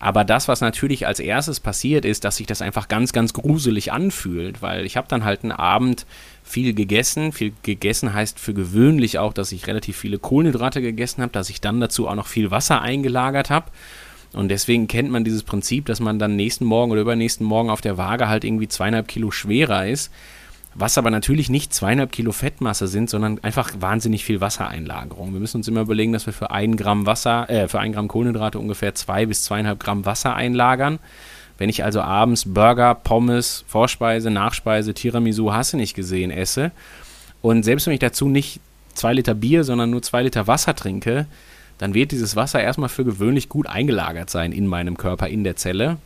Aber 0.00 0.24
das, 0.24 0.46
was 0.46 0.60
natürlich 0.60 1.06
als 1.06 1.18
erstes 1.18 1.58
passiert, 1.58 2.04
ist, 2.04 2.24
dass 2.24 2.36
sich 2.36 2.46
das 2.46 2.62
einfach 2.62 2.86
ganz, 2.86 3.12
ganz 3.12 3.32
gruselig 3.32 3.92
anfühlt, 3.92 4.62
weil 4.62 4.86
ich 4.86 4.96
habe 4.96 5.08
dann 5.08 5.24
halt 5.24 5.42
einen 5.42 5.52
Abend 5.52 6.06
viel 6.44 6.72
gegessen. 6.72 7.32
Viel 7.32 7.52
gegessen 7.62 8.14
heißt 8.14 8.38
für 8.38 8.54
gewöhnlich 8.54 9.18
auch, 9.18 9.32
dass 9.32 9.50
ich 9.50 9.66
relativ 9.66 9.96
viele 9.96 10.18
Kohlenhydrate 10.18 10.80
gegessen 10.80 11.22
habe, 11.22 11.32
dass 11.32 11.50
ich 11.50 11.60
dann 11.60 11.80
dazu 11.80 12.06
auch 12.06 12.14
noch 12.14 12.28
viel 12.28 12.50
Wasser 12.50 12.80
eingelagert 12.80 13.50
habe. 13.50 13.66
Und 14.32 14.50
deswegen 14.50 14.86
kennt 14.88 15.10
man 15.10 15.24
dieses 15.24 15.42
Prinzip, 15.42 15.86
dass 15.86 16.00
man 16.00 16.18
dann 16.18 16.36
nächsten 16.36 16.64
Morgen 16.64 16.92
oder 16.92 17.00
übernächsten 17.00 17.46
Morgen 17.46 17.70
auf 17.70 17.80
der 17.80 17.96
Waage 17.96 18.28
halt 18.28 18.44
irgendwie 18.44 18.68
zweieinhalb 18.68 19.08
Kilo 19.08 19.30
schwerer 19.30 19.86
ist. 19.86 20.12
Was 20.80 20.96
aber 20.96 21.10
natürlich 21.10 21.50
nicht 21.50 21.74
zweieinhalb 21.74 22.12
Kilo 22.12 22.30
Fettmasse 22.30 22.86
sind, 22.86 23.10
sondern 23.10 23.42
einfach 23.42 23.72
wahnsinnig 23.80 24.24
viel 24.24 24.40
Wassereinlagerung. 24.40 25.32
Wir 25.32 25.40
müssen 25.40 25.56
uns 25.56 25.66
immer 25.66 25.80
überlegen, 25.80 26.12
dass 26.12 26.26
wir 26.26 26.32
für 26.32 26.52
ein 26.52 26.76
Gramm 26.76 27.04
Wasser, 27.04 27.50
äh, 27.50 27.66
für 27.66 27.80
ein 27.80 27.92
Gramm 27.92 28.06
Kohlenhydrate 28.06 28.60
ungefähr 28.60 28.94
zwei 28.94 29.26
bis 29.26 29.42
zweieinhalb 29.42 29.80
Gramm 29.80 30.06
Wasser 30.06 30.36
einlagern. 30.36 31.00
Wenn 31.58 31.68
ich 31.68 31.82
also 31.82 32.00
abends 32.00 32.44
Burger, 32.46 32.94
Pommes, 32.94 33.64
Vorspeise, 33.66 34.30
Nachspeise, 34.30 34.94
Tiramisu, 34.94 35.52
hasse 35.52 35.76
nicht 35.76 35.94
gesehen, 35.94 36.30
esse 36.30 36.70
und 37.42 37.64
selbst 37.64 37.86
wenn 37.86 37.94
ich 37.94 37.98
dazu 37.98 38.28
nicht 38.28 38.60
zwei 38.94 39.14
Liter 39.14 39.34
Bier, 39.34 39.64
sondern 39.64 39.90
nur 39.90 40.02
zwei 40.02 40.22
Liter 40.22 40.46
Wasser 40.46 40.76
trinke, 40.76 41.26
dann 41.78 41.92
wird 41.92 42.12
dieses 42.12 42.36
Wasser 42.36 42.62
erstmal 42.62 42.88
für 42.88 43.04
gewöhnlich 43.04 43.48
gut 43.48 43.66
eingelagert 43.66 44.30
sein 44.30 44.52
in 44.52 44.68
meinem 44.68 44.96
Körper, 44.96 45.26
in 45.26 45.42
der 45.42 45.56
Zelle. 45.56 45.96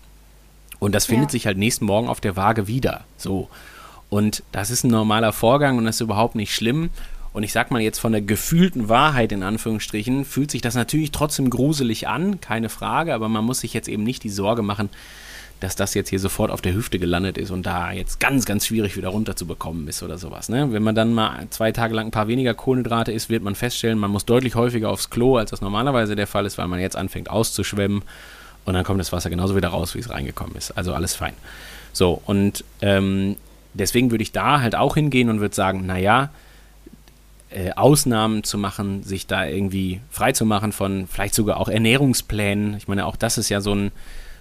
Und 0.79 0.95
das 0.95 1.05
findet 1.05 1.29
ja. 1.29 1.33
sich 1.33 1.47
halt 1.47 1.59
nächsten 1.59 1.85
Morgen 1.85 2.09
auf 2.09 2.23
der 2.23 2.37
Waage 2.37 2.69
wieder. 2.69 3.05
So. 3.19 3.51
Und 4.13 4.43
das 4.53 4.69
ist 4.69 4.85
ein 4.85 4.91
normaler 4.91 5.33
Vorgang 5.33 5.79
und 5.79 5.87
das 5.87 5.95
ist 5.95 6.03
überhaupt 6.03 6.35
nicht 6.35 6.55
schlimm. 6.55 6.91
Und 7.33 7.45
ich 7.45 7.53
sag 7.55 7.71
mal 7.71 7.81
jetzt 7.81 7.99
von 7.99 8.13
der 8.13 8.21
gefühlten 8.21 8.91
Wahrheit 8.91 9.33
in 9.33 9.43
Anführungsstrichen, 9.43 10.27
fühlt 10.27 10.51
sich 10.51 10.61
das 10.61 10.75
natürlich 10.75 11.13
trotzdem 11.13 11.49
gruselig 11.49 12.09
an, 12.09 12.39
keine 12.39 12.69
Frage, 12.69 13.15
aber 13.15 13.31
man 13.31 13.43
muss 13.43 13.61
sich 13.61 13.73
jetzt 13.73 13.89
eben 13.89 14.03
nicht 14.03 14.23
die 14.23 14.29
Sorge 14.29 14.61
machen, 14.61 14.91
dass 15.61 15.77
das 15.77 15.95
jetzt 15.95 16.11
hier 16.11 16.19
sofort 16.19 16.51
auf 16.51 16.61
der 16.61 16.75
Hüfte 16.75 16.99
gelandet 16.99 17.39
ist 17.39 17.51
und 17.51 17.65
da 17.65 17.91
jetzt 17.91 18.21
ganz, 18.21 18.45
ganz 18.45 18.67
schwierig 18.67 18.99
wieder 18.99 19.09
runterzubekommen 19.09 19.89
ist 19.89 20.03
oder 20.03 20.19
sowas. 20.19 20.51
Ne? 20.51 20.71
Wenn 20.73 20.83
man 20.83 20.95
dann 20.95 21.15
mal 21.15 21.47
zwei 21.49 21.73
Tage 21.73 21.95
lang 21.95 22.09
ein 22.09 22.11
paar 22.11 22.29
weniger 22.29 22.53
Kohlenhydrate 22.53 23.13
isst, 23.13 23.31
wird 23.31 23.43
man 23.43 23.55
feststellen, 23.55 23.99
man 23.99 24.11
muss 24.11 24.27
deutlich 24.27 24.57
häufiger 24.57 24.91
aufs 24.91 25.09
Klo, 25.09 25.39
als 25.39 25.53
das 25.53 25.63
normalerweise 25.63 26.17
der 26.17 26.27
Fall 26.27 26.45
ist, 26.45 26.59
weil 26.59 26.69
man 26.69 26.81
jetzt 26.81 26.97
anfängt 26.97 27.31
auszuschwemmen 27.31 28.03
und 28.67 28.75
dann 28.75 28.85
kommt 28.85 29.01
das 29.01 29.11
Wasser 29.11 29.31
genauso 29.31 29.57
wieder 29.57 29.69
raus, 29.69 29.95
wie 29.95 30.01
es 30.01 30.11
reingekommen 30.11 30.55
ist. 30.55 30.73
Also 30.73 30.93
alles 30.93 31.15
fein. 31.15 31.33
So, 31.95 32.21
und 32.27 32.63
ähm, 32.83 33.37
deswegen 33.75 34.11
würde 34.11 34.23
ich 34.23 34.33
da 34.33 34.61
halt 34.61 34.75
auch 34.75 34.95
hingehen 34.95 35.29
und 35.29 35.41
würde 35.41 35.55
sagen, 35.55 35.87
naja, 35.87 36.31
äh, 37.51 37.73
Ausnahmen 37.73 38.45
zu 38.45 38.59
machen, 38.59 39.03
sich 39.03 39.27
da 39.27 39.47
irgendwie 39.47 40.01
frei 40.11 40.33
zu 40.33 40.47
machen 40.47 40.73
von 40.73 41.07
vielleicht 41.07 41.35
sogar 41.35 41.59
auch 41.59 41.69
Ernährungsplänen. 41.69 42.77
Ich 42.77 42.89
meine, 42.89 43.07
auch 43.07 43.17
das 43.17 43.39
ist 43.39 43.49
ja 43.49 43.61
so 43.61 43.75
ein 43.75 43.93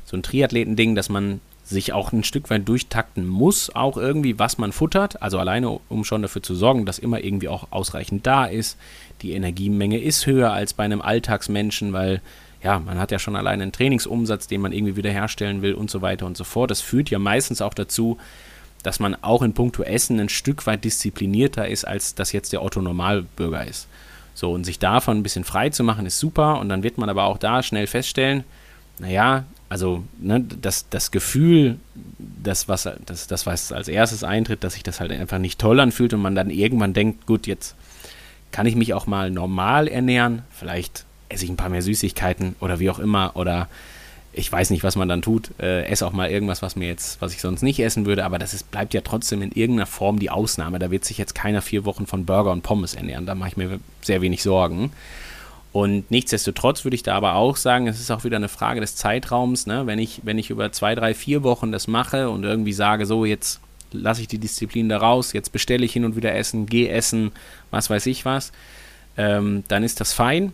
so 0.05 0.17
ein 0.17 0.23
Triathletending, 0.23 0.95
dass 0.95 1.09
man 1.09 1.39
sich 1.63 1.93
auch 1.93 2.11
ein 2.11 2.23
Stück 2.23 2.49
weit 2.49 2.67
durchtakten 2.67 3.25
muss, 3.25 3.73
auch 3.73 3.95
irgendwie, 3.95 4.37
was 4.37 4.57
man 4.57 4.71
futtert. 4.71 5.21
Also 5.21 5.39
alleine, 5.39 5.79
um 5.89 6.03
schon 6.03 6.21
dafür 6.21 6.43
zu 6.43 6.53
sorgen, 6.53 6.85
dass 6.85 6.99
immer 6.99 7.23
irgendwie 7.23 7.47
auch 7.47 7.67
ausreichend 7.71 8.27
da 8.27 8.45
ist. 8.45 8.77
Die 9.21 9.31
Energiemenge 9.31 9.99
ist 9.99 10.25
höher 10.25 10.51
als 10.51 10.73
bei 10.73 10.83
einem 10.83 11.01
Alltagsmenschen, 11.01 11.93
weil 11.93 12.21
ja, 12.63 12.79
man 12.79 12.99
hat 12.99 13.11
ja 13.11 13.19
schon 13.19 13.35
alleine 13.35 13.63
einen 13.63 13.71
Trainingsumsatz, 13.71 14.47
den 14.47 14.61
man 14.61 14.73
irgendwie 14.73 14.95
wiederherstellen 14.95 15.61
will 15.61 15.73
und 15.73 15.89
so 15.89 16.01
weiter 16.01 16.25
und 16.25 16.37
so 16.37 16.43
fort. 16.43 16.69
Das 16.69 16.81
führt 16.81 17.09
ja 17.09 17.17
meistens 17.17 17.61
auch 17.61 17.73
dazu, 17.73 18.17
dass 18.83 18.99
man 18.99 19.15
auch 19.21 19.41
in 19.41 19.53
puncto 19.53 19.83
Essen 19.83 20.19
ein 20.19 20.29
Stück 20.29 20.65
weit 20.67 20.83
disziplinierter 20.83 21.67
ist, 21.67 21.85
als 21.85 22.15
das 22.15 22.31
jetzt 22.31 22.53
der 22.53 22.63
Otto-Normalbürger 22.63 23.65
ist. 23.65 23.87
So, 24.33 24.51
und 24.51 24.63
sich 24.63 24.79
davon 24.79 25.17
ein 25.17 25.23
bisschen 25.23 25.43
frei 25.43 25.69
zu 25.69 25.83
machen, 25.83 26.05
ist 26.05 26.19
super. 26.19 26.59
Und 26.59 26.69
dann 26.69 26.83
wird 26.83 26.97
man 26.97 27.09
aber 27.09 27.25
auch 27.25 27.37
da 27.37 27.63
schnell 27.63 27.87
feststellen, 27.87 28.43
naja, 28.99 29.45
also 29.69 30.03
ne, 30.19 30.41
das, 30.61 30.89
das 30.89 31.11
Gefühl, 31.11 31.77
das 32.17 32.67
was, 32.67 32.89
das, 33.05 33.27
das, 33.27 33.45
was 33.45 33.71
als 33.71 33.87
erstes 33.87 34.23
eintritt, 34.23 34.63
dass 34.63 34.73
sich 34.73 34.83
das 34.83 34.99
halt 34.99 35.11
einfach 35.11 35.37
nicht 35.37 35.59
toll 35.59 35.79
anfühlt 35.79 36.13
und 36.13 36.21
man 36.21 36.35
dann 36.35 36.49
irgendwann 36.49 36.93
denkt, 36.93 37.25
gut, 37.25 37.47
jetzt 37.47 37.75
kann 38.51 38.65
ich 38.65 38.75
mich 38.75 38.93
auch 38.93 39.07
mal 39.07 39.31
normal 39.31 39.87
ernähren, 39.87 40.43
vielleicht 40.51 41.05
esse 41.29 41.45
ich 41.45 41.49
ein 41.49 41.55
paar 41.55 41.69
mehr 41.69 41.81
Süßigkeiten 41.81 42.55
oder 42.59 42.79
wie 42.79 42.89
auch 42.89 42.99
immer 42.99 43.31
oder 43.35 43.69
ich 44.33 44.51
weiß 44.51 44.69
nicht, 44.69 44.83
was 44.83 44.95
man 44.95 45.09
dann 45.09 45.21
tut, 45.21 45.51
äh, 45.59 45.85
esse 45.85 46.05
auch 46.07 46.13
mal 46.13 46.29
irgendwas, 46.29 46.61
was 46.61 46.75
mir 46.75 46.87
jetzt, 46.87 47.21
was 47.21 47.33
ich 47.33 47.41
sonst 47.41 47.63
nicht 47.63 47.79
essen 47.79 48.05
würde, 48.05 48.23
aber 48.23 48.39
das 48.39 48.53
ist, 48.53 48.71
bleibt 48.71 48.93
ja 48.93 49.01
trotzdem 49.01 49.41
in 49.41 49.51
irgendeiner 49.51 49.87
Form 49.87 50.19
die 50.19 50.29
Ausnahme. 50.29 50.79
Da 50.79 50.89
wird 50.89 51.03
sich 51.03 51.17
jetzt 51.17 51.35
keiner 51.35 51.61
vier 51.61 51.85
Wochen 51.85 52.07
von 52.07 52.25
Burger 52.25 52.51
und 52.51 52.63
Pommes 52.63 52.95
ernähren, 52.95 53.25
da 53.25 53.35
mache 53.35 53.49
ich 53.49 53.57
mir 53.57 53.79
sehr 54.01 54.21
wenig 54.21 54.41
Sorgen. 54.41 54.91
Und 55.73 56.11
nichtsdestotrotz 56.11 56.83
würde 56.83 56.95
ich 56.95 57.03
da 57.03 57.15
aber 57.15 57.35
auch 57.35 57.55
sagen, 57.55 57.87
es 57.87 57.99
ist 57.99 58.11
auch 58.11 58.25
wieder 58.25 58.35
eine 58.35 58.49
Frage 58.49 58.81
des 58.81 58.95
Zeitraums. 58.97 59.67
Ne? 59.67 59.87
Wenn, 59.87 59.99
ich, 59.99 60.21
wenn 60.23 60.37
ich 60.37 60.49
über 60.49 60.71
zwei, 60.73 60.95
drei, 60.95 61.13
vier 61.13 61.43
Wochen 61.43 61.71
das 61.71 61.87
mache 61.87 62.29
und 62.29 62.43
irgendwie 62.43 62.73
sage, 62.73 63.05
so 63.05 63.23
jetzt 63.23 63.61
lasse 63.93 64.21
ich 64.21 64.27
die 64.27 64.37
Disziplin 64.37 64.89
da 64.89 64.97
raus, 64.97 65.33
jetzt 65.33 65.51
bestelle 65.51 65.85
ich 65.85 65.93
hin 65.93 66.05
und 66.05 66.15
wieder 66.15 66.35
Essen, 66.35 66.65
gehe 66.65 66.89
essen, 66.89 67.31
was 67.71 67.89
weiß 67.89 68.05
ich 68.07 68.25
was, 68.25 68.51
ähm, 69.17 69.63
dann 69.67 69.83
ist 69.83 69.99
das 70.01 70.13
fein. 70.13 70.53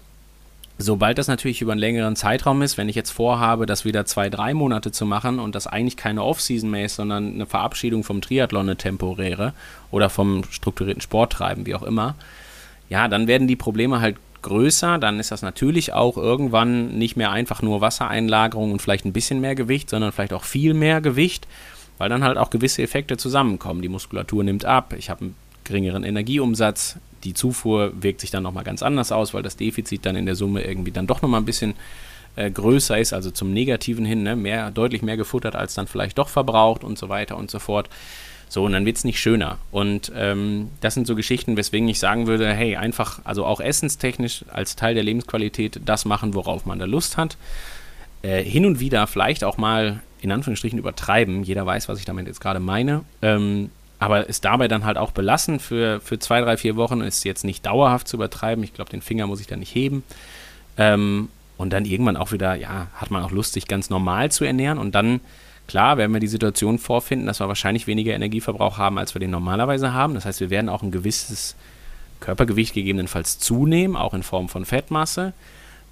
Sobald 0.79 1.17
das 1.17 1.27
natürlich 1.27 1.61
über 1.61 1.71
einen 1.71 1.79
längeren 1.79 2.15
Zeitraum 2.15 2.61
ist, 2.61 2.77
wenn 2.77 2.87
ich 2.87 2.95
jetzt 2.95 3.09
vorhabe, 3.09 3.65
das 3.65 3.83
wieder 3.83 4.05
zwei, 4.05 4.29
drei 4.29 4.53
Monate 4.53 4.91
zu 4.91 5.07
machen 5.07 5.39
und 5.39 5.55
das 5.55 5.65
eigentlich 5.65 5.97
keine 5.97 6.23
Off-Season 6.23 6.69
mehr 6.69 6.85
ist, 6.85 6.97
sondern 6.97 7.33
eine 7.33 7.47
Verabschiedung 7.47 8.03
vom 8.03 8.21
Triathlon, 8.21 8.67
eine 8.67 8.75
temporäre 8.75 9.53
oder 9.89 10.09
vom 10.09 10.43
strukturierten 10.51 11.01
Sporttreiben, 11.01 11.65
wie 11.65 11.73
auch 11.73 11.81
immer, 11.81 12.15
ja, 12.89 13.07
dann 13.07 13.27
werden 13.27 13.47
die 13.47 13.55
Probleme 13.55 14.01
halt 14.01 14.17
größer, 14.43 14.99
dann 14.99 15.19
ist 15.19 15.31
das 15.31 15.41
natürlich 15.41 15.93
auch 15.93 16.15
irgendwann 16.15 16.97
nicht 16.97 17.17
mehr 17.17 17.31
einfach 17.31 17.61
nur 17.61 17.81
Wassereinlagerung 17.81 18.71
und 18.71 18.81
vielleicht 18.81 19.05
ein 19.05 19.13
bisschen 19.13 19.41
mehr 19.41 19.55
Gewicht, 19.55 19.89
sondern 19.89 20.11
vielleicht 20.11 20.33
auch 20.33 20.43
viel 20.43 20.75
mehr 20.75 21.01
Gewicht, 21.01 21.47
weil 21.97 22.09
dann 22.09 22.23
halt 22.23 22.37
auch 22.37 22.51
gewisse 22.51 22.83
Effekte 22.83 23.17
zusammenkommen. 23.17 23.81
Die 23.81 23.89
Muskulatur 23.89 24.43
nimmt 24.43 24.63
ab, 24.63 24.93
ich 24.97 25.09
habe 25.09 25.21
einen 25.21 25.35
geringeren 25.63 26.03
Energieumsatz, 26.03 26.97
die 27.23 27.33
Zufuhr 27.33 27.91
wirkt 27.99 28.21
sich 28.21 28.31
dann 28.31 28.43
nochmal 28.43 28.63
ganz 28.63 28.83
anders 28.83 29.11
aus, 29.11 29.33
weil 29.33 29.43
das 29.43 29.57
Defizit 29.57 30.05
dann 30.05 30.15
in 30.15 30.25
der 30.25 30.35
Summe 30.35 30.63
irgendwie 30.63 30.91
dann 30.91 31.07
doch 31.07 31.21
nochmal 31.21 31.41
ein 31.41 31.45
bisschen 31.45 31.75
äh, 32.35 32.49
größer 32.51 32.97
ist, 32.97 33.13
also 33.13 33.31
zum 33.31 33.51
Negativen 33.53 34.05
hin, 34.05 34.23
ne? 34.23 34.35
mehr, 34.35 34.71
deutlich 34.71 35.01
mehr 35.01 35.17
gefuttert 35.17 35.55
als 35.55 35.73
dann 35.73 35.87
vielleicht 35.87 36.17
doch 36.17 36.29
verbraucht 36.29 36.83
und 36.83 36.97
so 36.97 37.09
weiter 37.09 37.37
und 37.37 37.51
so 37.51 37.59
fort. 37.59 37.89
So, 38.49 38.63
und 38.63 38.71
dann 38.71 38.85
wird 38.85 38.95
es 38.95 39.03
nicht 39.03 39.19
schöner. 39.19 39.57
Und 39.71 40.11
ähm, 40.15 40.69
das 40.79 40.93
sind 40.93 41.05
so 41.05 41.15
Geschichten, 41.15 41.57
weswegen 41.57 41.87
ich 41.89 41.99
sagen 41.99 42.27
würde, 42.27 42.53
hey, 42.53 42.77
einfach, 42.77 43.19
also 43.25 43.45
auch 43.45 43.59
essenstechnisch 43.59 44.45
als 44.53 44.77
Teil 44.77 44.93
der 44.93 45.03
Lebensqualität 45.03 45.81
das 45.83 46.05
machen, 46.05 46.33
worauf 46.33 46.65
man 46.65 46.79
da 46.79 46.85
Lust 46.85 47.17
hat. 47.17 47.35
Äh, 48.21 48.43
hin 48.43 48.65
und 48.65 48.79
wieder 48.79 49.05
vielleicht 49.07 49.43
auch 49.43 49.57
mal 49.57 50.01
in 50.21 50.31
Anführungsstrichen 50.31 50.79
übertreiben. 50.79 51.43
Jeder 51.43 51.65
weiß, 51.65 51.89
was 51.89 51.99
ich 51.99 52.05
damit 52.05 52.27
jetzt 52.27 52.39
gerade 52.39 52.59
meine. 52.59 53.03
Ähm, 53.21 53.69
aber 53.99 54.29
es 54.29 54.41
dabei 54.41 54.67
dann 54.67 54.85
halt 54.85 54.97
auch 54.97 55.11
belassen 55.11 55.59
für, 55.59 55.99
für 56.01 56.19
zwei, 56.19 56.41
drei, 56.41 56.57
vier 56.57 56.75
Wochen 56.75 57.01
ist 57.01 57.23
jetzt 57.23 57.43
nicht 57.43 57.65
dauerhaft 57.65 58.07
zu 58.07 58.17
übertreiben. 58.17 58.63
Ich 58.63 58.73
glaube, 58.73 58.91
den 58.91 59.01
Finger 59.01 59.27
muss 59.27 59.41
ich 59.41 59.47
da 59.47 59.55
nicht 59.55 59.73
heben. 59.73 60.03
Ähm, 60.77 61.29
und 61.57 61.73
dann 61.73 61.85
irgendwann 61.85 62.17
auch 62.17 62.31
wieder, 62.31 62.55
ja, 62.55 62.87
hat 62.93 63.09
man 63.09 63.23
auch 63.23 63.31
Lust, 63.31 63.53
sich 63.53 63.67
ganz 63.67 63.89
normal 63.89 64.31
zu 64.31 64.45
ernähren 64.45 64.77
und 64.77 64.93
dann 64.93 65.21
Klar 65.67 65.97
werden 65.97 66.13
wir 66.13 66.21
die 66.21 66.27
Situation 66.27 66.79
vorfinden, 66.79 67.27
dass 67.27 67.41
wir 67.41 67.49
wahrscheinlich 67.49 67.87
weniger 67.87 68.13
Energieverbrauch 68.13 68.77
haben, 68.77 68.97
als 68.97 69.13
wir 69.13 69.19
den 69.19 69.31
normalerweise 69.31 69.93
haben. 69.93 70.13
Das 70.13 70.25
heißt, 70.25 70.39
wir 70.39 70.49
werden 70.49 70.69
auch 70.69 70.81
ein 70.81 70.91
gewisses 70.91 71.55
Körpergewicht 72.21 72.73
gegebenenfalls 72.73 73.37
zunehmen, 73.37 73.97
auch 73.97 74.13
in 74.13 74.23
Form 74.23 74.47
von 74.47 74.63
Fettmasse. 74.65 75.33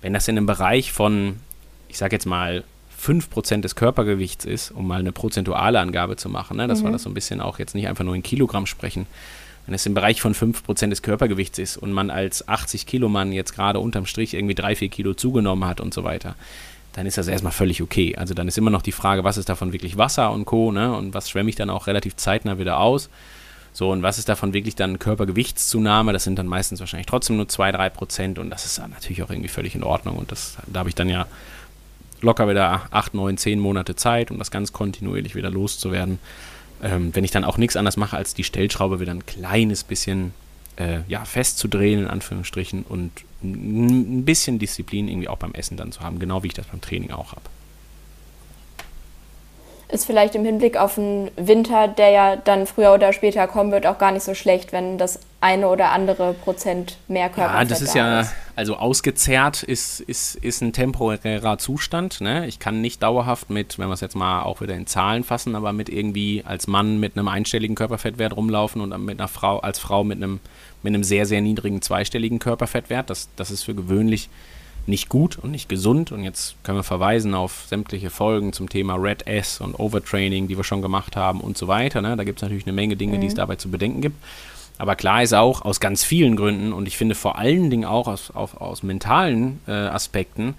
Wenn 0.02 0.14
das 0.14 0.30
in 0.30 0.38
einem 0.38 0.46
Bereich 0.46 0.94
von, 0.94 1.40
ich 1.90 1.98
sage 1.98 2.16
jetzt 2.16 2.26
mal, 2.26 2.64
5% 3.06 3.62
des 3.62 3.76
Körpergewichts 3.76 4.46
ist, 4.46 4.72
um 4.72 4.88
mal 4.88 5.00
eine 5.00 5.12
prozentuale 5.12 5.80
Angabe 5.80 6.16
zu 6.16 6.30
machen, 6.30 6.58
ne, 6.58 6.68
dass 6.68 6.82
mhm. 6.82 6.86
wir 6.86 6.92
das 6.94 7.04
so 7.04 7.10
ein 7.10 7.14
bisschen 7.14 7.42
auch 7.42 7.60
jetzt 7.60 7.76
nicht 7.76 7.88
einfach 7.88 8.04
nur 8.04 8.16
in 8.16 8.24
Kilogramm 8.24 8.66
sprechen, 8.66 9.06
wenn 9.66 9.76
es 9.76 9.86
im 9.86 9.94
Bereich 9.94 10.22
von 10.22 10.34
5% 10.34 10.90
des 10.90 11.02
Körpergewichts 11.02 11.58
ist 11.58 11.78
und 11.78 11.92
man 11.92 12.10
als 12.10 12.48
80 12.48 12.86
Kilo 12.86 13.10
Mann 13.10 13.32
jetzt 13.32 13.54
gerade 13.54 13.80
unterm 13.80 14.06
Strich 14.06 14.34
irgendwie 14.34 14.56
3, 14.56 14.76
4 14.76 14.90
Kilo 14.90 15.14
zugenommen 15.14 15.66
hat 15.66 15.82
und 15.82 15.94
so 15.94 16.04
weiter, 16.04 16.36
dann 16.94 17.06
ist 17.06 17.18
das 17.18 17.28
erstmal 17.28 17.52
völlig 17.52 17.82
okay. 17.82 18.16
Also 18.16 18.34
dann 18.34 18.48
ist 18.48 18.58
immer 18.58 18.70
noch 18.70 18.82
die 18.82 18.92
Frage, 18.92 19.24
was 19.24 19.38
ist 19.38 19.50
davon 19.50 19.74
wirklich 19.74 19.98
Wasser 19.98 20.32
und 20.32 20.46
Co. 20.46 20.72
Ne? 20.72 20.96
Und 20.96 21.14
was 21.14 21.30
schwemme 21.30 21.50
ich 21.50 21.56
dann 21.56 21.70
auch 21.70 21.88
relativ 21.88 22.16
zeitnah 22.16 22.58
wieder 22.58 22.80
aus. 22.80 23.10
So, 23.74 23.92
und 23.92 24.02
was 24.02 24.18
ist 24.18 24.30
davon 24.30 24.54
wirklich 24.54 24.76
dann 24.76 25.00
Körpergewichtszunahme? 25.00 26.14
Das 26.14 26.24
sind 26.24 26.40
dann 26.40 26.48
meistens 26.48 26.80
wahrscheinlich 26.80 27.08
trotzdem 27.08 27.36
nur 27.36 27.50
2, 27.50 27.74
3 27.74 27.90
Prozent 27.90 28.40
und 28.40 28.50
das 28.50 28.66
ist 28.66 28.78
dann 28.78 28.92
natürlich 28.92 29.22
auch 29.24 29.30
irgendwie 29.30 29.50
völlig 29.50 29.76
in 29.76 29.84
Ordnung. 29.84 30.18
Und 30.18 30.32
das, 30.32 30.56
da 30.68 30.80
habe 30.80 30.90
ich 30.90 30.96
dann 30.96 31.10
ja 31.10 31.26
locker 32.22 32.50
wieder 32.50 32.88
8, 32.92 33.14
9, 33.14 33.38
10 33.38 33.60
Monate 33.60 33.96
Zeit, 33.96 34.32
um 34.32 34.38
das 34.38 34.52
ganz 34.52 34.74
kontinuierlich 34.74 35.36
wieder 35.36 35.50
loszuwerden. 35.50 36.20
Ähm, 36.84 37.16
wenn 37.16 37.24
ich 37.24 37.32
dann 37.32 37.44
auch 37.44 37.58
nichts 37.58 37.76
anderes 37.76 37.98
mache, 37.98 38.18
als 38.18 38.34
die 38.34 38.44
Stellschraube 38.44 39.00
wieder 39.00 39.12
ein 39.12 39.26
kleines 39.26 39.84
bisschen 39.84 40.34
äh, 40.78 41.00
ja, 41.08 41.24
festzudrehen, 41.26 42.02
in 42.02 42.08
Anführungsstrichen, 42.08 42.84
und 42.84 43.12
ein 43.44 44.26
bisschen 44.26 44.60
Disziplin 44.60 45.08
irgendwie 45.08 45.30
auch 45.30 45.38
beim 45.38 45.54
Essen 45.54 45.78
dann 45.78 45.92
zu 45.92 46.02
haben, 46.02 46.20
genau 46.20 46.44
wie 46.44 46.48
ich 46.48 46.54
das 46.54 46.68
beim 46.68 46.82
Training 46.82 47.12
auch 47.12 47.32
habe. 47.32 47.42
Ist 49.88 50.06
vielleicht 50.06 50.36
im 50.36 50.44
Hinblick 50.44 50.78
auf 50.78 50.96
den 50.96 51.30
Winter, 51.36 51.88
der 51.88 52.10
ja 52.10 52.36
dann 52.36 52.66
früher 52.66 52.94
oder 52.94 53.14
später 53.14 53.48
kommen 53.48 53.72
wird, 53.72 53.86
auch 53.86 53.98
gar 53.98 54.12
nicht 54.12 54.24
so 54.24 54.34
schlecht, 54.34 54.72
wenn 54.72 54.98
das 54.98 55.20
eine 55.42 55.68
oder 55.68 55.92
andere 55.92 56.34
Prozent 56.34 56.98
mehr 57.08 57.30
Körperfett 57.30 57.60
Ja, 57.60 57.66
das 57.66 57.82
ist 57.82 57.94
ja, 57.94 58.22
ist. 58.22 58.34
also 58.56 58.78
ausgezehrt 58.78 59.62
ist, 59.62 60.00
ist, 60.00 60.36
ist 60.36 60.62
ein 60.62 60.74
temporärer 60.74 61.60
Zustand. 61.60 62.20
Ne? 62.20 62.48
Ich 62.48 62.58
kann 62.58 62.82
nicht 62.82 63.04
dauerhaft 63.04 63.52
mit, 63.52 63.78
wenn 63.78 63.88
wir 63.88 63.94
es 63.94 64.02
jetzt 64.02 64.16
mal 64.16 64.42
auch 64.42 64.60
wieder 64.62 64.74
in 64.74 64.88
Zahlen 64.88 65.24
fassen, 65.24 65.56
aber 65.56 65.72
mit 65.72 65.90
irgendwie 65.90 66.44
als 66.46 66.66
Mann 66.66 67.00
mit 67.00 67.16
einem 67.16 67.28
einstelligen 67.28 67.76
Körperfettwert 67.76 68.36
rumlaufen 68.36 68.82
und 68.82 69.06
mit 69.06 69.20
einer 69.20 69.28
Frau, 69.28 69.60
als 69.60 69.78
Frau 69.78 70.04
mit 70.04 70.18
einem 70.18 70.40
mit 70.86 70.94
einem 70.94 71.04
sehr, 71.04 71.26
sehr 71.26 71.42
niedrigen 71.42 71.82
zweistelligen 71.82 72.40
Körperfettwert. 72.40 73.10
Das, 73.10 73.28
das 73.36 73.52
ist 73.52 73.64
für 73.64 73.74
gewöhnlich 73.74 74.30
nicht 74.88 75.10
gut 75.10 75.38
und 75.38 75.52
nicht 75.52 75.70
gesund. 75.70 76.12
Und 76.12 76.24
jetzt 76.24 76.56
können 76.64 76.78
wir 76.78 76.84
verweisen 76.84 77.34
auf 77.34 77.66
sämtliche 77.68 78.10
Folgen 78.10 78.54
zum 78.54 78.70
Thema 78.70 78.96
Red 78.96 79.28
S 79.28 79.62
und 79.62 79.76
Overtraining, 79.76 80.48
die 80.48 80.58
wir 80.58 80.64
schon 80.64 80.82
gemacht 80.82 81.16
haben 81.16 81.42
und 81.42 81.58
so 81.58 81.68
weiter. 81.68 82.02
Ne? 82.02 82.16
Da 82.16 82.24
gibt 82.24 82.40
es 82.40 82.44
natürlich 82.44 82.66
eine 82.66 82.74
Menge 82.74 82.96
Dinge, 82.96 83.18
mhm. 83.18 83.22
die 83.22 83.28
es 83.28 83.34
mhm. 83.34 83.38
dabei 83.38 83.56
zu 83.56 83.70
bedenken 83.70 84.02
gibt. 84.02 84.18
Aber 84.78 84.96
klar 84.96 85.24
ist 85.24 85.34
auch 85.34 85.62
aus 85.62 85.80
ganz 85.80 86.04
vielen 86.04 86.36
Gründen 86.36 86.74
und 86.74 86.88
ich 86.88 86.98
finde 86.98 87.16
vor 87.16 87.38
allen 87.38 87.70
Dingen 87.70 87.86
auch 87.86 88.08
aus, 88.08 88.32
aus, 88.32 88.56
aus 88.56 88.84
mentalen 88.84 89.62
äh, 89.68 89.72
Aspekten, 89.72 90.56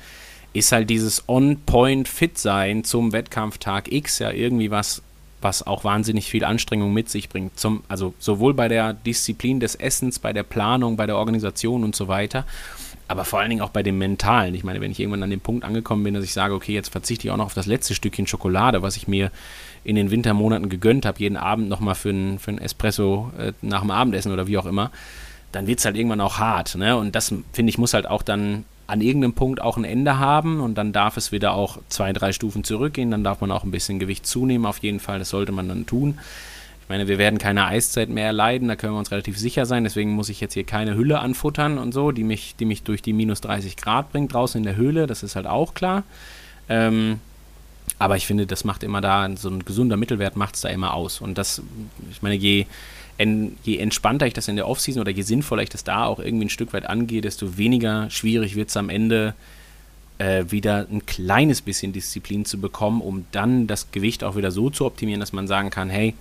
ist 0.55 0.73
halt 0.73 0.89
dieses 0.89 1.29
On-Point-Fit-Sein 1.29 2.85
zum 2.85 3.13
Wettkampftag 3.13 3.93
X 3.93 4.21
ja 4.21 4.31
irgendwie 4.31 4.71
was 4.71 5.03
was 5.43 5.67
auch 5.67 5.85
wahnsinnig 5.85 6.29
viel 6.29 6.45
Anstrengung 6.45 6.93
mit 6.93 7.09
sich 7.09 7.29
bringt. 7.29 7.59
Zum, 7.59 7.85
also 7.89 8.15
sowohl 8.19 8.55
bei 8.55 8.69
der 8.69 8.95
Disziplin 8.95 9.61
des 9.61 9.75
Essens, 9.75 10.19
bei 10.19 10.33
der 10.33 10.43
Planung, 10.43 10.97
bei 10.97 11.07
der 11.07 11.17
Organisation 11.17 11.85
und 11.85 11.95
so 11.95 12.09
weiter, 12.09 12.45
aber 13.09 13.25
vor 13.25 13.39
allen 13.39 13.51
Dingen 13.51 13.63
auch 13.63 13.71
bei 13.71 13.83
dem 13.83 13.99
Mentalen. 13.99 14.55
Ich 14.55 14.65
meine, 14.65 14.81
wenn 14.81 14.91
ich 14.91 14.99
irgendwann 14.99 15.23
an 15.23 15.31
dem 15.31 15.41
Punkt 15.41 15.65
angekommen 15.65 16.03
bin, 16.03 16.15
dass 16.15 16.25
ich 16.25 16.33
sage, 16.33 16.55
okay, 16.55 16.73
jetzt 16.73 16.89
verzichte 16.89 17.27
ich 17.27 17.31
auch 17.33 17.37
noch 17.37 17.47
auf 17.47 17.55
das 17.55 17.67
letzte 17.67 17.95
Stückchen 17.95 18.27
Schokolade, 18.27 18.83
was 18.83 18.97
ich 18.97 19.07
mir 19.07 19.31
in 19.85 19.95
den 19.95 20.11
Wintermonaten 20.11 20.69
gegönnt 20.69 21.07
habe, 21.07 21.21
jeden 21.21 21.37
Abend 21.37 21.69
nochmal 21.69 21.95
für 21.95 22.11
ein, 22.11 22.39
für 22.39 22.51
ein 22.51 22.59
Espresso 22.59 23.31
äh, 23.39 23.53
nach 23.63 23.83
dem 23.83 23.93
Abendessen 23.93 24.33
oder 24.33 24.49
wie 24.49 24.59
auch 24.59 24.67
immer, 24.67 24.91
dann 25.53 25.69
wird 25.69 25.79
es 25.79 25.85
halt 25.85 25.97
irgendwann 25.97 26.21
auch 26.21 26.39
hart. 26.39 26.75
Ne? 26.75 26.97
Und 26.97 27.15
das, 27.15 27.33
finde 27.53 27.71
ich, 27.71 27.79
muss 27.79 27.95
halt 27.95 28.09
auch 28.09 28.23
dann 28.23 28.65
an 28.89 29.01
irgendeinem 29.01 29.35
Punkt 29.35 29.61
auch 29.61 29.77
ein 29.77 29.85
Ende 29.85 30.19
haben 30.19 30.61
und 30.61 30.77
dann 30.77 30.93
darf 30.93 31.17
es 31.17 31.33
wieder 31.33 31.55
auch 31.55 31.79
zwei, 31.89 32.13
drei 32.13 32.33
Stufen 32.33 32.65
zurückgehen, 32.65 33.11
dann 33.11 33.25
darf 33.25 33.41
man 33.41 33.51
auch 33.51 33.65
ein 33.65 33.71
bisschen 33.71 33.99
Gewicht 33.99 34.27
zunehmen, 34.27 34.67
auf 34.67 34.79
jeden 34.79 35.01
Fall, 35.01 35.19
das 35.19 35.31
sollte 35.31 35.53
man 35.53 35.69
dann 35.69 35.87
tun. 35.87 36.19
Ich 36.87 36.89
meine, 36.89 37.09
wir 37.09 37.19
werden 37.19 37.41
keine 37.41 37.67
Eiszeit 37.67 38.11
mehr 38.11 38.27
erleiden, 38.27 38.69
da 38.69 38.77
können 38.77 38.93
wir 38.93 39.01
uns 39.01 39.11
relativ 39.11 39.37
sicher 39.37 39.67
sein, 39.67 39.83
deswegen 39.83 40.13
muss 40.13 40.29
ich 40.29 40.41
jetzt 40.41 40.55
hier 40.55 40.63
keine 40.63 40.95
Hülle 40.95 41.19
anfuttern 41.19 41.79
und 41.79 41.91
so, 41.91 42.13
die 42.13 42.23
mich, 42.23 42.55
die 42.55 42.65
mich 42.65 42.85
durch 42.85 43.03
die 43.03 43.13
minus 43.13 43.41
30 43.41 43.77
Grad 43.77 44.13
bringt 44.13 44.33
draußen 44.33 44.59
in 44.59 44.63
der 44.63 44.77
Höhle, 44.77 45.09
das 45.09 45.25
ist 45.25 45.35
halt 45.35 45.49
auch 45.49 45.75
klar. 45.75 46.05
Ähm, 46.69 47.19
aber 47.99 48.17
ich 48.17 48.25
finde, 48.25 48.47
das 48.47 48.63
macht 48.63 48.85
immer 48.85 49.01
da, 49.01 49.29
so 49.37 49.49
ein 49.49 49.65
gesunder 49.65 49.97
Mittelwert 49.97 50.37
macht 50.37 50.55
es 50.55 50.61
da 50.61 50.69
immer 50.69 50.95
aus. 50.95 51.21
Und 51.21 51.39
das, 51.39 51.61
ich 52.13 52.23
meine, 52.23 52.37
je, 52.37 52.67
en, 53.19 53.57
je 53.65 53.79
entspannter 53.79 54.29
ich 54.29 54.35
das 54.35 54.47
in 54.47 54.55
der 54.55 54.69
Offseason 54.69 55.01
oder 55.01 55.11
je 55.11 55.23
sinnvoller 55.23 55.65
ich 55.65 55.71
das 55.71 55.83
da 55.83 56.05
auch 56.05 56.21
irgendwie 56.21 56.47
ein 56.47 56.51
Stück 56.51 56.73
weit 56.73 56.87
angehe, 56.87 57.21
desto 57.21 57.59
weniger 57.59 58.09
schwierig 58.11 58.55
wird 58.55 58.69
es 58.69 58.77
am 58.77 58.91
Ende 58.91 59.35
äh, 60.19 60.45
wieder 60.51 60.87
ein 60.89 61.05
kleines 61.05 61.63
bisschen 61.63 61.93
Disziplin 61.93 62.45
zu 62.45 62.61
bekommen, 62.61 63.01
um 63.01 63.27
dann 63.33 63.67
das 63.67 63.91
Gewicht 63.91 64.23
auch 64.23 64.37
wieder 64.37 64.53
so 64.53 64.71
zu 64.71 64.87
optimieren, 64.87 65.19
dass 65.19 65.33
man 65.33 65.49
sagen 65.49 65.71
kann, 65.71 65.91
hey, 65.91 66.15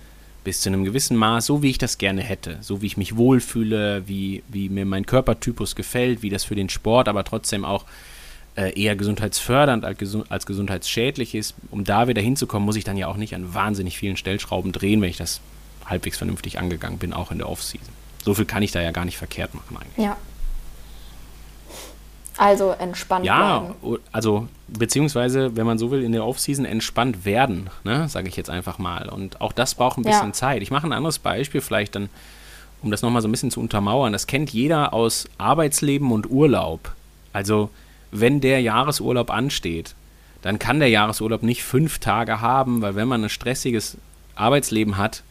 bis 0.46 0.60
zu 0.60 0.68
einem 0.68 0.84
gewissen 0.84 1.16
Maß, 1.16 1.46
so 1.46 1.60
wie 1.64 1.70
ich 1.70 1.78
das 1.78 1.98
gerne 1.98 2.22
hätte, 2.22 2.58
so 2.60 2.80
wie 2.80 2.86
ich 2.86 2.96
mich 2.96 3.16
wohlfühle, 3.16 4.06
wie, 4.06 4.44
wie 4.46 4.68
mir 4.68 4.86
mein 4.86 5.04
Körpertypus 5.04 5.74
gefällt, 5.74 6.22
wie 6.22 6.30
das 6.30 6.44
für 6.44 6.54
den 6.54 6.68
Sport, 6.68 7.08
aber 7.08 7.24
trotzdem 7.24 7.64
auch 7.64 7.84
äh, 8.54 8.80
eher 8.80 8.94
gesundheitsfördernd 8.94 9.84
als, 9.84 9.98
gesund, 9.98 10.26
als 10.30 10.46
gesundheitsschädlich 10.46 11.34
ist. 11.34 11.56
Um 11.72 11.82
da 11.82 12.06
wieder 12.06 12.22
hinzukommen, 12.22 12.64
muss 12.64 12.76
ich 12.76 12.84
dann 12.84 12.96
ja 12.96 13.08
auch 13.08 13.16
nicht 13.16 13.34
an 13.34 13.54
wahnsinnig 13.54 13.98
vielen 13.98 14.16
Stellschrauben 14.16 14.70
drehen, 14.70 15.02
wenn 15.02 15.10
ich 15.10 15.16
das 15.16 15.40
halbwegs 15.84 16.16
vernünftig 16.16 16.60
angegangen 16.60 16.98
bin, 16.98 17.12
auch 17.12 17.32
in 17.32 17.38
der 17.38 17.48
Offseason. 17.48 17.88
So 18.24 18.32
viel 18.32 18.44
kann 18.44 18.62
ich 18.62 18.70
da 18.70 18.80
ja 18.80 18.92
gar 18.92 19.04
nicht 19.04 19.18
verkehrt 19.18 19.52
machen 19.52 19.76
eigentlich. 19.76 20.06
Ja. 20.06 20.16
Also 22.38 22.74
entspannt 22.78 23.24
ja, 23.24 23.60
bleiben. 23.60 23.98
also 24.12 24.48
beziehungsweise, 24.68 25.56
wenn 25.56 25.66
man 25.66 25.78
so 25.78 25.90
will, 25.90 26.02
in 26.02 26.12
der 26.12 26.24
Offseason 26.24 26.64
entspannt 26.64 27.24
werden, 27.24 27.70
ne, 27.84 28.08
sage 28.08 28.28
ich 28.28 28.36
jetzt 28.36 28.50
einfach 28.50 28.78
mal. 28.78 29.08
Und 29.08 29.40
auch 29.40 29.52
das 29.52 29.74
braucht 29.74 29.98
ein 29.98 30.02
bisschen 30.02 30.28
Ja. 30.28 30.32
Zeit. 30.32 30.62
Ich 30.62 30.70
mache 30.70 30.86
ein 30.86 30.92
anderes 30.92 31.18
Beispiel 31.18 31.60
vielleicht 31.60 31.94
dann, 31.94 32.08
um 32.82 32.90
das 32.90 33.02
nochmal 33.02 33.22
so 33.22 33.28
ein 33.28 33.30
bisschen 33.30 33.50
zu 33.50 33.60
untermauern. 33.60 34.12
Das 34.12 34.26
kennt 34.26 34.50
jeder 34.50 34.92
aus 34.92 35.28
Arbeitsleben 35.38 36.12
und 36.12 36.30
Urlaub. 36.30 36.92
Also 37.32 37.70
wenn 38.10 38.40
der 38.40 38.60
Jahresurlaub 38.60 39.30
ansteht, 39.30 39.94
dann 40.42 40.58
kann 40.58 40.78
der 40.78 40.90
Jahresurlaub 40.90 41.42
nicht 41.42 41.64
fünf 41.64 41.98
Tage 41.98 42.40
haben, 42.40 42.82
weil 42.82 42.94
wenn 42.94 43.08
man 43.08 43.24
ein 43.24 43.30
stressiges 43.30 43.96
Arbeitsleben 44.34 44.96
hat, 44.96 45.22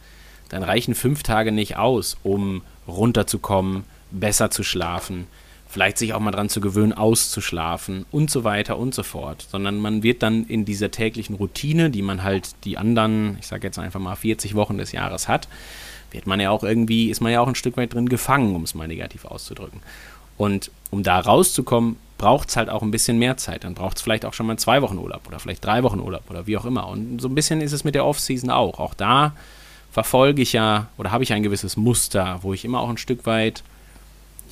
dann 0.48 0.62
reichen 0.62 0.94
fünf 0.94 1.22
Tage 1.22 1.52
nicht 1.52 1.76
aus, 1.76 2.16
um 2.22 2.62
runterzukommen, 2.86 3.84
besser 4.10 4.50
zu 4.50 4.62
schlafen, 4.62 5.26
vielleicht 5.76 5.98
sich 5.98 6.14
auch 6.14 6.20
mal 6.20 6.30
dran 6.30 6.48
zu 6.48 6.62
gewöhnen, 6.62 6.94
auszuschlafen 6.94 8.06
und 8.10 8.30
so 8.30 8.44
weiter 8.44 8.78
und 8.78 8.94
so 8.94 9.02
fort. 9.02 9.46
Sondern 9.50 9.76
man 9.76 10.02
wird 10.02 10.22
dann 10.22 10.46
in 10.46 10.64
dieser 10.64 10.90
täglichen 10.90 11.36
Routine, 11.36 11.90
die 11.90 12.00
man 12.00 12.22
halt 12.22 12.52
die 12.64 12.78
anderen, 12.78 13.36
ich 13.40 13.46
sage 13.46 13.66
jetzt 13.66 13.78
einfach 13.78 14.00
mal 14.00 14.16
40 14.16 14.54
Wochen 14.54 14.78
des 14.78 14.92
Jahres 14.92 15.28
hat, 15.28 15.48
wird 16.12 16.26
man 16.26 16.40
ja 16.40 16.48
auch 16.48 16.64
irgendwie, 16.64 17.10
ist 17.10 17.20
man 17.20 17.30
ja 17.30 17.42
auch 17.42 17.46
ein 17.46 17.54
Stück 17.54 17.76
weit 17.76 17.92
drin 17.92 18.08
gefangen, 18.08 18.54
um 18.54 18.62
es 18.62 18.74
mal 18.74 18.88
negativ 18.88 19.26
auszudrücken. 19.26 19.82
Und 20.38 20.70
um 20.90 21.02
da 21.02 21.20
rauszukommen, 21.20 21.96
braucht 22.16 22.48
es 22.48 22.56
halt 22.56 22.70
auch 22.70 22.80
ein 22.80 22.90
bisschen 22.90 23.18
mehr 23.18 23.36
Zeit. 23.36 23.64
Dann 23.64 23.74
braucht 23.74 23.98
es 23.98 24.02
vielleicht 24.02 24.24
auch 24.24 24.32
schon 24.32 24.46
mal 24.46 24.56
zwei 24.56 24.80
Wochen 24.80 24.96
Urlaub 24.96 25.28
oder 25.28 25.38
vielleicht 25.40 25.62
drei 25.62 25.82
Wochen 25.82 26.00
Urlaub 26.00 26.30
oder 26.30 26.46
wie 26.46 26.56
auch 26.56 26.64
immer. 26.64 26.88
Und 26.88 27.20
so 27.20 27.28
ein 27.28 27.34
bisschen 27.34 27.60
ist 27.60 27.72
es 27.72 27.84
mit 27.84 27.94
der 27.94 28.06
Off-Season 28.06 28.48
auch. 28.48 28.80
Auch 28.80 28.94
da 28.94 29.34
verfolge 29.92 30.40
ich 30.40 30.54
ja 30.54 30.88
oder 30.96 31.12
habe 31.12 31.22
ich 31.22 31.34
ein 31.34 31.42
gewisses 31.42 31.76
Muster, 31.76 32.38
wo 32.40 32.54
ich 32.54 32.64
immer 32.64 32.80
auch 32.80 32.88
ein 32.88 32.96
Stück 32.96 33.26
weit, 33.26 33.62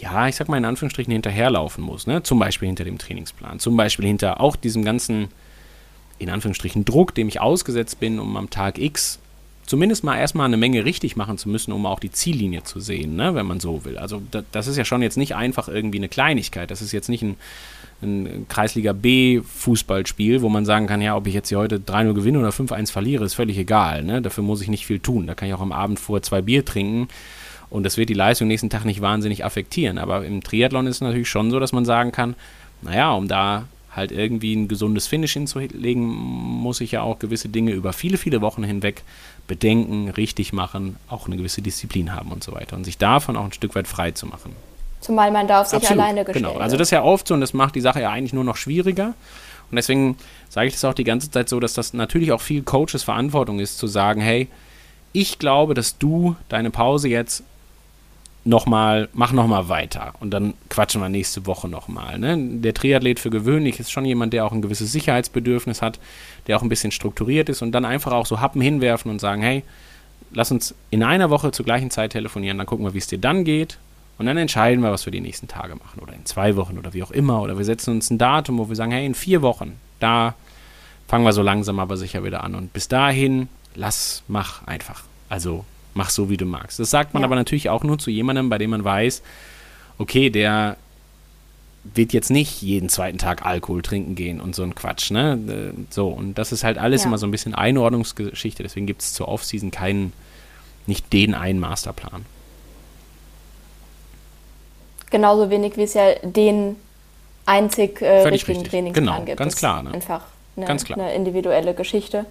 ja, 0.04 0.28
ich 0.28 0.36
sag 0.36 0.48
mal 0.48 0.58
in 0.58 0.64
Anführungsstrichen 0.66 1.12
hinterherlaufen 1.12 1.82
muss. 1.82 2.06
Ne? 2.06 2.22
Zum 2.22 2.38
Beispiel 2.38 2.66
hinter 2.66 2.84
dem 2.84 2.98
Trainingsplan, 2.98 3.58
zum 3.58 3.76
Beispiel 3.76 4.06
hinter 4.06 4.40
auch 4.40 4.54
diesem 4.54 4.84
ganzen, 4.84 5.28
in 6.18 6.28
Anführungsstrichen, 6.28 6.84
Druck, 6.84 7.14
dem 7.14 7.28
ich 7.28 7.40
ausgesetzt 7.40 8.00
bin, 8.00 8.18
um 8.18 8.36
am 8.36 8.50
Tag 8.50 8.78
X 8.78 9.18
zumindest 9.66 10.04
mal 10.04 10.18
erstmal 10.18 10.44
eine 10.44 10.58
Menge 10.58 10.84
richtig 10.84 11.16
machen 11.16 11.38
zu 11.38 11.48
müssen, 11.48 11.72
um 11.72 11.86
auch 11.86 11.98
die 11.98 12.10
Ziellinie 12.10 12.64
zu 12.64 12.80
sehen, 12.80 13.16
ne, 13.16 13.34
wenn 13.34 13.46
man 13.46 13.60
so 13.60 13.86
will. 13.86 13.96
Also 13.96 14.20
da, 14.30 14.42
das 14.52 14.66
ist 14.66 14.76
ja 14.76 14.84
schon 14.84 15.00
jetzt 15.00 15.16
nicht 15.16 15.34
einfach 15.34 15.68
irgendwie 15.68 15.96
eine 15.96 16.10
Kleinigkeit. 16.10 16.70
Das 16.70 16.82
ist 16.82 16.92
jetzt 16.92 17.08
nicht 17.08 17.22
ein, 17.22 17.36
ein 18.02 18.44
Kreisliga 18.50 18.92
B 18.92 19.40
Fußballspiel, 19.40 20.42
wo 20.42 20.50
man 20.50 20.66
sagen 20.66 20.86
kann, 20.86 21.00
ja, 21.00 21.16
ob 21.16 21.26
ich 21.26 21.32
jetzt 21.32 21.48
hier 21.48 21.56
heute 21.58 21.78
3-0 21.78 22.12
gewinne 22.12 22.40
oder 22.40 22.50
5-1 22.50 22.92
verliere, 22.92 23.24
ist 23.24 23.32
völlig 23.32 23.56
egal. 23.56 24.02
Ne? 24.02 24.20
Dafür 24.20 24.44
muss 24.44 24.60
ich 24.60 24.68
nicht 24.68 24.84
viel 24.84 24.98
tun. 24.98 25.26
Da 25.26 25.34
kann 25.34 25.48
ich 25.48 25.54
auch 25.54 25.62
am 25.62 25.72
Abend 25.72 25.98
vor 25.98 26.20
zwei 26.20 26.42
Bier 26.42 26.62
trinken 26.62 27.08
und 27.74 27.82
das 27.82 27.96
wird 27.96 28.08
die 28.08 28.14
Leistung 28.14 28.46
nächsten 28.46 28.70
Tag 28.70 28.84
nicht 28.84 29.00
wahnsinnig 29.00 29.44
affektieren. 29.44 29.98
Aber 29.98 30.24
im 30.24 30.44
Triathlon 30.44 30.86
ist 30.86 30.96
es 30.96 31.00
natürlich 31.00 31.28
schon 31.28 31.50
so, 31.50 31.58
dass 31.58 31.72
man 31.72 31.84
sagen 31.84 32.12
kann, 32.12 32.36
naja, 32.82 33.12
um 33.14 33.26
da 33.26 33.64
halt 33.90 34.12
irgendwie 34.12 34.54
ein 34.54 34.68
gesundes 34.68 35.08
Finish 35.08 35.32
hinzulegen, 35.32 36.04
muss 36.04 36.80
ich 36.80 36.92
ja 36.92 37.02
auch 37.02 37.18
gewisse 37.18 37.48
Dinge 37.48 37.72
über 37.72 37.92
viele, 37.92 38.16
viele 38.16 38.40
Wochen 38.42 38.62
hinweg 38.62 39.02
bedenken, 39.48 40.08
richtig 40.08 40.52
machen, 40.52 40.98
auch 41.08 41.26
eine 41.26 41.36
gewisse 41.36 41.62
Disziplin 41.62 42.14
haben 42.14 42.30
und 42.30 42.44
so 42.44 42.52
weiter. 42.52 42.76
Und 42.76 42.84
sich 42.84 42.96
davon 42.96 43.36
auch 43.36 43.44
ein 43.44 43.52
Stück 43.52 43.74
weit 43.74 43.88
frei 43.88 44.12
zu 44.12 44.26
machen. 44.26 44.54
Zumal 45.00 45.32
man 45.32 45.48
da 45.48 45.60
auf 45.60 45.66
sich 45.66 45.78
Absolut, 45.78 46.00
alleine 46.00 46.24
gestellt 46.24 46.46
Genau, 46.46 46.60
also 46.60 46.76
das 46.76 46.86
ist 46.86 46.92
ja 46.92 47.02
oft 47.02 47.26
so 47.26 47.34
und 47.34 47.40
das 47.40 47.54
macht 47.54 47.74
die 47.74 47.80
Sache 47.80 48.00
ja 48.00 48.10
eigentlich 48.10 48.32
nur 48.32 48.44
noch 48.44 48.56
schwieriger. 48.56 49.14
Und 49.72 49.76
deswegen 49.76 50.16
sage 50.48 50.68
ich 50.68 50.74
das 50.74 50.84
auch 50.84 50.94
die 50.94 51.02
ganze 51.02 51.28
Zeit 51.28 51.48
so, 51.48 51.58
dass 51.58 51.74
das 51.74 51.92
natürlich 51.92 52.30
auch 52.30 52.40
viel 52.40 52.62
Coaches 52.62 53.02
Verantwortung 53.02 53.58
ist, 53.58 53.78
zu 53.78 53.88
sagen, 53.88 54.20
hey, 54.20 54.46
ich 55.12 55.40
glaube, 55.40 55.74
dass 55.74 55.98
du 55.98 56.36
deine 56.48 56.70
Pause 56.70 57.08
jetzt 57.08 57.42
nochmal, 58.44 59.08
mach 59.14 59.32
nochmal 59.32 59.68
weiter 59.68 60.14
und 60.20 60.30
dann 60.30 60.54
quatschen 60.68 61.00
wir 61.00 61.08
nächste 61.08 61.46
Woche 61.46 61.68
nochmal. 61.68 62.18
Ne? 62.18 62.36
Der 62.60 62.74
Triathlet 62.74 63.18
für 63.18 63.30
gewöhnlich 63.30 63.80
ist 63.80 63.90
schon 63.90 64.04
jemand, 64.04 64.32
der 64.32 64.44
auch 64.44 64.52
ein 64.52 64.62
gewisses 64.62 64.92
Sicherheitsbedürfnis 64.92 65.80
hat, 65.80 65.98
der 66.46 66.58
auch 66.58 66.62
ein 66.62 66.68
bisschen 66.68 66.90
strukturiert 66.90 67.48
ist 67.48 67.62
und 67.62 67.72
dann 67.72 67.84
einfach 67.84 68.12
auch 68.12 68.26
so 68.26 68.40
Happen 68.40 68.60
hinwerfen 68.60 69.10
und 69.10 69.18
sagen, 69.18 69.40
hey, 69.40 69.62
lass 70.32 70.50
uns 70.50 70.74
in 70.90 71.02
einer 71.02 71.30
Woche 71.30 71.52
zur 71.52 71.64
gleichen 71.64 71.90
Zeit 71.90 72.12
telefonieren, 72.12 72.58
dann 72.58 72.66
gucken 72.66 72.84
wir, 72.84 72.92
wie 72.92 72.98
es 72.98 73.06
dir 73.06 73.18
dann 73.18 73.44
geht 73.44 73.78
und 74.18 74.26
dann 74.26 74.36
entscheiden 74.36 74.82
wir, 74.82 74.92
was 74.92 75.06
wir 75.06 75.12
die 75.12 75.20
nächsten 75.20 75.48
Tage 75.48 75.74
machen 75.74 76.00
oder 76.00 76.12
in 76.12 76.26
zwei 76.26 76.56
Wochen 76.56 76.76
oder 76.76 76.92
wie 76.92 77.02
auch 77.02 77.10
immer 77.10 77.40
oder 77.40 77.56
wir 77.56 77.64
setzen 77.64 77.94
uns 77.94 78.10
ein 78.10 78.18
Datum, 78.18 78.58
wo 78.58 78.68
wir 78.68 78.76
sagen, 78.76 78.92
hey, 78.92 79.06
in 79.06 79.14
vier 79.14 79.40
Wochen, 79.40 79.72
da 80.00 80.34
fangen 81.08 81.24
wir 81.24 81.32
so 81.32 81.42
langsam 81.42 81.78
aber 81.78 81.96
sicher 81.96 82.24
wieder 82.24 82.44
an 82.44 82.54
und 82.54 82.72
bis 82.74 82.88
dahin, 82.88 83.48
lass, 83.74 84.22
mach 84.28 84.66
einfach. 84.66 85.04
Also 85.30 85.64
mach 85.94 86.10
so, 86.10 86.28
wie 86.30 86.36
du 86.36 86.44
magst. 86.44 86.78
Das 86.78 86.90
sagt 86.90 87.14
man 87.14 87.22
Ja. 87.22 87.26
aber 87.26 87.36
natürlich 87.36 87.70
auch 87.70 87.82
nur 87.84 87.98
zu 87.98 88.10
jemandem, 88.10 88.48
bei 88.50 88.58
dem 88.58 88.70
man 88.70 88.84
weiß, 88.84 89.22
okay, 89.98 90.28
der 90.30 90.76
wird 91.94 92.12
jetzt 92.14 92.30
nicht 92.30 92.62
jeden 92.62 92.88
zweiten 92.88 93.18
Tag 93.18 93.44
Alkohol 93.44 93.82
trinken 93.82 94.14
gehen 94.14 94.40
und 94.40 94.54
so 94.54 94.62
ein 94.62 94.74
Quatsch, 94.74 95.10
ne? 95.10 95.74
So, 95.90 96.08
und 96.08 96.34
das 96.34 96.50
ist 96.50 96.64
halt 96.64 96.78
alles 96.78 97.02
Ja. 97.02 97.08
immer 97.08 97.18
so 97.18 97.26
ein 97.26 97.30
bisschen 97.30 97.54
Einordnungsgeschichte, 97.54 98.62
deswegen 98.62 98.86
gibt 98.86 99.02
es 99.02 99.12
zur 99.12 99.28
Offseason 99.28 99.70
keinen, 99.70 100.12
nicht 100.86 101.12
den 101.12 101.34
einen 101.34 101.60
Masterplan. 101.60 102.24
Genauso 105.10 105.50
wenig 105.50 105.76
wie 105.76 105.82
es 105.82 105.94
ja 105.94 106.14
den 106.22 106.76
einzig 107.46 108.00
äh, 108.00 108.22
richtigen 108.26 108.58
richtig. 108.58 108.70
Trainingsplan 108.70 109.04
Genau, 109.06 109.24
gibt. 109.24 109.36
ganz 109.38 109.54
klar, 109.56 109.82
ne? 109.82 109.92
Einfach 109.92 110.22
eine, 110.56 110.66
Ganz 110.66 110.84
klar. 110.84 110.98
eine 110.98 111.14
individuelle 111.14 111.74
Geschichte. 111.74 112.24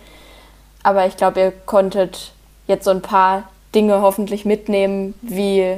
Aber 0.82 1.05
ich 1.07 1.16
glaube, 1.16 1.39
ihr 1.39 1.51
konntet 1.51 2.34
jetzt 2.68 2.86
so 2.86 2.91
ein 2.91 3.01
paar 3.01 3.49
Dinge 3.76 4.01
hoffentlich 4.01 4.45
mitnehmen, 4.45 5.13
wie 5.21 5.76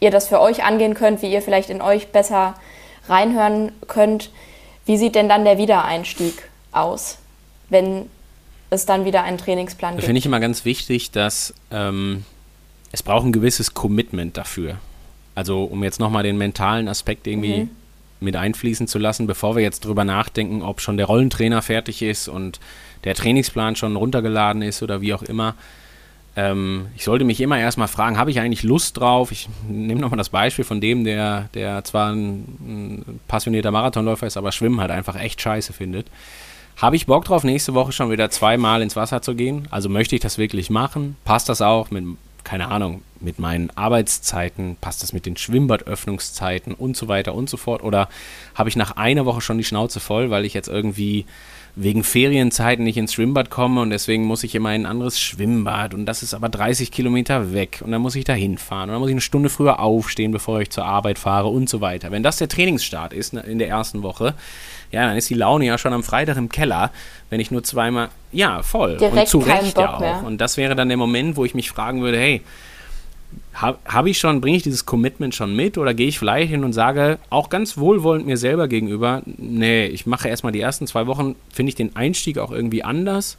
ihr 0.00 0.10
das 0.10 0.28
für 0.28 0.40
euch 0.40 0.64
angehen 0.64 0.94
könnt, 0.94 1.22
wie 1.22 1.32
ihr 1.32 1.42
vielleicht 1.42 1.70
in 1.70 1.80
euch 1.80 2.08
besser 2.08 2.54
reinhören 3.08 3.72
könnt. 3.88 4.30
Wie 4.84 4.96
sieht 4.96 5.14
denn 5.14 5.28
dann 5.28 5.44
der 5.44 5.58
Wiedereinstieg 5.58 6.34
aus, 6.72 7.18
wenn 7.70 8.06
es 8.70 8.84
dann 8.86 9.04
wieder 9.04 9.22
einen 9.22 9.38
Trainingsplan 9.38 9.92
Da 9.92 9.96
gibt? 9.96 10.06
finde 10.06 10.18
ich 10.18 10.26
immer 10.26 10.40
ganz 10.40 10.64
wichtig, 10.64 11.10
dass 11.12 11.54
ähm, 11.70 12.24
es 12.92 13.02
braucht 13.02 13.24
ein 13.26 13.32
gewisses 13.32 13.74
Commitment 13.74 14.36
dafür. 14.36 14.76
Also 15.34 15.64
um 15.64 15.82
jetzt 15.84 16.00
nochmal 16.00 16.22
den 16.22 16.38
mentalen 16.38 16.88
Aspekt 16.88 17.26
irgendwie 17.26 17.64
Mhm. 17.64 17.70
mit 18.20 18.36
einfließen 18.36 18.88
zu 18.88 18.98
lassen, 18.98 19.26
bevor 19.26 19.54
wir 19.56 19.62
jetzt 19.62 19.84
drüber 19.84 20.04
nachdenken, 20.04 20.62
ob 20.62 20.80
schon 20.80 20.96
der 20.96 21.06
Rollentrainer 21.06 21.62
fertig 21.62 22.02
ist 22.02 22.28
und 22.28 22.58
der 23.04 23.14
Trainingsplan 23.14 23.76
schon 23.76 23.94
runtergeladen 23.96 24.62
ist 24.62 24.82
oder 24.82 25.00
wie 25.00 25.12
auch 25.14 25.22
immer. 25.22 25.54
Ähm, 26.36 26.88
ich 26.94 27.04
sollte 27.04 27.24
mich 27.24 27.40
immer 27.40 27.58
erstmal 27.58 27.88
fragen, 27.88 28.18
habe 28.18 28.30
ich 28.30 28.38
eigentlich 28.40 28.62
Lust 28.62 28.98
drauf? 28.98 29.32
Ich 29.32 29.48
nehme 29.68 30.00
nochmal 30.00 30.18
das 30.18 30.28
Beispiel 30.28 30.64
von 30.64 30.80
dem, 30.80 31.04
der, 31.04 31.48
der 31.54 31.82
zwar 31.84 32.12
ein, 32.12 32.44
ein 32.60 33.20
passionierter 33.26 33.70
Marathonläufer 33.70 34.26
ist, 34.26 34.36
aber 34.36 34.52
Schwimmen 34.52 34.80
halt 34.80 34.90
einfach 34.90 35.16
echt 35.16 35.40
scheiße 35.40 35.72
findet. 35.72 36.06
Habe 36.76 36.96
ich 36.96 37.06
Bock 37.06 37.24
drauf, 37.24 37.42
nächste 37.42 37.72
Woche 37.72 37.92
schon 37.92 38.10
wieder 38.10 38.28
zweimal 38.28 38.82
ins 38.82 38.96
Wasser 38.96 39.22
zu 39.22 39.34
gehen? 39.34 39.66
Also 39.70 39.88
möchte 39.88 40.14
ich 40.14 40.20
das 40.20 40.36
wirklich 40.36 40.68
machen? 40.68 41.16
Passt 41.24 41.48
das 41.48 41.62
auch 41.62 41.90
mit, 41.90 42.04
keine 42.44 42.68
Ahnung, 42.68 43.00
mit 43.20 43.38
meinen 43.38 43.70
Arbeitszeiten, 43.74 44.76
passt 44.80 45.02
das 45.02 45.12
mit 45.12 45.26
den 45.26 45.36
Schwimmbadöffnungszeiten 45.36 46.74
und 46.74 46.96
so 46.96 47.08
weiter 47.08 47.34
und 47.34 47.48
so 47.48 47.56
fort? 47.56 47.82
Oder 47.82 48.08
habe 48.54 48.68
ich 48.68 48.76
nach 48.76 48.96
einer 48.96 49.26
Woche 49.26 49.40
schon 49.40 49.58
die 49.58 49.64
Schnauze 49.64 50.00
voll, 50.00 50.30
weil 50.30 50.44
ich 50.44 50.54
jetzt 50.54 50.68
irgendwie 50.68 51.26
wegen 51.78 52.04
Ferienzeiten 52.04 52.84
nicht 52.84 52.96
ins 52.96 53.12
Schwimmbad 53.12 53.50
komme 53.50 53.82
und 53.82 53.90
deswegen 53.90 54.24
muss 54.24 54.42
ich 54.44 54.54
immer 54.54 54.74
in 54.74 54.82
ein 54.82 54.90
anderes 54.90 55.20
Schwimmbad 55.20 55.92
und 55.92 56.06
das 56.06 56.22
ist 56.22 56.32
aber 56.32 56.48
30 56.48 56.90
Kilometer 56.90 57.52
weg 57.52 57.82
und 57.84 57.92
dann 57.92 58.00
muss 58.00 58.14
ich 58.16 58.24
da 58.24 58.32
hinfahren 58.32 58.88
und 58.88 58.94
dann 58.94 59.00
muss 59.00 59.10
ich 59.10 59.14
eine 59.14 59.20
Stunde 59.20 59.50
früher 59.50 59.78
aufstehen, 59.78 60.32
bevor 60.32 60.62
ich 60.62 60.70
zur 60.70 60.86
Arbeit 60.86 61.18
fahre 61.18 61.48
und 61.48 61.68
so 61.68 61.82
weiter. 61.82 62.10
Wenn 62.10 62.22
das 62.22 62.38
der 62.38 62.48
Trainingsstart 62.48 63.12
ist 63.12 63.34
ne, 63.34 63.40
in 63.40 63.58
der 63.58 63.68
ersten 63.68 64.02
Woche, 64.02 64.34
ja, 64.90 65.06
dann 65.06 65.18
ist 65.18 65.28
die 65.28 65.34
Laune 65.34 65.66
ja 65.66 65.76
schon 65.76 65.92
am 65.92 66.02
Freitag 66.02 66.38
im 66.38 66.48
Keller, 66.48 66.90
wenn 67.28 67.40
ich 67.40 67.50
nur 67.50 67.62
zweimal, 67.62 68.08
ja, 68.32 68.62
voll 68.62 68.96
Direkt 68.96 69.18
und 69.18 69.26
zu 69.26 69.38
Recht 69.40 69.76
ja 69.76 69.96
auch. 69.96 70.00
mehr. 70.00 70.22
Und 70.24 70.40
das 70.40 70.56
wäre 70.56 70.74
dann 70.76 70.88
der 70.88 70.96
Moment, 70.96 71.36
wo 71.36 71.44
ich 71.44 71.54
mich 71.54 71.68
fragen 71.68 72.00
würde, 72.00 72.18
hey, 72.18 72.40
habe 73.56 73.78
hab 73.86 74.06
ich 74.06 74.18
schon, 74.18 74.40
bringe 74.40 74.58
ich 74.58 74.62
dieses 74.62 74.84
Commitment 74.84 75.34
schon 75.34 75.56
mit 75.56 75.78
oder 75.78 75.94
gehe 75.94 76.08
ich 76.08 76.18
vielleicht 76.18 76.50
hin 76.50 76.62
und 76.62 76.74
sage, 76.74 77.18
auch 77.30 77.48
ganz 77.48 77.78
wohlwollend 77.78 78.26
mir 78.26 78.36
selber 78.36 78.68
gegenüber, 78.68 79.22
nee, 79.24 79.86
ich 79.86 80.06
mache 80.06 80.28
erstmal 80.28 80.52
die 80.52 80.60
ersten 80.60 80.86
zwei 80.86 81.06
Wochen, 81.06 81.36
finde 81.52 81.70
ich 81.70 81.74
den 81.74 81.96
Einstieg 81.96 82.38
auch 82.38 82.52
irgendwie 82.52 82.84
anders. 82.84 83.38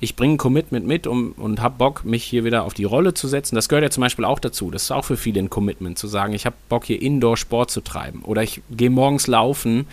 Ich 0.00 0.14
bringe 0.14 0.34
ein 0.34 0.38
Commitment 0.38 0.86
mit 0.86 1.08
um, 1.08 1.32
und 1.32 1.60
habe 1.60 1.74
Bock, 1.76 2.04
mich 2.04 2.22
hier 2.22 2.44
wieder 2.44 2.62
auf 2.62 2.72
die 2.72 2.84
Rolle 2.84 3.14
zu 3.14 3.26
setzen. 3.26 3.56
Das 3.56 3.68
gehört 3.68 3.82
ja 3.82 3.90
zum 3.90 4.02
Beispiel 4.02 4.24
auch 4.24 4.38
dazu. 4.38 4.70
Das 4.70 4.84
ist 4.84 4.92
auch 4.92 5.04
für 5.04 5.16
viele 5.16 5.40
ein 5.40 5.50
Commitment, 5.50 5.98
zu 5.98 6.06
sagen, 6.06 6.34
ich 6.34 6.46
habe 6.46 6.54
Bock, 6.68 6.84
hier 6.84 7.02
Indoor-Sport 7.02 7.72
zu 7.72 7.80
treiben. 7.80 8.22
Oder 8.22 8.44
ich 8.44 8.62
gehe 8.70 8.90
morgens 8.90 9.26
laufen 9.26 9.88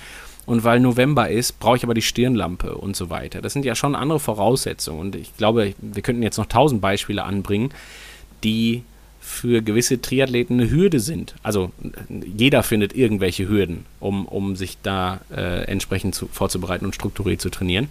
und 0.45 0.63
weil 0.63 0.79
November 0.79 1.29
ist, 1.31 1.59
brauche 1.59 1.77
ich 1.77 1.83
aber 1.83 1.95
die 1.95 2.03
Stirnlampe 2.03 2.75
und 2.75 2.95
so 2.95 3.09
weiter. 3.09 3.41
Das 3.41 3.53
sind 3.53 3.65
ja 3.65 3.73
schon 3.73 3.95
andere 3.95 4.19
Voraussetzungen. 4.19 4.99
Und 4.99 5.15
ich 5.15 5.35
glaube, 5.37 5.73
wir 5.79 6.03
könnten 6.03 6.21
jetzt 6.21 6.37
noch 6.37 6.45
tausend 6.45 6.81
Beispiele 6.81 7.23
anbringen, 7.23 7.71
die 8.43 8.83
für 9.25 9.63
gewisse 9.63 9.99
Triathleten 9.99 10.59
eine 10.59 10.69
Hürde 10.69 10.99
sind. 10.99 11.33
Also 11.41 11.71
jeder 12.09 12.61
findet 12.61 12.95
irgendwelche 12.95 13.49
Hürden, 13.49 13.85
um, 13.99 14.27
um 14.27 14.55
sich 14.55 14.77
da 14.83 15.19
äh, 15.35 15.65
entsprechend 15.65 16.13
zu, 16.13 16.27
vorzubereiten 16.27 16.85
und 16.85 16.93
strukturiert 16.93 17.41
zu 17.41 17.49
trainieren. 17.49 17.87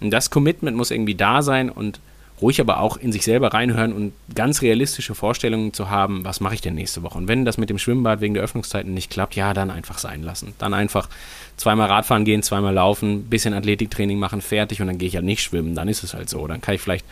Und 0.00 0.12
das 0.12 0.30
Commitment 0.30 0.76
muss 0.76 0.92
irgendwie 0.92 1.16
da 1.16 1.42
sein 1.42 1.68
und 1.68 1.98
ruhig 2.40 2.60
aber 2.60 2.78
auch 2.78 2.96
in 2.96 3.10
sich 3.10 3.24
selber 3.24 3.52
reinhören 3.52 3.92
und 3.92 4.12
ganz 4.32 4.62
realistische 4.62 5.16
Vorstellungen 5.16 5.72
zu 5.72 5.90
haben, 5.90 6.24
was 6.24 6.38
mache 6.38 6.54
ich 6.54 6.60
denn 6.60 6.76
nächste 6.76 7.02
Woche? 7.02 7.18
Und 7.18 7.26
wenn 7.26 7.44
das 7.44 7.58
mit 7.58 7.70
dem 7.70 7.78
Schwimmbad 7.78 8.20
wegen 8.20 8.34
der 8.34 8.44
Öffnungszeiten 8.44 8.94
nicht 8.94 9.10
klappt, 9.10 9.34
ja, 9.34 9.54
dann 9.54 9.72
einfach 9.72 9.98
sein 9.98 10.22
lassen. 10.22 10.54
Dann 10.58 10.74
einfach 10.74 11.08
zweimal 11.56 11.88
Radfahren 11.88 12.24
gehen, 12.24 12.44
zweimal 12.44 12.74
laufen, 12.74 13.24
bisschen 13.24 13.52
Athletiktraining 13.52 14.18
machen, 14.18 14.40
fertig 14.42 14.80
und 14.80 14.86
dann 14.86 14.98
gehe 14.98 15.08
ich 15.08 15.16
halt 15.16 15.24
nicht 15.24 15.42
schwimmen. 15.42 15.74
Dann 15.74 15.88
ist 15.88 16.04
es 16.04 16.14
halt 16.14 16.28
so. 16.28 16.46
Dann 16.46 16.60
kann 16.60 16.76
ich 16.76 16.80
vielleicht 16.80 17.04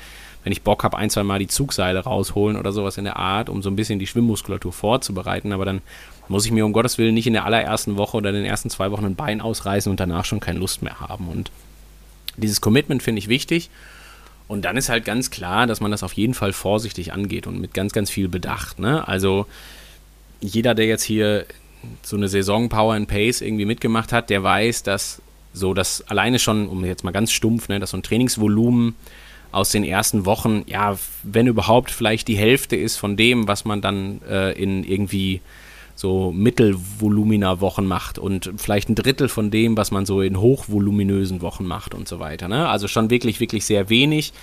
wenn 0.46 0.52
ich 0.52 0.62
Bock 0.62 0.84
habe, 0.84 0.96
ein, 0.96 1.10
zwei 1.10 1.24
Mal 1.24 1.40
die 1.40 1.48
Zugseile 1.48 1.98
rausholen 1.98 2.56
oder 2.56 2.70
sowas 2.70 2.98
in 2.98 3.04
der 3.04 3.16
Art, 3.16 3.48
um 3.48 3.62
so 3.62 3.68
ein 3.68 3.74
bisschen 3.74 3.98
die 3.98 4.06
Schwimmmuskulatur 4.06 4.72
vorzubereiten. 4.72 5.52
Aber 5.52 5.64
dann 5.64 5.82
muss 6.28 6.46
ich 6.46 6.52
mir 6.52 6.64
um 6.64 6.72
Gottes 6.72 6.98
Willen 6.98 7.14
nicht 7.14 7.26
in 7.26 7.32
der 7.32 7.44
allerersten 7.44 7.96
Woche 7.96 8.16
oder 8.16 8.28
in 8.28 8.36
den 8.36 8.44
ersten 8.44 8.70
zwei 8.70 8.92
Wochen 8.92 9.06
ein 9.06 9.16
Bein 9.16 9.40
ausreißen 9.40 9.90
und 9.90 9.98
danach 9.98 10.24
schon 10.24 10.38
keine 10.38 10.60
Lust 10.60 10.82
mehr 10.82 11.00
haben. 11.00 11.26
Und 11.26 11.50
dieses 12.36 12.60
Commitment 12.60 13.02
finde 13.02 13.18
ich 13.18 13.28
wichtig. 13.28 13.70
Und 14.46 14.64
dann 14.64 14.76
ist 14.76 14.88
halt 14.88 15.04
ganz 15.04 15.32
klar, 15.32 15.66
dass 15.66 15.80
man 15.80 15.90
das 15.90 16.04
auf 16.04 16.12
jeden 16.12 16.34
Fall 16.34 16.52
vorsichtig 16.52 17.12
angeht 17.12 17.48
und 17.48 17.60
mit 17.60 17.74
ganz, 17.74 17.92
ganz 17.92 18.08
viel 18.08 18.28
Bedacht. 18.28 18.78
Ne? 18.78 19.08
Also 19.08 19.46
jeder, 20.40 20.76
der 20.76 20.86
jetzt 20.86 21.02
hier 21.02 21.44
so 22.02 22.16
eine 22.16 22.28
Saison 22.28 22.68
Power 22.68 22.94
and 22.94 23.08
Pace 23.08 23.40
irgendwie 23.40 23.64
mitgemacht 23.64 24.12
hat, 24.12 24.30
der 24.30 24.44
weiß, 24.44 24.84
dass 24.84 25.20
so 25.52 25.74
das 25.74 26.02
alleine 26.02 26.38
schon, 26.38 26.68
um 26.68 26.84
jetzt 26.84 27.02
mal 27.02 27.10
ganz 27.10 27.32
stumpf, 27.32 27.68
ne, 27.68 27.80
dass 27.80 27.90
so 27.90 27.96
ein 27.96 28.04
Trainingsvolumen 28.04 28.94
aus 29.56 29.70
den 29.70 29.84
ersten 29.84 30.26
Wochen, 30.26 30.64
ja, 30.66 30.98
wenn 31.22 31.46
überhaupt, 31.46 31.90
vielleicht 31.90 32.28
die 32.28 32.36
Hälfte 32.36 32.76
ist 32.76 32.96
von 32.96 33.16
dem, 33.16 33.48
was 33.48 33.64
man 33.64 33.80
dann 33.80 34.20
äh, 34.28 34.52
in 34.52 34.84
irgendwie 34.84 35.40
so 35.94 36.30
Mittelvolumina-Wochen 36.30 37.86
macht 37.86 38.18
und 38.18 38.52
vielleicht 38.58 38.90
ein 38.90 38.94
Drittel 38.94 39.30
von 39.30 39.50
dem, 39.50 39.78
was 39.78 39.90
man 39.90 40.04
so 40.04 40.20
in 40.20 40.38
hochvoluminösen 40.38 41.40
Wochen 41.40 41.64
macht 41.64 41.94
und 41.94 42.06
so 42.06 42.18
weiter. 42.18 42.48
Ne? 42.48 42.68
Also 42.68 42.86
schon 42.86 43.08
wirklich, 43.08 43.40
wirklich 43.40 43.64
sehr 43.64 43.88
wenig. 43.88 44.34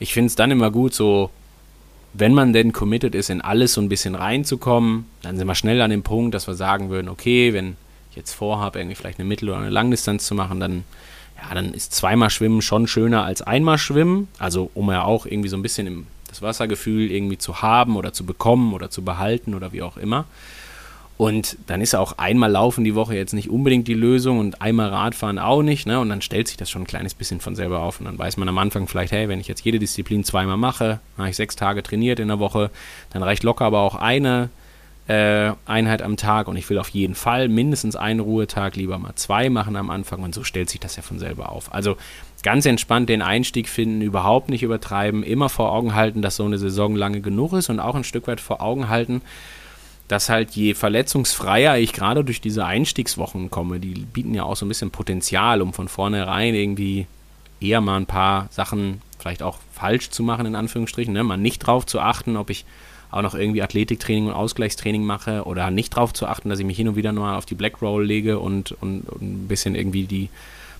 Ich 0.00 0.12
finde 0.12 0.26
es 0.26 0.36
dann 0.36 0.50
immer 0.50 0.70
gut, 0.70 0.92
so, 0.92 1.30
wenn 2.12 2.34
man 2.34 2.52
denn 2.52 2.74
committed 2.74 3.14
ist, 3.14 3.30
in 3.30 3.40
alles 3.40 3.72
so 3.72 3.80
ein 3.80 3.88
bisschen 3.88 4.14
reinzukommen, 4.14 5.06
dann 5.22 5.38
sind 5.38 5.46
wir 5.46 5.54
schnell 5.54 5.80
an 5.80 5.90
dem 5.90 6.02
Punkt, 6.02 6.34
dass 6.34 6.46
wir 6.46 6.54
sagen 6.54 6.90
würden, 6.90 7.08
okay, 7.08 7.54
wenn 7.54 7.78
ich 8.10 8.16
jetzt 8.16 8.34
vorhabe, 8.34 8.80
irgendwie 8.80 8.96
vielleicht 8.96 9.18
eine 9.18 9.28
Mittel- 9.28 9.48
oder 9.48 9.60
eine 9.60 9.70
Langdistanz 9.70 10.26
zu 10.26 10.34
machen, 10.34 10.60
dann 10.60 10.84
ja, 11.40 11.54
dann 11.54 11.72
ist 11.72 11.94
zweimal 11.94 12.30
Schwimmen 12.30 12.62
schon 12.62 12.86
schöner 12.86 13.24
als 13.24 13.42
einmal 13.42 13.78
Schwimmen. 13.78 14.28
Also 14.38 14.70
um 14.74 14.90
ja 14.90 15.04
auch 15.04 15.26
irgendwie 15.26 15.48
so 15.48 15.56
ein 15.56 15.62
bisschen 15.62 15.86
im, 15.86 16.06
das 16.28 16.42
Wassergefühl 16.42 17.10
irgendwie 17.10 17.38
zu 17.38 17.62
haben 17.62 17.96
oder 17.96 18.12
zu 18.12 18.26
bekommen 18.26 18.74
oder 18.74 18.90
zu 18.90 19.02
behalten 19.02 19.54
oder 19.54 19.72
wie 19.72 19.82
auch 19.82 19.96
immer. 19.96 20.26
Und 21.16 21.58
dann 21.66 21.80
ist 21.80 21.96
auch 21.96 22.16
einmal 22.18 22.48
Laufen 22.48 22.84
die 22.84 22.94
Woche 22.94 23.16
jetzt 23.16 23.32
nicht 23.32 23.50
unbedingt 23.50 23.88
die 23.88 23.94
Lösung 23.94 24.38
und 24.38 24.62
einmal 24.62 24.88
Radfahren 24.88 25.40
auch 25.40 25.62
nicht. 25.62 25.84
Ne? 25.84 25.98
Und 25.98 26.10
dann 26.10 26.22
stellt 26.22 26.46
sich 26.46 26.56
das 26.56 26.70
schon 26.70 26.82
ein 26.82 26.86
kleines 26.86 27.12
bisschen 27.14 27.40
von 27.40 27.56
selber 27.56 27.80
auf. 27.80 27.98
Und 27.98 28.06
dann 28.06 28.16
weiß 28.16 28.36
man 28.36 28.48
am 28.48 28.56
Anfang 28.58 28.86
vielleicht, 28.86 29.10
hey, 29.10 29.28
wenn 29.28 29.40
ich 29.40 29.48
jetzt 29.48 29.64
jede 29.64 29.80
Disziplin 29.80 30.22
zweimal 30.22 30.56
mache, 30.56 31.00
habe 31.16 31.28
ich 31.28 31.34
sechs 31.34 31.56
Tage 31.56 31.82
trainiert 31.82 32.20
in 32.20 32.28
der 32.28 32.38
Woche, 32.38 32.70
dann 33.10 33.24
reicht 33.24 33.42
locker 33.42 33.64
aber 33.64 33.80
auch 33.80 33.96
eine 33.96 34.48
äh, 35.08 35.54
Einheit 35.64 36.02
am 36.02 36.18
Tag 36.18 36.48
und 36.48 36.56
ich 36.56 36.68
will 36.68 36.78
auf 36.78 36.90
jeden 36.90 37.14
Fall 37.14 37.48
mindestens 37.48 37.96
einen 37.96 38.20
Ruhetag, 38.20 38.76
lieber 38.76 38.98
mal 38.98 39.14
zwei 39.14 39.48
machen 39.48 39.74
am 39.76 39.88
Anfang 39.88 40.22
und 40.22 40.34
so 40.34 40.44
stellt 40.44 40.68
sich 40.68 40.80
das 40.80 40.96
ja 40.96 41.02
von 41.02 41.18
selber 41.18 41.50
auf. 41.50 41.72
Also 41.72 41.96
ganz 42.42 42.66
entspannt 42.66 43.08
den 43.08 43.22
Einstieg 43.22 43.70
finden, 43.70 44.02
überhaupt 44.02 44.50
nicht 44.50 44.62
übertreiben, 44.62 45.22
immer 45.22 45.48
vor 45.48 45.72
Augen 45.72 45.94
halten, 45.94 46.20
dass 46.20 46.36
so 46.36 46.44
eine 46.44 46.58
Saison 46.58 46.94
lange 46.94 47.22
genug 47.22 47.54
ist 47.54 47.70
und 47.70 47.80
auch 47.80 47.94
ein 47.94 48.04
Stück 48.04 48.26
weit 48.28 48.40
vor 48.40 48.60
Augen 48.60 48.90
halten, 48.90 49.22
dass 50.08 50.28
halt 50.28 50.50
je 50.50 50.74
verletzungsfreier 50.74 51.78
ich 51.78 51.94
gerade 51.94 52.22
durch 52.22 52.42
diese 52.42 52.66
Einstiegswochen 52.66 53.50
komme, 53.50 53.80
die 53.80 53.94
bieten 53.94 54.34
ja 54.34 54.42
auch 54.42 54.56
so 54.56 54.66
ein 54.66 54.68
bisschen 54.68 54.90
Potenzial, 54.90 55.62
um 55.62 55.72
von 55.72 55.88
vornherein 55.88 56.54
irgendwie 56.54 57.06
eher 57.62 57.80
mal 57.80 57.96
ein 57.96 58.06
paar 58.06 58.48
Sachen 58.50 59.00
vielleicht 59.18 59.42
auch 59.42 59.58
falsch 59.72 60.10
zu 60.10 60.22
machen, 60.22 60.44
in 60.44 60.54
Anführungsstrichen, 60.54 61.14
ne? 61.14 61.24
mal 61.24 61.38
nicht 61.38 61.60
drauf 61.60 61.86
zu 61.86 61.98
achten, 61.98 62.36
ob 62.36 62.50
ich 62.50 62.66
auch 63.10 63.22
noch 63.22 63.34
irgendwie 63.34 63.62
Athletiktraining 63.62 64.26
und 64.26 64.32
Ausgleichstraining 64.32 65.04
mache 65.04 65.44
oder 65.44 65.70
nicht 65.70 65.90
drauf 65.90 66.12
zu 66.12 66.26
achten, 66.26 66.48
dass 66.48 66.58
ich 66.58 66.66
mich 66.66 66.76
hin 66.76 66.88
und 66.88 66.96
wieder 66.96 67.12
mal 67.12 67.36
auf 67.36 67.46
die 67.46 67.54
Black 67.54 67.80
Roll 67.80 68.04
lege 68.04 68.38
und, 68.38 68.72
und, 68.80 69.08
und 69.08 69.22
ein 69.22 69.48
bisschen 69.48 69.74
irgendwie 69.74 70.04
die 70.04 70.28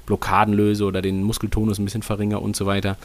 Blockaden 0.07 0.55
löse 0.55 0.85
oder 0.85 1.03
den 1.03 1.23
Muskeltonus 1.23 1.79
ein 1.79 1.85
bisschen 1.85 2.03
verringere 2.03 2.41
und 2.41 2.57
so 2.57 2.67
weiter. 2.67 2.97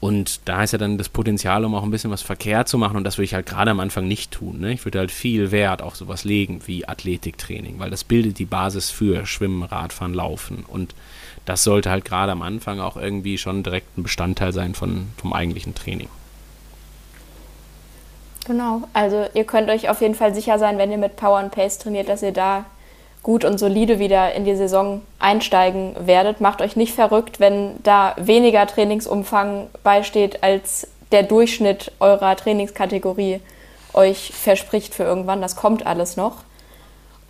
Und 0.00 0.40
da 0.44 0.62
ist 0.62 0.72
ja 0.72 0.78
dann 0.78 0.98
das 0.98 1.08
Potenzial, 1.08 1.64
um 1.64 1.74
auch 1.74 1.82
ein 1.82 1.90
bisschen 1.90 2.10
was 2.10 2.20
verkehrt 2.20 2.68
zu 2.68 2.76
machen. 2.76 2.96
Und 2.96 3.04
das 3.04 3.16
würde 3.16 3.24
ich 3.24 3.34
halt 3.34 3.46
gerade 3.46 3.70
am 3.70 3.80
Anfang 3.80 4.06
nicht 4.06 4.32
tun. 4.32 4.60
Ne? 4.60 4.72
Ich 4.72 4.84
würde 4.84 4.98
halt 4.98 5.10
viel 5.10 5.50
Wert 5.50 5.80
auf 5.80 5.96
sowas 5.96 6.24
legen 6.24 6.60
wie 6.66 6.86
Athletiktraining, 6.86 7.78
weil 7.78 7.88
das 7.88 8.04
bildet 8.04 8.38
die 8.38 8.44
Basis 8.44 8.90
für 8.90 9.24
Schwimmen, 9.24 9.62
Radfahren, 9.62 10.12
Laufen. 10.12 10.64
Und 10.68 10.94
das 11.46 11.64
sollte 11.64 11.90
halt 11.90 12.04
gerade 12.04 12.32
am 12.32 12.42
Anfang 12.42 12.80
auch 12.80 12.98
irgendwie 12.98 13.38
schon 13.38 13.62
direkt 13.62 13.96
ein 13.96 14.02
Bestandteil 14.02 14.52
sein 14.52 14.74
von, 14.74 15.06
vom 15.16 15.32
eigentlichen 15.32 15.74
Training. 15.74 16.08
Genau, 18.46 18.82
also 18.92 19.24
ihr 19.32 19.44
könnt 19.44 19.70
euch 19.70 19.88
auf 19.88 20.02
jeden 20.02 20.14
Fall 20.14 20.34
sicher 20.34 20.58
sein, 20.58 20.76
wenn 20.76 20.90
ihr 20.90 20.98
mit 20.98 21.16
Power 21.16 21.38
and 21.38 21.50
Pace 21.50 21.78
trainiert, 21.78 22.08
dass 22.08 22.22
ihr 22.22 22.32
da 22.32 22.66
gut 23.22 23.44
und 23.44 23.58
solide 23.58 23.98
wieder 23.98 24.34
in 24.34 24.44
die 24.44 24.54
Saison 24.54 25.00
einsteigen 25.18 25.96
werdet. 25.98 26.42
Macht 26.42 26.60
euch 26.60 26.76
nicht 26.76 26.94
verrückt, 26.94 27.40
wenn 27.40 27.82
da 27.82 28.14
weniger 28.18 28.66
Trainingsumfang 28.66 29.68
beisteht, 29.82 30.42
als 30.42 30.88
der 31.10 31.22
Durchschnitt 31.22 31.90
eurer 32.00 32.36
Trainingskategorie 32.36 33.40
euch 33.94 34.32
verspricht 34.34 34.94
für 34.94 35.04
irgendwann. 35.04 35.40
Das 35.40 35.56
kommt 35.56 35.86
alles 35.86 36.18
noch. 36.18 36.38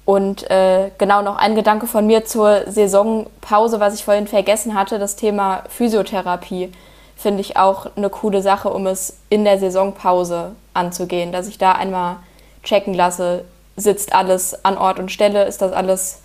Und 0.04 0.50
äh, 0.50 0.90
genau 0.98 1.22
noch 1.22 1.36
ein 1.36 1.54
Gedanke 1.54 1.86
von 1.86 2.06
mir 2.06 2.24
zur 2.24 2.70
Saisonpause, 2.70 3.78
was 3.78 3.94
ich 3.94 4.04
vorhin 4.04 4.26
vergessen 4.26 4.74
hatte, 4.74 4.98
das 4.98 5.14
Thema 5.16 5.62
Physiotherapie 5.68 6.72
finde 7.16 7.40
ich 7.40 7.56
auch 7.56 7.86
eine 7.96 8.10
coole 8.10 8.42
Sache, 8.42 8.68
um 8.70 8.86
es 8.86 9.18
in 9.30 9.44
der 9.44 9.58
Saisonpause 9.58 10.56
anzugehen, 10.74 11.32
dass 11.32 11.48
ich 11.48 11.58
da 11.58 11.72
einmal 11.72 12.16
checken 12.62 12.94
lasse, 12.94 13.44
sitzt 13.76 14.12
alles 14.12 14.64
an 14.64 14.76
Ort 14.76 14.98
und 14.98 15.10
Stelle, 15.10 15.44
ist 15.44 15.62
das 15.62 15.72
alles 15.72 16.22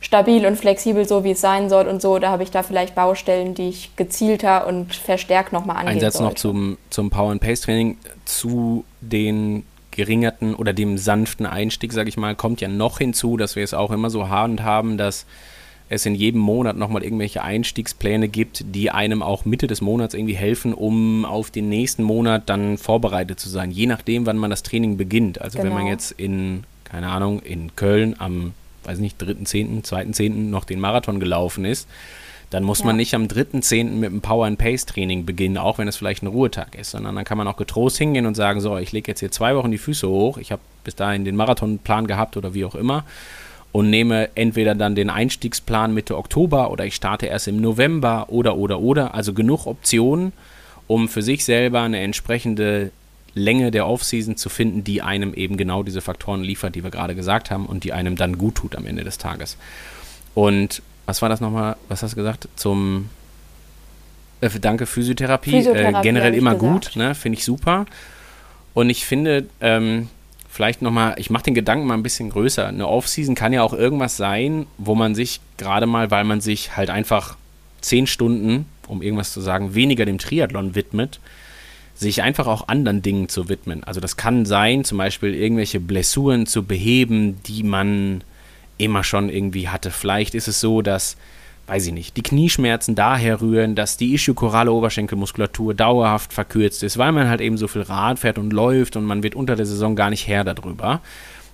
stabil 0.00 0.44
und 0.46 0.56
flexibel, 0.56 1.06
so 1.06 1.24
wie 1.24 1.30
es 1.30 1.40
sein 1.40 1.68
soll 1.68 1.86
und 1.86 2.02
so. 2.02 2.18
Da 2.18 2.30
habe 2.30 2.42
ich 2.42 2.50
da 2.50 2.62
vielleicht 2.62 2.94
Baustellen, 2.94 3.54
die 3.54 3.68
ich 3.68 3.94
gezielter 3.96 4.66
und 4.66 4.94
verstärkt 4.94 5.52
nochmal 5.52 5.76
angehen 5.76 5.94
Ein 5.94 6.00
Satz 6.00 6.14
sollte. 6.14 6.28
noch 6.28 6.34
zum, 6.34 6.78
zum 6.90 7.10
Power 7.10 7.30
and 7.30 7.40
Pace 7.40 7.62
Training 7.62 7.96
zu 8.24 8.84
den 9.00 9.64
geringerten 9.92 10.54
oder 10.54 10.72
dem 10.72 10.98
sanften 10.98 11.46
Einstieg, 11.46 11.92
sage 11.92 12.08
ich 12.08 12.16
mal, 12.16 12.34
kommt 12.34 12.60
ja 12.60 12.68
noch 12.68 12.98
hinzu, 12.98 13.36
dass 13.36 13.56
wir 13.56 13.62
es 13.62 13.74
auch 13.74 13.90
immer 13.90 14.10
so 14.10 14.28
handhaben, 14.28 14.98
dass 14.98 15.26
es 15.92 16.06
in 16.06 16.14
jedem 16.14 16.40
Monat 16.40 16.76
nochmal 16.76 17.04
irgendwelche 17.04 17.42
Einstiegspläne 17.42 18.28
gibt, 18.28 18.64
die 18.74 18.90
einem 18.90 19.22
auch 19.22 19.44
Mitte 19.44 19.66
des 19.66 19.80
Monats 19.80 20.14
irgendwie 20.14 20.34
helfen, 20.34 20.72
um 20.72 21.24
auf 21.24 21.50
den 21.50 21.68
nächsten 21.68 22.02
Monat 22.02 22.48
dann 22.48 22.78
vorbereitet 22.78 23.38
zu 23.38 23.48
sein, 23.48 23.70
je 23.70 23.86
nachdem, 23.86 24.24
wann 24.26 24.38
man 24.38 24.50
das 24.50 24.62
Training 24.62 24.96
beginnt. 24.96 25.40
Also 25.40 25.58
wenn 25.58 25.68
man 25.72 25.80
Genau. 25.84 25.90
jetzt 25.92 26.12
in, 26.12 26.64
keine 26.84 27.08
Ahnung, 27.08 27.40
in 27.40 27.76
Köln 27.76 28.16
am, 28.18 28.52
weiß 28.84 28.98
nicht, 28.98 29.20
3.10., 29.22 29.82
2.10. 29.84 30.48
noch 30.50 30.64
den 30.64 30.80
Marathon 30.80 31.20
gelaufen 31.20 31.64
ist, 31.64 31.86
Dann 32.50 32.64
muss 32.64 32.80
Ja. 32.80 32.86
man 32.86 32.96
nicht 32.96 33.14
am 33.14 33.28
3.10. 33.28 33.92
mit 33.98 34.10
einem 34.10 34.20
Power-and-Pace-Training 34.20 35.24
beginnen, 35.24 35.56
auch 35.56 35.78
wenn 35.78 35.88
es 35.88 35.96
vielleicht 35.96 36.22
ein 36.22 36.26
Ruhetag 36.26 36.74
ist, 36.78 36.90
sondern 36.90 37.16
dann 37.16 37.24
kann 37.24 37.38
man 37.38 37.48
auch 37.48 37.56
getrost 37.56 37.96
hingehen 37.96 38.26
und 38.26 38.34
sagen, 38.34 38.60
so, 38.60 38.76
ich 38.76 38.92
lege 38.92 39.10
jetzt 39.10 39.20
hier 39.20 39.30
zwei 39.30 39.56
Wochen 39.56 39.70
die 39.70 39.78
Füße 39.78 40.06
hoch, 40.06 40.36
ich 40.36 40.52
habe 40.52 40.60
bis 40.84 40.94
dahin 40.94 41.24
den 41.24 41.34
Marathonplan 41.34 42.06
gehabt 42.06 42.36
oder 42.36 42.52
wie 42.52 42.66
auch 42.66 42.74
immer 42.74 43.04
und 43.72 43.88
nehme 43.88 44.28
entweder 44.34 44.74
dann 44.74 44.94
den 44.94 45.10
Einstiegsplan 45.10 45.94
Mitte 45.94 46.16
Oktober 46.16 46.70
oder 46.70 46.84
ich 46.84 46.94
starte 46.94 47.26
erst 47.26 47.48
im 47.48 47.60
November 47.60 48.26
oder 48.28 48.56
oder 48.56 48.80
oder. 48.80 49.14
Also 49.14 49.32
genug 49.32 49.66
Optionen, 49.66 50.32
um 50.86 51.08
für 51.08 51.22
sich 51.22 51.44
selber 51.44 51.80
eine 51.80 52.00
entsprechende 52.00 52.92
Länge 53.34 53.70
der 53.70 53.86
Offseason 53.86 54.36
zu 54.36 54.50
finden, 54.50 54.84
die 54.84 55.00
einem 55.00 55.32
eben 55.32 55.56
genau 55.56 55.82
diese 55.82 56.02
Faktoren 56.02 56.42
liefert, 56.42 56.74
die 56.74 56.84
wir 56.84 56.90
gerade 56.90 57.14
gesagt 57.14 57.50
haben 57.50 57.64
und 57.64 57.84
die 57.84 57.94
einem 57.94 58.16
dann 58.16 58.36
gut 58.36 58.56
tut 58.56 58.76
am 58.76 58.86
Ende 58.86 59.04
des 59.04 59.16
Tages. 59.16 59.56
Und 60.34 60.82
was 61.06 61.22
war 61.22 61.30
das 61.30 61.40
nochmal? 61.40 61.76
Was 61.88 62.02
hast 62.02 62.12
du 62.12 62.16
gesagt? 62.16 62.48
Zum 62.56 63.08
äh, 64.42 64.50
danke 64.60 64.84
Physiotherapie. 64.84 65.50
Physiotherapie, 65.50 65.98
äh, 65.98 66.02
generell 66.02 66.34
immer 66.34 66.54
gesagt. 66.54 66.94
gut, 66.94 66.96
ne? 66.96 67.14
Finde 67.14 67.38
ich 67.38 67.44
super. 67.44 67.86
Und 68.74 68.90
ich 68.90 69.06
finde, 69.06 69.46
ähm, 69.60 70.08
vielleicht 70.52 70.82
nochmal, 70.82 71.14
ich 71.16 71.30
mache 71.30 71.44
den 71.44 71.54
Gedanken 71.54 71.86
mal 71.86 71.94
ein 71.94 72.02
bisschen 72.02 72.28
größer. 72.28 72.68
Eine 72.68 72.86
Offseason 72.86 73.34
kann 73.34 73.54
ja 73.54 73.62
auch 73.62 73.72
irgendwas 73.72 74.18
sein, 74.18 74.66
wo 74.76 74.94
man 74.94 75.14
sich 75.14 75.40
gerade 75.56 75.86
mal, 75.86 76.10
weil 76.10 76.24
man 76.24 76.42
sich 76.42 76.76
halt 76.76 76.90
einfach 76.90 77.36
zehn 77.80 78.06
Stunden, 78.06 78.66
um 78.86 79.00
irgendwas 79.00 79.32
zu 79.32 79.40
sagen, 79.40 79.74
weniger 79.74 80.04
dem 80.04 80.18
Triathlon 80.18 80.74
widmet, 80.74 81.20
sich 81.94 82.22
einfach 82.22 82.46
auch 82.46 82.68
anderen 82.68 83.00
Dingen 83.00 83.30
zu 83.30 83.48
widmen. 83.48 83.82
Also 83.84 84.00
das 84.00 84.18
kann 84.18 84.44
sein, 84.44 84.84
zum 84.84 84.98
Beispiel 84.98 85.34
irgendwelche 85.34 85.80
Blessuren 85.80 86.44
zu 86.44 86.64
beheben, 86.64 87.42
die 87.44 87.62
man 87.62 88.22
immer 88.76 89.04
schon 89.04 89.30
irgendwie 89.30 89.70
hatte. 89.70 89.90
Vielleicht 89.90 90.34
ist 90.34 90.48
es 90.48 90.60
so, 90.60 90.82
dass, 90.82 91.16
weiß 91.66 91.86
ich 91.86 91.92
nicht, 91.92 92.16
die 92.16 92.22
Knieschmerzen 92.22 92.94
daher 92.94 93.40
rühren, 93.40 93.74
dass 93.74 93.96
die 93.96 94.14
ischiokorale 94.14 94.72
Oberschenkelmuskulatur 94.72 95.74
dauerhaft 95.74 96.32
verkürzt 96.32 96.82
ist, 96.82 96.98
weil 96.98 97.12
man 97.12 97.28
halt 97.28 97.40
eben 97.40 97.56
so 97.56 97.68
viel 97.68 97.82
Rad 97.82 98.18
fährt 98.18 98.38
und 98.38 98.52
läuft 98.52 98.96
und 98.96 99.04
man 99.04 99.22
wird 99.22 99.34
unter 99.34 99.56
der 99.56 99.66
Saison 99.66 99.94
gar 99.96 100.10
nicht 100.10 100.26
Herr 100.26 100.44
darüber. 100.44 101.00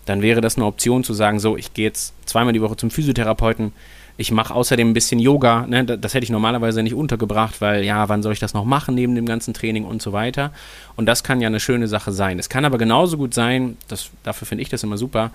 Dann 0.07 0.23
wäre 0.23 0.41
das 0.41 0.57
eine 0.57 0.65
Option 0.65 1.05
zu 1.05 1.13
sagen, 1.13 1.39
so, 1.39 1.57
ich 1.57 1.75
gehe 1.75 1.85
jetzt 1.85 2.15
zweimal 2.27 2.55
die 2.55 2.63
Woche 2.63 2.77
zum 2.77 2.91
Physiotherapeuten, 2.91 3.73
ich 4.21 4.33
mache 4.33 4.53
außerdem 4.53 4.89
ein 4.91 4.95
bisschen 4.95 5.21
Yoga, 5.21 5.67
ne, 5.69 5.85
da- 5.85 5.97
das 5.97 6.13
hätte 6.15 6.25
ich 6.25 6.31
normalerweise 6.31 6.83
nicht 6.83 6.95
untergebracht, 6.95 7.61
weil 7.61 7.85
ja, 7.85 8.09
wann 8.09 8.23
soll 8.23 8.33
ich 8.33 8.41
das 8.41 8.53
noch 8.55 8.65
machen 8.65 8.97
neben 8.97 9.15
dem 9.15 9.27
ganzen 9.27 9.55
Training 9.55 9.85
und 9.85 10.03
so 10.03 10.13
weiter. 10.13 10.51
Und 10.97 11.07
das 11.07 11.23
kann 11.23 11.41
ja 11.41 11.47
eine 11.47 11.61
schöne 11.61 11.87
Sache 11.87 12.11
sein. 12.11 12.39
Es 12.41 12.49
kann 12.49 12.65
aber 12.65 12.79
genauso 12.79 13.17
gut 13.17 13.33
sein, 13.33 13.77
das, 13.87 14.11
dafür 14.25 14.47
finde 14.49 14.63
ich 14.63 14.71
das 14.71 14.83
immer 14.83 14.97
super, 14.97 15.31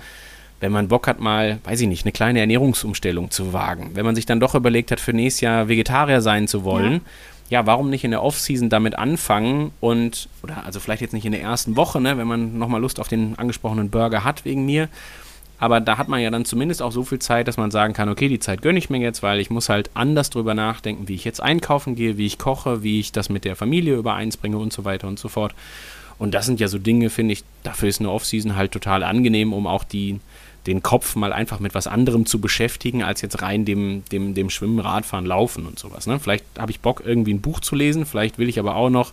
wenn 0.64 0.72
man 0.72 0.88
Bock 0.88 1.07
hat, 1.07 1.20
mal, 1.20 1.59
weiß 1.66 1.82
ich 1.82 1.88
nicht, 1.88 2.05
eine 2.05 2.11
kleine 2.11 2.39
Ernährungsumstellung 2.39 3.30
zu 3.30 3.53
wagen. 3.53 3.91
Wenn 3.93 4.05
man 4.05 4.16
sich 4.16 4.26
dann 4.26 4.39
doch 4.39 4.55
überlegt 4.55 4.91
hat, 4.91 4.99
für 4.99 5.14
nächstes 5.14 5.41
Jahr 5.41 5.68
Vegetarier 5.68 6.22
sein 6.22 6.47
zu 6.47 6.64
wollen, 6.64 7.01
ja, 7.49 7.66
warum 7.66 7.89
nicht 7.89 8.03
in 8.03 8.11
der 8.11 8.24
Offseason 8.24 8.70
damit 8.70 8.97
anfangen 8.97 9.72
und, 9.82 10.30
oder 10.41 10.66
also 10.66 10.80
vielleicht 10.80 11.01
jetzt 11.01 11.14
nicht 11.14 11.26
in 11.26 11.34
der 11.34 11.41
ersten 11.41 11.76
Woche, 11.76 11.99
ne, 12.01 12.18
wenn 12.18 12.28
man 12.28 12.57
nochmal 12.57 12.82
Lust 12.82 12.99
auf 12.99 13.09
den 13.09 13.38
angesprochenen 13.38 13.89
Burger 13.89 14.24
hat 14.24 14.45
wegen 14.45 14.66
mir, 14.66 14.88
aber 15.59 15.80
da 15.80 15.97
hat 15.97 16.07
man 16.07 16.20
ja 16.20 16.32
dann 16.32 16.45
zumindest 16.45 16.82
auch 16.82 16.91
so 16.91 17.03
viel 17.03 17.20
Zeit, 17.20 17.47
dass 17.47 17.57
man 17.57 17.72
sagen 17.72 17.93
kann, 17.93 18.09
okay, 18.09 18.28
die 18.28 18.39
Zeit 18.39 18.61
gönne 18.61 18.80
ich 18.80 18.89
mir 18.89 18.99
jetzt, 18.99 19.22
weil 19.22 19.39
ich 19.39 19.49
muss 19.49 19.70
halt 19.70 19.91
anders 19.93 20.30
drüber 20.30 20.53
nachdenken, 20.53 21.07
wie 21.07 21.16
ich 21.16 21.26
jetzt 21.26 21.41
einkaufen 21.41 21.95
gehe, 21.95 22.18
wie 22.18 22.26
ich 22.26 22.38
koche, 22.38 22.84
wie 22.84 22.99
ich 22.99 23.11
das 23.11 23.30
mit 23.30 23.45
der 23.45 23.55
Familie 23.55 23.95
übereinsbringe 23.95 24.57
und 24.57 24.74
so 24.74 24.84
weiter 24.84 25.07
und 25.07 25.20
so 25.20 25.30
fort. 25.30 25.53
Und 26.18 26.34
das 26.34 26.45
sind 26.45 26.59
ja 26.59 26.68
so 26.68 26.80
Dinge, 26.80 27.09
finde 27.09 27.34
ich, 27.34 27.43
dafür 27.64 27.89
ist 27.89 27.99
eine 27.99 28.11
Offseason 28.11 28.55
halt 28.55 28.72
total 28.72 29.03
angenehm, 29.03 29.53
um 29.53 29.68
auch 29.68 29.84
die, 29.84 30.20
den 30.68 30.82
Kopf 30.82 31.16
mal 31.16 31.34
einfach 31.34 31.59
mit 31.59 31.76
was 31.76 31.88
anderem 31.88 32.26
zu 32.26 32.39
beschäftigen, 32.39 33.03
als 33.03 33.22
jetzt 33.22 33.41
rein 33.41 33.66
dem, 33.66 34.03
dem, 34.11 34.34
dem 34.34 34.49
Schwimmen, 34.49 34.80
Radfahren, 34.80 35.26
Laufen 35.26 35.66
und 35.66 35.78
sowas. 35.78 36.07
Ne? 36.07 36.20
Vielleicht 36.20 36.45
habe 36.57 36.72
ich 36.72 36.80
Bock, 36.80 37.03
irgendwie 37.05 37.34
ein 37.34 37.41
Buch 37.41 37.59
zu 37.59 37.76
lesen, 37.76 38.05
vielleicht 38.05 38.38
will 38.38 38.49
ich 38.49 38.59
aber 38.59 38.76
auch 38.76 38.89
noch, 38.89 39.11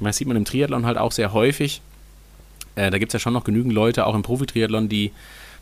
das 0.00 0.16
sieht 0.16 0.28
man 0.28 0.36
im 0.36 0.44
Triathlon 0.44 0.84
halt 0.84 0.98
auch 0.98 1.12
sehr 1.12 1.32
häufig, 1.32 1.80
äh, 2.74 2.90
da 2.90 2.98
gibt 2.98 3.10
es 3.10 3.14
ja 3.14 3.20
schon 3.20 3.32
noch 3.32 3.44
genügend 3.44 3.72
Leute, 3.72 4.06
auch 4.06 4.14
im 4.14 4.22
Profi-Triathlon, 4.22 4.88
die, 4.88 5.12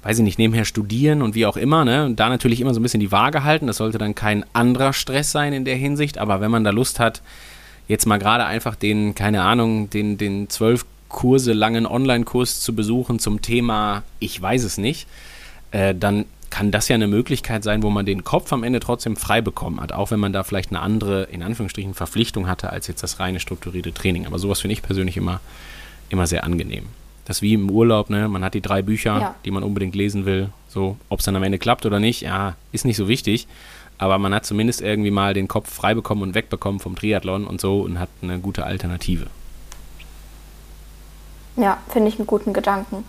weiß 0.03 0.19
ich 0.19 0.25
nicht, 0.25 0.39
nebenher 0.39 0.65
studieren 0.65 1.23
und 1.23 1.35
wie 1.35 1.47
auch 1.47 1.57
immer, 1.57 1.85
ne? 1.85 2.07
Und 2.07 2.21
da 2.21 2.29
natürlich 2.29 2.61
immer 2.61 2.73
so 2.73 2.81
ein 2.81 2.83
bisschen 2.83 3.01
die 3.01 3.13
Waage 3.13 3.45
halten. 3.45 3.67
Das 3.67 3.77
sollte 3.77 3.99
dann 3.99 4.15
kein 4.15 4.45
anderer 4.53 4.93
Stress 4.93 5.31
sein 5.31 5.53
in 5.53 5.65
der 5.65 5.77
Hinsicht, 5.77 6.19
aber 6.19 6.41
wenn 6.41 6.51
man 6.51 6.65
da 6.65 6.71
Lust 6.71 6.99
hat, 6.99 7.23
jetzt 7.89 8.07
mal 8.07 8.19
gerade 8.19 8.47
einfach 8.47 8.77
den, 8.77 9.15
keine 9.15 9.43
Ahnung, 9.43 9.91
den, 9.91 10.17
den 10.17 10.49
zwölf 10.49 10.87
Kurse 11.11 11.53
langen 11.53 11.87
Online-Kurs 11.87 12.61
zu 12.61 12.75
besuchen 12.75 13.19
zum 13.19 13.43
Thema 13.43 14.03
Ich 14.19 14.41
weiß 14.41 14.65
es 14.65 14.79
nicht, 14.79 15.07
äh, 15.73 15.95
dann 15.95 16.25
kann 16.49 16.71
das 16.71 16.89
ja 16.89 16.95
eine 16.95 17.07
Möglichkeit 17.07 17.63
sein, 17.63 17.83
wo 17.83 17.91
man 17.91 18.07
den 18.07 18.25
Kopf 18.25 18.53
am 18.53 18.65
Ende 18.65 18.81
trotzdem 18.81 19.17
frei 19.17 19.41
bekommen 19.41 19.81
hat, 19.81 19.93
auch 19.93 20.11
wenn 20.11 20.19
man 20.19 20.33
da 20.33 20.43
vielleicht 20.43 20.71
eine 20.71 20.81
andere, 20.81 21.25
in 21.25 21.43
Anführungsstrichen, 21.43 21.95
Verpflichtung 21.95 22.49
hatte 22.49 22.71
als 22.71 22.87
jetzt 22.89 23.03
das 23.03 23.21
reine 23.21 23.39
strukturierte 23.39 23.93
Training. 23.93 24.27
Aber 24.27 24.39
sowas 24.39 24.61
finde 24.61 24.73
ich 24.73 24.83
persönlich 24.83 25.17
immer, 25.17 25.41
immer 26.09 26.27
sehr 26.27 26.43
angenehm. 26.43 26.87
Das 27.27 27.37
ist 27.37 27.43
wie 27.43 27.55
im 27.55 27.71
Urlaub, 27.71 28.11
ne? 28.11 28.27
Man 28.29 28.43
hat 28.43 28.55
die 28.55 28.61
drei 28.61 28.83
Bücher, 28.83 29.21
Ja. 29.21 29.35
die 29.45 29.53
man 29.53 29.63
unbedingt 29.63 29.95
lesen 29.95 30.27
will. 30.27 30.49
So, 30.69 30.97
ob 31.09 31.21
es 31.21 31.25
dann 31.25 31.37
am 31.37 31.43
Ende 31.45 31.59
klappt 31.59 31.87
oder 31.87 32.01
nicht, 32.01 32.23
ja, 32.23 32.57
ist 32.73 32.85
nicht 32.85 32.97
so 32.97 33.07
wichtig. 33.07 33.47
Aber 33.99 34.19
man 34.19 34.35
hat 34.35 34.45
zumindest 34.47 34.81
irgendwie 34.81 35.11
mal 35.13 35.35
den 35.35 35.47
Kopf 35.47 35.73
frei 35.73 35.95
bekommen 35.95 36.23
und 36.23 36.35
wegbekommen 36.35 36.81
vom 36.81 36.97
Triathlon 36.97 37.47
und 37.47 37.61
so 37.61 37.83
und 37.83 38.01
hat 38.01 38.09
eine 38.23 38.39
gute 38.39 38.65
Alternative. 38.65 39.27
Ja, 41.57 41.79
finde 41.89 42.09
ich 42.09 42.19
einen 42.19 42.27
guten 42.27 42.53
Gedanken. 42.53 43.05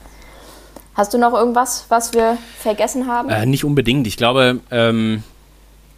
Hast 0.93 1.13
du 1.13 1.17
noch 1.17 1.33
irgendwas, 1.33 1.85
was 1.89 2.13
wir 2.13 2.37
vergessen 2.59 3.07
haben? 3.07 3.29
Äh, 3.29 3.45
nicht 3.45 3.63
unbedingt. 3.63 4.07
Ich 4.07 4.17
glaube, 4.17 4.59
ähm, 4.71 5.23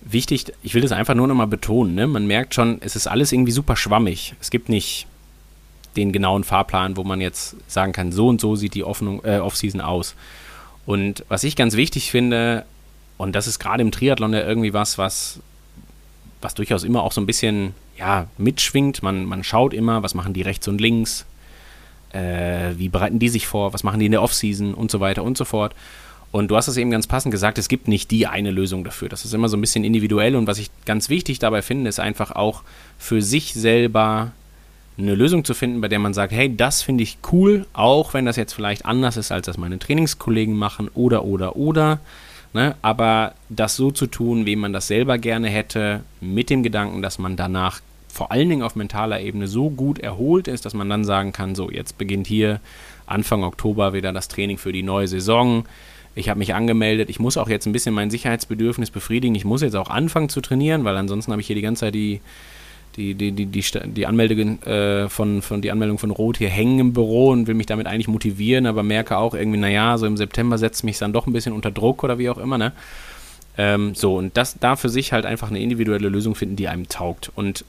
wichtig, 0.02 0.54
ich 0.62 0.76
will 0.76 0.82
das 0.82 0.92
einfach 0.92 1.16
nur 1.16 1.28
nochmal 1.28 1.48
betonen. 1.48 1.96
Ne? 1.96 2.08
Man 2.08 2.28
merkt 2.28 2.54
schon, 2.54 2.78
es 2.82 2.96
ist 2.96 3.08
alles 3.08 3.32
irgendwie 3.32 3.52
super 3.52 3.76
schwammig. 3.76 4.36
Es 4.40 4.52
gibt 4.52 4.70
nicht 4.70 5.08
den 5.96 6.12
genauen 6.12 6.44
Fahrplan, 6.44 6.98
wo 6.98 7.04
man 7.04 7.22
jetzt 7.22 7.56
sagen 7.68 7.92
kann, 7.92 8.12
so 8.12 8.28
und 8.28 8.42
so 8.42 8.56
sieht 8.56 8.74
die 8.74 8.84
Offnung, 8.84 9.24
äh, 9.24 9.40
Offseason 9.40 9.82
aus. 9.82 10.16
Und 10.86 11.24
was 11.30 11.44
ich 11.44 11.56
ganz 11.56 11.76
wichtig 11.76 12.12
finde, 12.12 12.66
und 13.18 13.36
das 13.36 13.48
ist 13.48 13.60
gerade 13.60 13.82
im 13.82 13.92
Triathlon 13.92 14.34
ja 14.34 14.42
irgendwie 14.42 14.74
was, 14.74 14.98
was, 14.98 15.40
was 16.42 16.54
durchaus 16.56 16.84
immer 16.84 17.04
auch 17.04 17.12
so 17.12 17.22
ein 17.22 17.26
bisschen 17.26 17.74
ja, 17.98 18.28
mitschwingt. 18.38 19.04
Man, 19.04 19.26
man 19.26 19.44
schaut 19.44 19.74
immer, 19.74 20.04
was 20.04 20.14
machen 20.14 20.34
die 20.34 20.42
rechts 20.42 20.68
und 20.68 20.82
links, 20.82 21.26
äh, 22.14 22.78
wie 22.78 22.90
bereiten 22.90 23.20
die 23.20 23.30
sich 23.30 23.48
vor, 23.48 23.74
was 23.74 23.84
machen 23.84 24.00
die 24.00 24.06
in 24.06 24.12
der 24.12 24.22
Offseason 24.22 24.74
und 24.74 24.92
so 24.92 25.00
weiter 25.00 25.24
und 25.24 25.38
so 25.38 25.46
fort. 25.46 25.76
Und 26.32 26.50
du 26.50 26.56
hast 26.56 26.68
es 26.68 26.78
eben 26.78 26.90
ganz 26.90 27.06
passend 27.06 27.32
gesagt, 27.32 27.60
es 27.60 27.68
gibt 27.68 27.88
nicht 27.88 28.10
die 28.10 28.26
eine 28.26 28.50
Lösung 28.50 28.84
dafür. 28.84 29.08
Das 29.08 29.24
ist 29.24 29.36
immer 29.36 29.50
so 29.50 29.58
ein 29.58 29.62
bisschen 29.62 29.84
individuell 29.84 30.36
und 30.36 30.48
was 30.48 30.58
ich 30.58 30.72
ganz 30.86 31.10
wichtig 31.10 31.38
dabei 31.40 31.62
finde, 31.62 31.90
ist 31.90 32.00
einfach 32.00 32.32
auch 32.32 32.64
für 32.98 33.22
sich 33.22 33.54
selber 33.54 34.32
eine 34.98 35.16
Lösung 35.16 35.44
zu 35.44 35.54
finden, 35.54 35.82
bei 35.82 35.88
der 35.88 36.00
man 36.00 36.14
sagt, 36.14 36.34
hey, 36.34 36.56
das 36.56 36.82
finde 36.82 37.04
ich 37.04 37.18
cool, 37.32 37.66
auch 37.74 38.14
wenn 38.14 38.26
das 38.26 38.36
jetzt 38.36 38.54
vielleicht 38.54 38.86
anders 38.86 39.18
ist, 39.18 39.32
als 39.32 39.46
das 39.46 39.58
meine 39.58 39.80
Trainingskollegen 39.80 40.56
machen 40.56 40.90
oder, 40.94 41.24
oder, 41.26 41.56
oder. 41.56 42.00
Ne? 42.54 42.76
Aber 42.82 43.34
das 43.50 43.76
so 43.76 43.92
zu 43.92 44.08
tun, 44.08 44.46
wie 44.46 44.56
man 44.56 44.74
das 44.74 44.88
selber 44.88 45.18
gerne 45.18 45.50
hätte, 45.50 46.02
mit 46.22 46.50
dem 46.50 46.64
Gedanken, 46.64 47.02
dass 47.02 47.18
man 47.18 47.36
danach 47.36 47.82
vor 48.14 48.32
allen 48.32 48.48
Dingen 48.48 48.62
auf 48.62 48.76
mentaler 48.76 49.22
Ebene 49.22 49.48
so 49.48 49.72
gut 49.72 49.98
erholt 49.98 50.48
ist, 50.48 50.66
dass 50.66 50.76
man 50.76 50.88
dann 50.88 51.04
sagen 51.04 51.34
kann, 51.34 51.56
so, 51.56 51.72
jetzt 51.72 51.98
beginnt 51.98 52.28
hier 52.28 52.60
Anfang 53.08 53.44
Oktober 53.44 53.94
wieder 53.94 54.14
das 54.14 54.28
Training 54.28 54.60
für 54.60 54.72
die 54.72 54.84
neue 54.84 55.08
Saison. 55.08 55.66
Ich 56.14 56.30
habe 56.30 56.38
mich 56.38 56.54
angemeldet. 56.54 57.10
Ich 57.10 57.20
muss 57.20 57.38
auch 57.38 57.50
jetzt 57.50 57.66
ein 57.66 57.72
bisschen 57.72 57.96
mein 57.96 58.12
Sicherheitsbedürfnis 58.12 58.92
befriedigen. 58.92 59.34
Ich 59.34 59.46
muss 59.46 59.64
jetzt 59.64 59.76
auch 59.76 59.90
anfangen 59.90 60.30
zu 60.30 60.42
trainieren, 60.42 60.84
weil 60.84 60.96
ansonsten 60.96 61.32
habe 61.32 61.42
ich 61.42 61.48
hier 61.48 61.56
die 61.56 61.64
ganze 61.64 61.82
Zeit 61.82 61.96
die, 61.96 62.22
die, 62.98 63.16
die, 63.16 63.32
die, 63.32 63.48
die, 63.48 63.64
die, 63.88 64.06
Anmelde, 64.06 64.36
äh, 64.70 65.10
von, 65.10 65.42
von, 65.42 65.64
die 65.64 65.72
Anmeldung 65.72 65.98
von 65.98 66.12
Rot 66.12 66.38
hier 66.38 66.50
hängen 66.50 66.80
im 66.80 66.94
Büro 66.94 67.30
und 67.30 67.48
will 67.48 67.56
mich 67.56 67.66
damit 67.66 67.88
eigentlich 67.88 68.08
motivieren, 68.08 68.68
aber 68.68 68.84
merke 68.84 69.18
auch 69.18 69.34
irgendwie, 69.34 69.58
naja, 69.58 69.98
so 69.98 70.06
im 70.06 70.18
September 70.18 70.60
setzt 70.60 70.84
mich 70.84 71.00
dann 71.00 71.14
doch 71.14 71.26
ein 71.26 71.34
bisschen 71.34 71.54
unter 71.54 71.72
Druck 71.72 72.04
oder 72.04 72.20
wie 72.20 72.30
auch 72.30 72.38
immer, 72.38 72.60
ne? 72.60 72.74
Ähm, 73.58 73.96
so, 73.96 74.18
und 74.18 74.38
das 74.38 74.60
da 74.60 74.76
für 74.76 74.90
sich 74.90 75.14
halt 75.14 75.26
einfach 75.26 75.50
eine 75.50 75.60
individuelle 75.60 76.10
Lösung 76.10 76.36
finden, 76.36 76.56
die 76.56 76.68
einem 76.68 76.88
taugt. 76.90 77.32
Und 77.36 77.66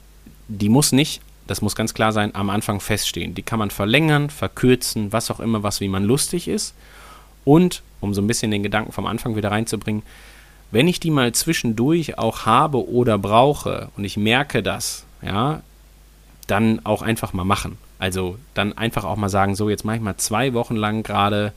die 0.47 0.69
muss 0.69 0.91
nicht, 0.91 1.21
das 1.47 1.61
muss 1.61 1.75
ganz 1.75 1.93
klar 1.93 2.11
sein, 2.11 2.33
am 2.33 2.49
Anfang 2.49 2.79
feststehen. 2.79 3.35
Die 3.35 3.43
kann 3.43 3.59
man 3.59 3.69
verlängern, 3.69 4.29
verkürzen, 4.29 5.11
was 5.13 5.29
auch 5.29 5.39
immer, 5.39 5.63
was 5.63 5.79
wie 5.81 5.87
man 5.87 6.03
lustig 6.03 6.47
ist. 6.47 6.73
Und, 7.43 7.83
um 8.01 8.13
so 8.13 8.21
ein 8.21 8.27
bisschen 8.27 8.51
den 8.51 8.63
Gedanken 8.63 8.91
vom 8.91 9.05
Anfang 9.05 9.35
wieder 9.35 9.51
reinzubringen, 9.51 10.03
wenn 10.71 10.87
ich 10.87 10.99
die 10.99 11.11
mal 11.11 11.31
zwischendurch 11.31 12.17
auch 12.17 12.45
habe 12.45 12.89
oder 12.89 13.17
brauche 13.17 13.89
und 13.95 14.03
ich 14.03 14.17
merke 14.17 14.63
das, 14.63 15.05
ja, 15.21 15.61
dann 16.47 16.85
auch 16.85 17.01
einfach 17.01 17.33
mal 17.33 17.43
machen. 17.43 17.77
Also 17.99 18.37
dann 18.53 18.77
einfach 18.77 19.03
auch 19.03 19.15
mal 19.15 19.29
sagen, 19.29 19.55
so 19.55 19.69
jetzt 19.69 19.85
mache 19.85 19.97
ich 19.97 20.01
mal 20.01 20.17
zwei 20.17 20.53
Wochen 20.53 20.75
lang 20.75 21.03
gerade 21.03 21.53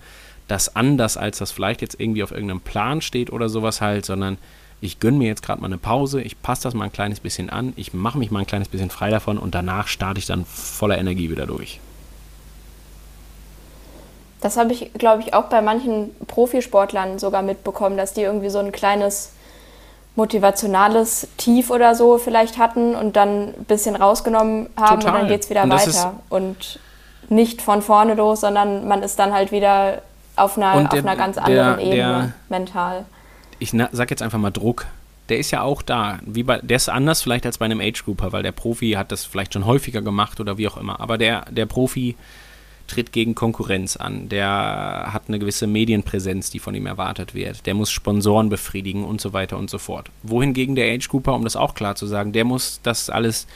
das 0.47 0.76
anders, 0.76 1.16
als 1.16 1.39
das 1.39 1.51
vielleicht 1.51 1.82
jetzt 1.82 1.99
irgendwie 2.01 2.22
auf 2.22 2.30
irgendeinem 2.30 2.61
Plan 2.61 3.01
steht 3.01 3.30
oder 3.30 3.49
sowas 3.49 3.80
halt, 3.80 4.07
sondern 4.07 4.39
ich 4.81 5.01
gönne 5.01 5.18
mir 5.18 5.26
jetzt 5.26 5.43
gerade 5.43 5.61
mal 5.61 5.66
eine 5.66 5.79
Pause, 5.79 6.20
ich 6.20 6.41
passe 6.41 6.62
das 6.62 6.74
mal 6.74 6.85
ein 6.85 6.93
kleines 6.93 7.20
bisschen 7.20 7.51
an, 7.51 7.72
ich 7.76 7.93
mache 7.95 8.16
mich 8.18 8.31
mal 8.31 8.41
ein 8.41 8.47
kleines 8.47 8.68
bisschen 8.68 8.91
frei 8.91 9.11
davon 9.11 9.37
und 9.39 9.55
danach 9.55 9.89
starte 9.89 10.18
ich 10.20 10.26
dann 10.26 10.45
voller 10.45 10.99
Energie 10.99 11.31
wieder 11.31 11.47
durch. 11.47 11.81
Das 14.41 14.57
habe 14.57 14.72
ich, 14.72 14.93
glaube 14.95 15.22
ich, 15.22 15.35
auch 15.35 15.45
bei 15.47 15.61
manchen 15.62 16.11
Profisportlern 16.29 17.18
sogar 17.18 17.43
mitbekommen, 17.43 17.97
dass 17.97 18.12
die 18.14 18.20
irgendwie 18.22 18.51
so 18.51 18.61
ein 18.61 18.70
kleines 18.70 19.33
motivationales 20.14 21.29
Tief 21.37 21.70
oder 21.70 21.95
so 21.95 22.18
vielleicht 22.18 22.59
hatten 22.59 22.95
und 22.95 23.16
dann 23.16 23.49
ein 23.55 23.64
bisschen 23.66 23.97
rausgenommen 23.97 24.68
haben 24.76 25.01
Total. 25.01 25.14
und 25.14 25.20
dann 25.22 25.29
geht 25.29 25.43
es 25.45 25.51
wieder 25.51 25.62
Und 25.64 25.70
weiter. 25.72 26.14
Und 26.29 26.79
nicht 27.29 27.62
von 27.62 27.83
vorne 27.83 28.14
los, 28.14 28.41
sondern 28.41 28.87
man 28.87 29.03
ist 29.03 29.18
dann 29.18 29.33
halt 29.33 29.53
wieder 29.53 30.03
auf 30.37 30.57
einer, 30.57 30.74
auf 30.74 30.89
der- 30.89 31.01
einer 31.01 31.16
ganz 31.16 31.37
der- 31.37 31.45
anderen 31.45 31.79
Ebene 31.81 31.95
der- 31.97 32.33
mental. 32.49 33.05
Ich 33.59 33.71
sag 33.71 34.11
jetzt 34.11 34.23
einfach 34.23 34.39
mal 34.39 34.51
Druck. 34.51 34.87
Der 35.29 35.39
ist 35.39 35.51
ja 35.51 35.61
auch 35.63 35.83
da. 35.83 36.21
Wie 36.25 36.43
bei, 36.43 36.59
der 36.59 36.77
ist 36.77 36.89
anders 36.89 37.23
vielleicht 37.23 37.45
als 37.45 37.59
bei 37.59 37.67
einem 37.67 37.81
Age-Grouper, 37.81 38.33
weil 38.33 38.43
der 38.43 38.53
Profi 38.53 38.93
hat 38.93 39.13
das 39.13 39.25
vielleicht 39.25 39.53
schon 39.55 39.67
häufiger 39.67 40.01
gemacht 40.01 40.41
oder 40.41 40.57
wie 40.57 40.69
auch 40.69 40.79
immer. 40.79 41.01
Aber 41.01 41.19
der, 41.19 41.45
der 41.51 41.67
Profi 41.67 42.17
tritt 42.89 43.13
gegen 43.13 43.35
Konkurrenz 43.35 43.97
an. 43.97 44.29
Der 44.29 45.11
hat 45.13 45.25
eine 45.29 45.39
gewisse 45.39 45.67
Medienpräsenz, 45.67 46.51
die 46.51 46.59
von 46.59 46.75
ihm 46.75 46.87
erwartet 46.87 47.35
wird. 47.35 47.67
Der 47.67 47.75
muss 47.75 47.91
Sponsoren 47.91 48.49
befriedigen 48.49 49.05
und 49.05 49.21
so 49.21 49.33
weiter 49.35 49.59
und 49.59 49.69
so 49.71 49.79
fort. 49.79 50.11
Wohingegen 50.23 50.75
der 50.75 50.93
Age-Grouper, 50.93 51.35
um 51.35 51.45
das 51.45 51.57
auch 51.57 51.75
klar 51.75 51.95
zu 51.95 52.07
sagen, 52.07 52.33
der 52.33 52.45
muss 52.45 52.81
das 52.83 53.11
alles 53.11 53.47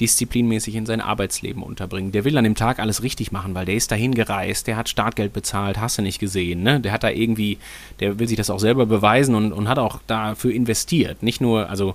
disziplinmäßig 0.00 0.74
in 0.74 0.86
sein 0.86 1.00
Arbeitsleben 1.00 1.62
unterbringen. 1.62 2.12
Der 2.12 2.24
will 2.24 2.36
an 2.38 2.44
dem 2.44 2.54
Tag 2.54 2.78
alles 2.78 3.02
richtig 3.02 3.32
machen, 3.32 3.54
weil 3.54 3.66
der 3.66 3.74
ist 3.74 3.90
dahin 3.90 4.14
gereist, 4.14 4.66
der 4.66 4.76
hat 4.76 4.88
Startgeld 4.88 5.32
bezahlt, 5.32 5.78
hast 5.78 5.98
du 5.98 6.02
nicht 6.02 6.18
gesehen, 6.18 6.62
ne? 6.62 6.80
Der 6.80 6.92
hat 6.92 7.04
da 7.04 7.10
irgendwie, 7.10 7.58
der 8.00 8.18
will 8.18 8.28
sich 8.28 8.36
das 8.36 8.50
auch 8.50 8.60
selber 8.60 8.86
beweisen 8.86 9.34
und, 9.34 9.52
und 9.52 9.68
hat 9.68 9.78
auch 9.78 10.00
dafür 10.06 10.52
investiert. 10.52 11.22
Nicht 11.22 11.40
nur, 11.40 11.68
also 11.68 11.94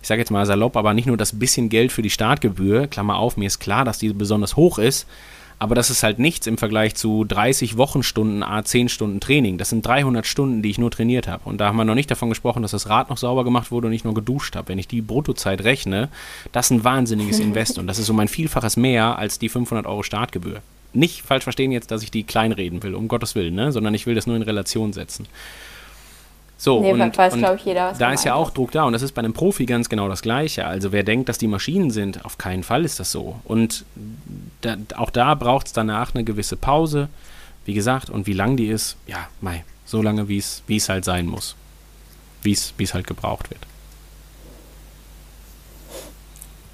ich 0.00 0.08
sage 0.08 0.20
jetzt 0.20 0.30
mal 0.30 0.44
salopp, 0.46 0.76
aber 0.76 0.94
nicht 0.94 1.06
nur 1.06 1.16
das 1.16 1.38
bisschen 1.38 1.68
Geld 1.68 1.92
für 1.92 2.02
die 2.02 2.10
Startgebühr, 2.10 2.88
Klammer 2.88 3.16
auf, 3.16 3.36
mir 3.36 3.46
ist 3.46 3.60
klar, 3.60 3.84
dass 3.84 3.98
die 3.98 4.12
besonders 4.12 4.56
hoch 4.56 4.78
ist, 4.78 5.06
aber 5.62 5.76
das 5.76 5.90
ist 5.90 6.02
halt 6.02 6.18
nichts 6.18 6.48
im 6.48 6.58
Vergleich 6.58 6.96
zu 6.96 7.22
30 7.22 7.76
Wochenstunden, 7.76 8.42
a 8.42 8.64
10 8.64 8.88
Stunden 8.88 9.20
Training. 9.20 9.58
Das 9.58 9.68
sind 9.68 9.86
300 9.86 10.26
Stunden, 10.26 10.60
die 10.60 10.70
ich 10.70 10.78
nur 10.78 10.90
trainiert 10.90 11.28
habe. 11.28 11.48
Und 11.48 11.58
da 11.58 11.68
haben 11.68 11.76
wir 11.76 11.84
noch 11.84 11.94
nicht 11.94 12.10
davon 12.10 12.30
gesprochen, 12.30 12.62
dass 12.62 12.72
das 12.72 12.88
Rad 12.88 13.10
noch 13.10 13.16
sauber 13.16 13.44
gemacht 13.44 13.70
wurde 13.70 13.86
und 13.86 13.92
ich 13.92 14.02
nur 14.02 14.12
geduscht 14.12 14.56
habe. 14.56 14.70
Wenn 14.70 14.80
ich 14.80 14.88
die 14.88 15.02
Bruttozeit 15.02 15.62
rechne, 15.62 16.08
das 16.50 16.66
ist 16.66 16.72
ein 16.72 16.82
wahnsinniges 16.82 17.38
Invest. 17.38 17.78
Und 17.78 17.86
das 17.86 18.00
ist 18.00 18.10
um 18.10 18.18
ein 18.18 18.26
Vielfaches 18.26 18.76
mehr 18.76 19.16
als 19.20 19.38
die 19.38 19.48
500 19.48 19.86
Euro 19.86 20.02
Startgebühr. 20.02 20.62
Nicht 20.94 21.22
falsch 21.22 21.44
verstehen 21.44 21.70
jetzt, 21.70 21.92
dass 21.92 22.02
ich 22.02 22.10
die 22.10 22.24
kleinreden 22.24 22.82
will, 22.82 22.96
um 22.96 23.06
Gottes 23.06 23.36
Willen, 23.36 23.54
ne? 23.54 23.70
sondern 23.70 23.94
ich 23.94 24.04
will 24.04 24.16
das 24.16 24.26
nur 24.26 24.34
in 24.34 24.42
Relation 24.42 24.92
setzen. 24.92 25.28
So, 26.62 26.80
Nee, 26.80 26.92
und, 26.92 27.18
weiß, 27.18 27.34
und 27.34 27.44
ich, 27.56 27.64
jeder, 27.64 27.92
da 27.98 28.12
ist 28.12 28.24
ja 28.24 28.34
auch. 28.34 28.50
Druck 28.50 28.70
da 28.70 28.84
und 28.84 28.92
das 28.92 29.02
ist 29.02 29.16
bei 29.16 29.18
einem 29.18 29.32
Profi 29.32 29.66
ganz 29.66 29.88
genau 29.88 30.08
das 30.08 30.22
Gleiche. 30.22 30.64
Also 30.64 30.92
wer 30.92 31.02
denkt, 31.02 31.28
dass 31.28 31.36
die 31.36 31.48
Maschinen 31.48 31.90
sind, 31.90 32.24
auf 32.24 32.38
keinen 32.38 32.62
Fall 32.62 32.84
ist 32.84 33.00
das 33.00 33.10
so. 33.10 33.40
Und 33.42 33.84
da, 34.60 34.76
auch 34.94 35.10
da 35.10 35.34
braucht 35.34 35.66
es 35.66 35.72
danach 35.72 36.14
eine 36.14 36.22
gewisse 36.22 36.56
Pause. 36.56 37.08
Wie 37.64 37.74
gesagt, 37.74 38.10
und 38.10 38.28
wie 38.28 38.32
lang 38.32 38.56
die 38.56 38.68
ist, 38.68 38.96
ja, 39.08 39.26
mei, 39.40 39.64
so 39.86 40.02
lange, 40.02 40.28
wie 40.28 40.38
es 40.38 40.88
halt 40.88 41.04
sein 41.04 41.26
muss. 41.26 41.56
Wie 42.42 42.52
es 42.52 42.74
wie 42.76 42.84
es 42.84 42.94
halt 42.94 43.08
gebraucht 43.08 43.50
wird. 43.50 43.66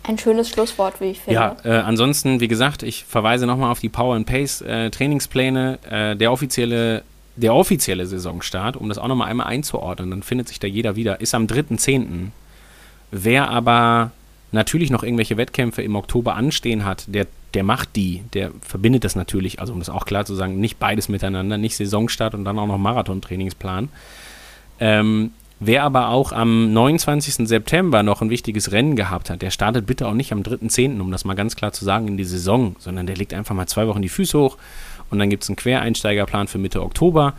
Ein 0.02 0.18
schönes 0.18 0.50
Schlusswort, 0.50 1.00
wie 1.00 1.12
ich 1.12 1.20
finde. 1.20 1.34
Ja, 1.34 1.56
äh, 1.64 1.78
ansonsten, 1.78 2.40
wie 2.40 2.48
gesagt, 2.48 2.82
ich 2.82 3.06
verweise 3.06 3.46
nochmal 3.46 3.72
auf 3.72 3.80
die 3.80 3.88
Power 3.88 4.16
and 4.16 4.26
Pace 4.26 4.60
äh, 4.60 4.90
Trainingspläne. 4.90 5.78
Äh, 5.88 6.16
der 6.16 6.30
offizielle 6.30 7.04
der 7.38 7.54
offizielle 7.54 8.06
Saisonstart, 8.06 8.76
um 8.76 8.88
das 8.88 8.98
auch 8.98 9.06
nochmal 9.06 9.28
einmal 9.28 9.46
einzuordnen, 9.46 10.10
dann 10.10 10.22
findet 10.22 10.48
sich 10.48 10.58
da 10.58 10.66
jeder 10.66 10.96
wieder, 10.96 11.20
ist 11.20 11.34
am 11.34 11.46
3.10. 11.46 12.28
Wer 13.10 13.48
aber 13.48 14.10
natürlich 14.50 14.90
noch 14.90 15.02
irgendwelche 15.02 15.36
Wettkämpfe 15.36 15.82
im 15.82 15.94
Oktober 15.94 16.34
anstehen 16.34 16.84
hat, 16.84 17.04
der, 17.06 17.26
der 17.54 17.62
macht 17.62 17.94
die, 17.96 18.22
der 18.34 18.50
verbindet 18.60 19.04
das 19.04 19.14
natürlich, 19.14 19.60
also 19.60 19.72
um 19.72 19.78
das 19.78 19.88
auch 19.88 20.04
klar 20.04 20.24
zu 20.24 20.34
sagen, 20.34 20.58
nicht 20.58 20.78
beides 20.78 21.08
miteinander, 21.08 21.58
nicht 21.58 21.76
Saisonstart 21.76 22.34
und 22.34 22.44
dann 22.44 22.58
auch 22.58 22.66
noch 22.66 22.78
Marathon-Trainingsplan. 22.78 23.88
Ähm, 24.80 25.30
wer 25.60 25.84
aber 25.84 26.08
auch 26.08 26.32
am 26.32 26.72
29. 26.72 27.46
September 27.48 28.02
noch 28.02 28.20
ein 28.20 28.30
wichtiges 28.30 28.72
Rennen 28.72 28.96
gehabt 28.96 29.30
hat, 29.30 29.42
der 29.42 29.50
startet 29.50 29.86
bitte 29.86 30.08
auch 30.08 30.14
nicht 30.14 30.32
am 30.32 30.40
3.10., 30.40 31.00
um 31.00 31.12
das 31.12 31.24
mal 31.24 31.34
ganz 31.34 31.54
klar 31.54 31.72
zu 31.72 31.84
sagen, 31.84 32.08
in 32.08 32.16
die 32.16 32.24
Saison, 32.24 32.74
sondern 32.78 33.06
der 33.06 33.16
legt 33.16 33.32
einfach 33.32 33.54
mal 33.54 33.66
zwei 33.66 33.86
Wochen 33.86 34.02
die 34.02 34.08
Füße 34.08 34.38
hoch 34.38 34.56
und 35.10 35.18
dann 35.18 35.30
gibt 35.30 35.42
es 35.42 35.48
einen 35.48 35.56
Quereinsteigerplan 35.56 36.48
für 36.48 36.58
Mitte 36.58 36.82
Oktober. 36.82 37.34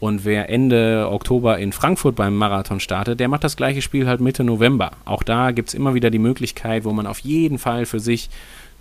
Und 0.00 0.24
wer 0.24 0.50
Ende 0.50 1.08
Oktober 1.10 1.58
in 1.58 1.72
Frankfurt 1.72 2.16
beim 2.16 2.36
Marathon 2.36 2.80
startet, 2.80 3.20
der 3.20 3.28
macht 3.28 3.44
das 3.44 3.56
gleiche 3.56 3.80
Spiel 3.80 4.06
halt 4.06 4.20
Mitte 4.20 4.44
November. 4.44 4.92
Auch 5.04 5.22
da 5.22 5.50
gibt 5.50 5.68
es 5.68 5.74
immer 5.74 5.94
wieder 5.94 6.10
die 6.10 6.18
Möglichkeit, 6.18 6.84
wo 6.84 6.92
man 6.92 7.06
auf 7.06 7.20
jeden 7.20 7.58
Fall 7.58 7.86
für 7.86 8.00
sich 8.00 8.28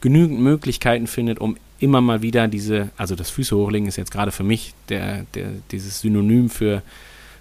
genügend 0.02 0.41
Möglichkeiten 0.41 1.08
findet, 1.08 1.39
um 1.39 1.56
immer 1.80 2.02
mal 2.02 2.22
wieder 2.22 2.48
diese, 2.50 2.89
also 2.98 3.16
das 3.16 3.30
Füße 3.30 3.56
hochlegen 3.56 3.88
ist 3.88 3.96
jetzt 3.96 4.12
gerade 4.12 4.32
für 4.32 4.44
mich 4.44 4.74
der, 4.89 5.26
der, 5.34 5.48
dieses 5.72 6.02
Synonym 6.02 6.50
für, 6.50 6.82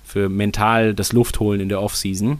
für 0.04 0.28
mental 0.28 0.94
das 0.94 1.12
Luftholen 1.12 1.60
in 1.60 1.68
der 1.68 1.80
Offseason. 1.80 2.38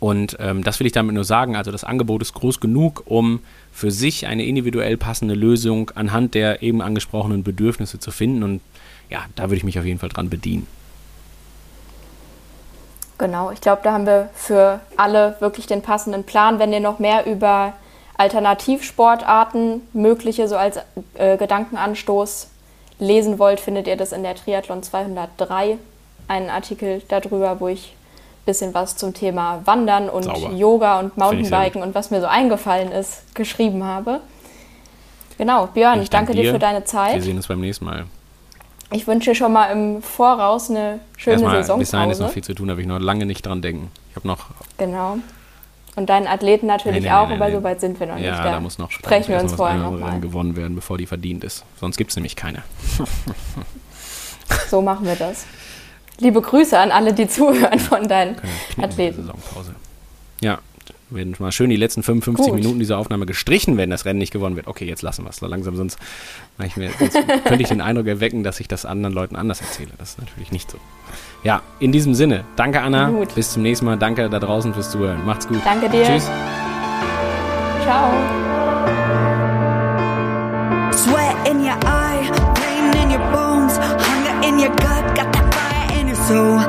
Und 0.00 0.36
ähm, 0.40 0.64
das 0.64 0.80
will 0.80 0.86
ich 0.86 0.92
damit 0.92 1.14
nur 1.14 1.24
sagen. 1.24 1.54
Also 1.54 1.70
das 1.70 1.84
Angebot 1.84 2.22
ist 2.22 2.34
groß 2.34 2.60
genug, 2.60 3.04
um 3.06 3.40
für 3.72 3.90
sich 3.90 4.26
eine 4.26 4.44
individuell 4.44 4.96
passende 4.96 5.34
Lösung 5.34 5.90
anhand 5.94 6.34
der 6.34 6.62
eben 6.62 6.82
angesprochenen 6.82 7.42
Bedürfnisse 7.42 7.98
zu 7.98 8.10
finden. 8.10 8.42
Und 8.42 8.60
ja, 9.08 9.24
da 9.34 9.44
würde 9.44 9.56
ich 9.56 9.64
mich 9.64 9.78
auf 9.78 9.84
jeden 9.84 9.98
Fall 9.98 10.10
dran 10.10 10.30
bedienen. 10.30 10.66
Genau, 13.18 13.50
ich 13.50 13.60
glaube, 13.60 13.82
da 13.84 13.92
haben 13.92 14.06
wir 14.06 14.30
für 14.34 14.80
alle 14.96 15.36
wirklich 15.40 15.66
den 15.66 15.80
passenden 15.80 16.24
Plan. 16.24 16.58
Wenn 16.58 16.72
ihr 16.72 16.80
noch 16.80 16.98
mehr 16.98 17.26
über 17.26 17.74
Alternativsportarten, 18.16 19.80
mögliche 19.92 20.48
so 20.48 20.56
als 20.56 20.78
äh, 21.14 21.36
Gedankenanstoß 21.36 22.48
lesen 22.98 23.38
wollt, 23.38 23.60
findet 23.60 23.86
ihr 23.86 23.96
das 23.96 24.12
in 24.12 24.22
der 24.22 24.34
Triathlon 24.34 24.82
203, 24.82 25.78
einen 26.28 26.50
Artikel 26.50 27.02
darüber, 27.08 27.60
wo 27.60 27.68
ich 27.68 27.94
bisschen 28.44 28.74
was 28.74 28.96
zum 28.96 29.14
Thema 29.14 29.60
Wandern 29.64 30.08
und 30.08 30.24
Sauber. 30.24 30.52
Yoga 30.52 30.98
und 31.00 31.16
Mountainbiken 31.16 31.82
und 31.82 31.94
was 31.94 32.10
mir 32.10 32.20
so 32.20 32.26
eingefallen 32.26 32.90
ist, 32.92 33.34
geschrieben 33.34 33.84
habe. 33.84 34.20
Genau, 35.38 35.66
Björn, 35.66 36.02
ich, 36.02 36.10
danke 36.10 36.34
dir 36.34 36.52
für 36.52 36.58
deine 36.58 36.84
Zeit. 36.84 37.14
Wir 37.14 37.22
sehen 37.22 37.36
uns 37.36 37.48
beim 37.48 37.60
nächsten 37.60 37.84
Mal. 37.84 38.06
Ich 38.90 39.06
wünsche 39.06 39.30
dir 39.30 39.34
schon 39.34 39.52
mal 39.52 39.66
im 39.66 40.02
Voraus 40.02 40.68
eine 40.70 41.00
schöne 41.16 41.42
Erstmal, 41.42 41.78
bis 41.78 41.90
dahin 41.90 42.10
ist 42.10 42.18
noch 42.18 42.26
Saisonpause. 42.26 42.32
viel 42.34 42.44
zu 42.44 42.54
tun, 42.54 42.68
da 42.68 42.72
habe 42.72 42.82
ich 42.82 42.86
noch 42.86 42.98
lange 42.98 43.24
nicht 43.24 43.46
dran 43.46 43.62
denken. 43.62 43.90
Ich 44.10 44.16
habe 44.16 44.28
noch, 44.28 44.46
Genau. 44.76 45.16
Und 45.94 46.08
deinen 46.08 46.26
Athleten 46.26 46.66
natürlich 46.66 47.02
Nee, 47.02 47.08
nee, 47.08 47.14
auch, 47.14 47.28
nee, 47.28 47.34
aber 47.34 47.50
so 47.52 47.62
weit 47.62 47.80
sind 47.80 48.00
wir 48.00 48.06
noch 48.06 48.16
ja, 48.18 48.32
nicht. 48.32 48.44
da 48.44 48.60
muss 48.60 48.78
noch 48.78 48.90
sprechen 48.90 49.28
wir 49.28 49.40
uns 49.40 49.52
vorher 49.52 49.78
nochmal. 49.78 50.20
gewonnen 50.20 50.56
werden, 50.56 50.74
bevor 50.74 50.96
die 50.96 51.06
verdient 51.06 51.44
ist. 51.44 51.64
Sonst 51.80 51.96
gibt 51.98 52.10
es 52.10 52.16
nämlich 52.16 52.34
keine. 52.34 52.62
So 54.68 54.80
machen 54.80 55.06
wir 55.06 55.16
das. 55.16 55.44
Liebe 56.18 56.40
Grüße 56.40 56.78
an 56.78 56.90
alle, 56.90 57.12
die 57.12 57.26
zuhören 57.28 57.78
von 57.78 58.08
deinen 58.08 58.36
Athleten. 58.80 59.22
Saisonpause. 59.26 59.74
Ja, 60.40 60.58
werden 61.10 61.34
mal 61.38 61.52
schön 61.52 61.70
die 61.70 61.76
letzten 61.76 62.02
55 62.02 62.52
Gut. 62.52 62.54
Minuten 62.60 62.78
dieser 62.78 62.98
Aufnahme 62.98 63.26
gestrichen, 63.26 63.76
wenn 63.76 63.90
das 63.90 64.04
Rennen 64.04 64.18
nicht 64.18 64.32
gewonnen 64.32 64.56
wird. 64.56 64.66
Okay, 64.66 64.86
jetzt 64.86 65.02
lassen 65.02 65.24
wir 65.24 65.30
es 65.30 65.36
so 65.36 65.46
langsam, 65.46 65.76
sonst, 65.76 65.98
ich 66.64 66.76
mir, 66.76 66.90
sonst 66.98 67.14
könnte 67.44 67.62
ich 67.62 67.68
den 67.68 67.80
Eindruck 67.80 68.06
erwecken, 68.06 68.42
dass 68.42 68.60
ich 68.60 68.68
das 68.68 68.84
anderen 68.84 69.14
Leuten 69.14 69.36
anders 69.36 69.60
erzähle. 69.60 69.90
Das 69.98 70.10
ist 70.10 70.18
natürlich 70.20 70.52
nicht 70.52 70.70
so. 70.70 70.78
Ja, 71.44 71.62
in 71.80 71.92
diesem 71.92 72.14
Sinne, 72.14 72.44
danke 72.56 72.80
Anna, 72.80 73.10
Gut. 73.10 73.34
bis 73.34 73.52
zum 73.52 73.62
nächsten 73.62 73.86
Mal, 73.86 73.98
danke 73.98 74.28
da 74.30 74.38
draußen 74.38 74.72
fürs 74.74 74.90
Zuhören. 74.90 75.24
Macht's 75.24 75.46
gut. 75.46 75.60
Danke 75.64 75.88
dir. 75.88 76.04
Tschüss. 76.04 76.30
Ciao. 77.84 78.41
the 86.32 86.61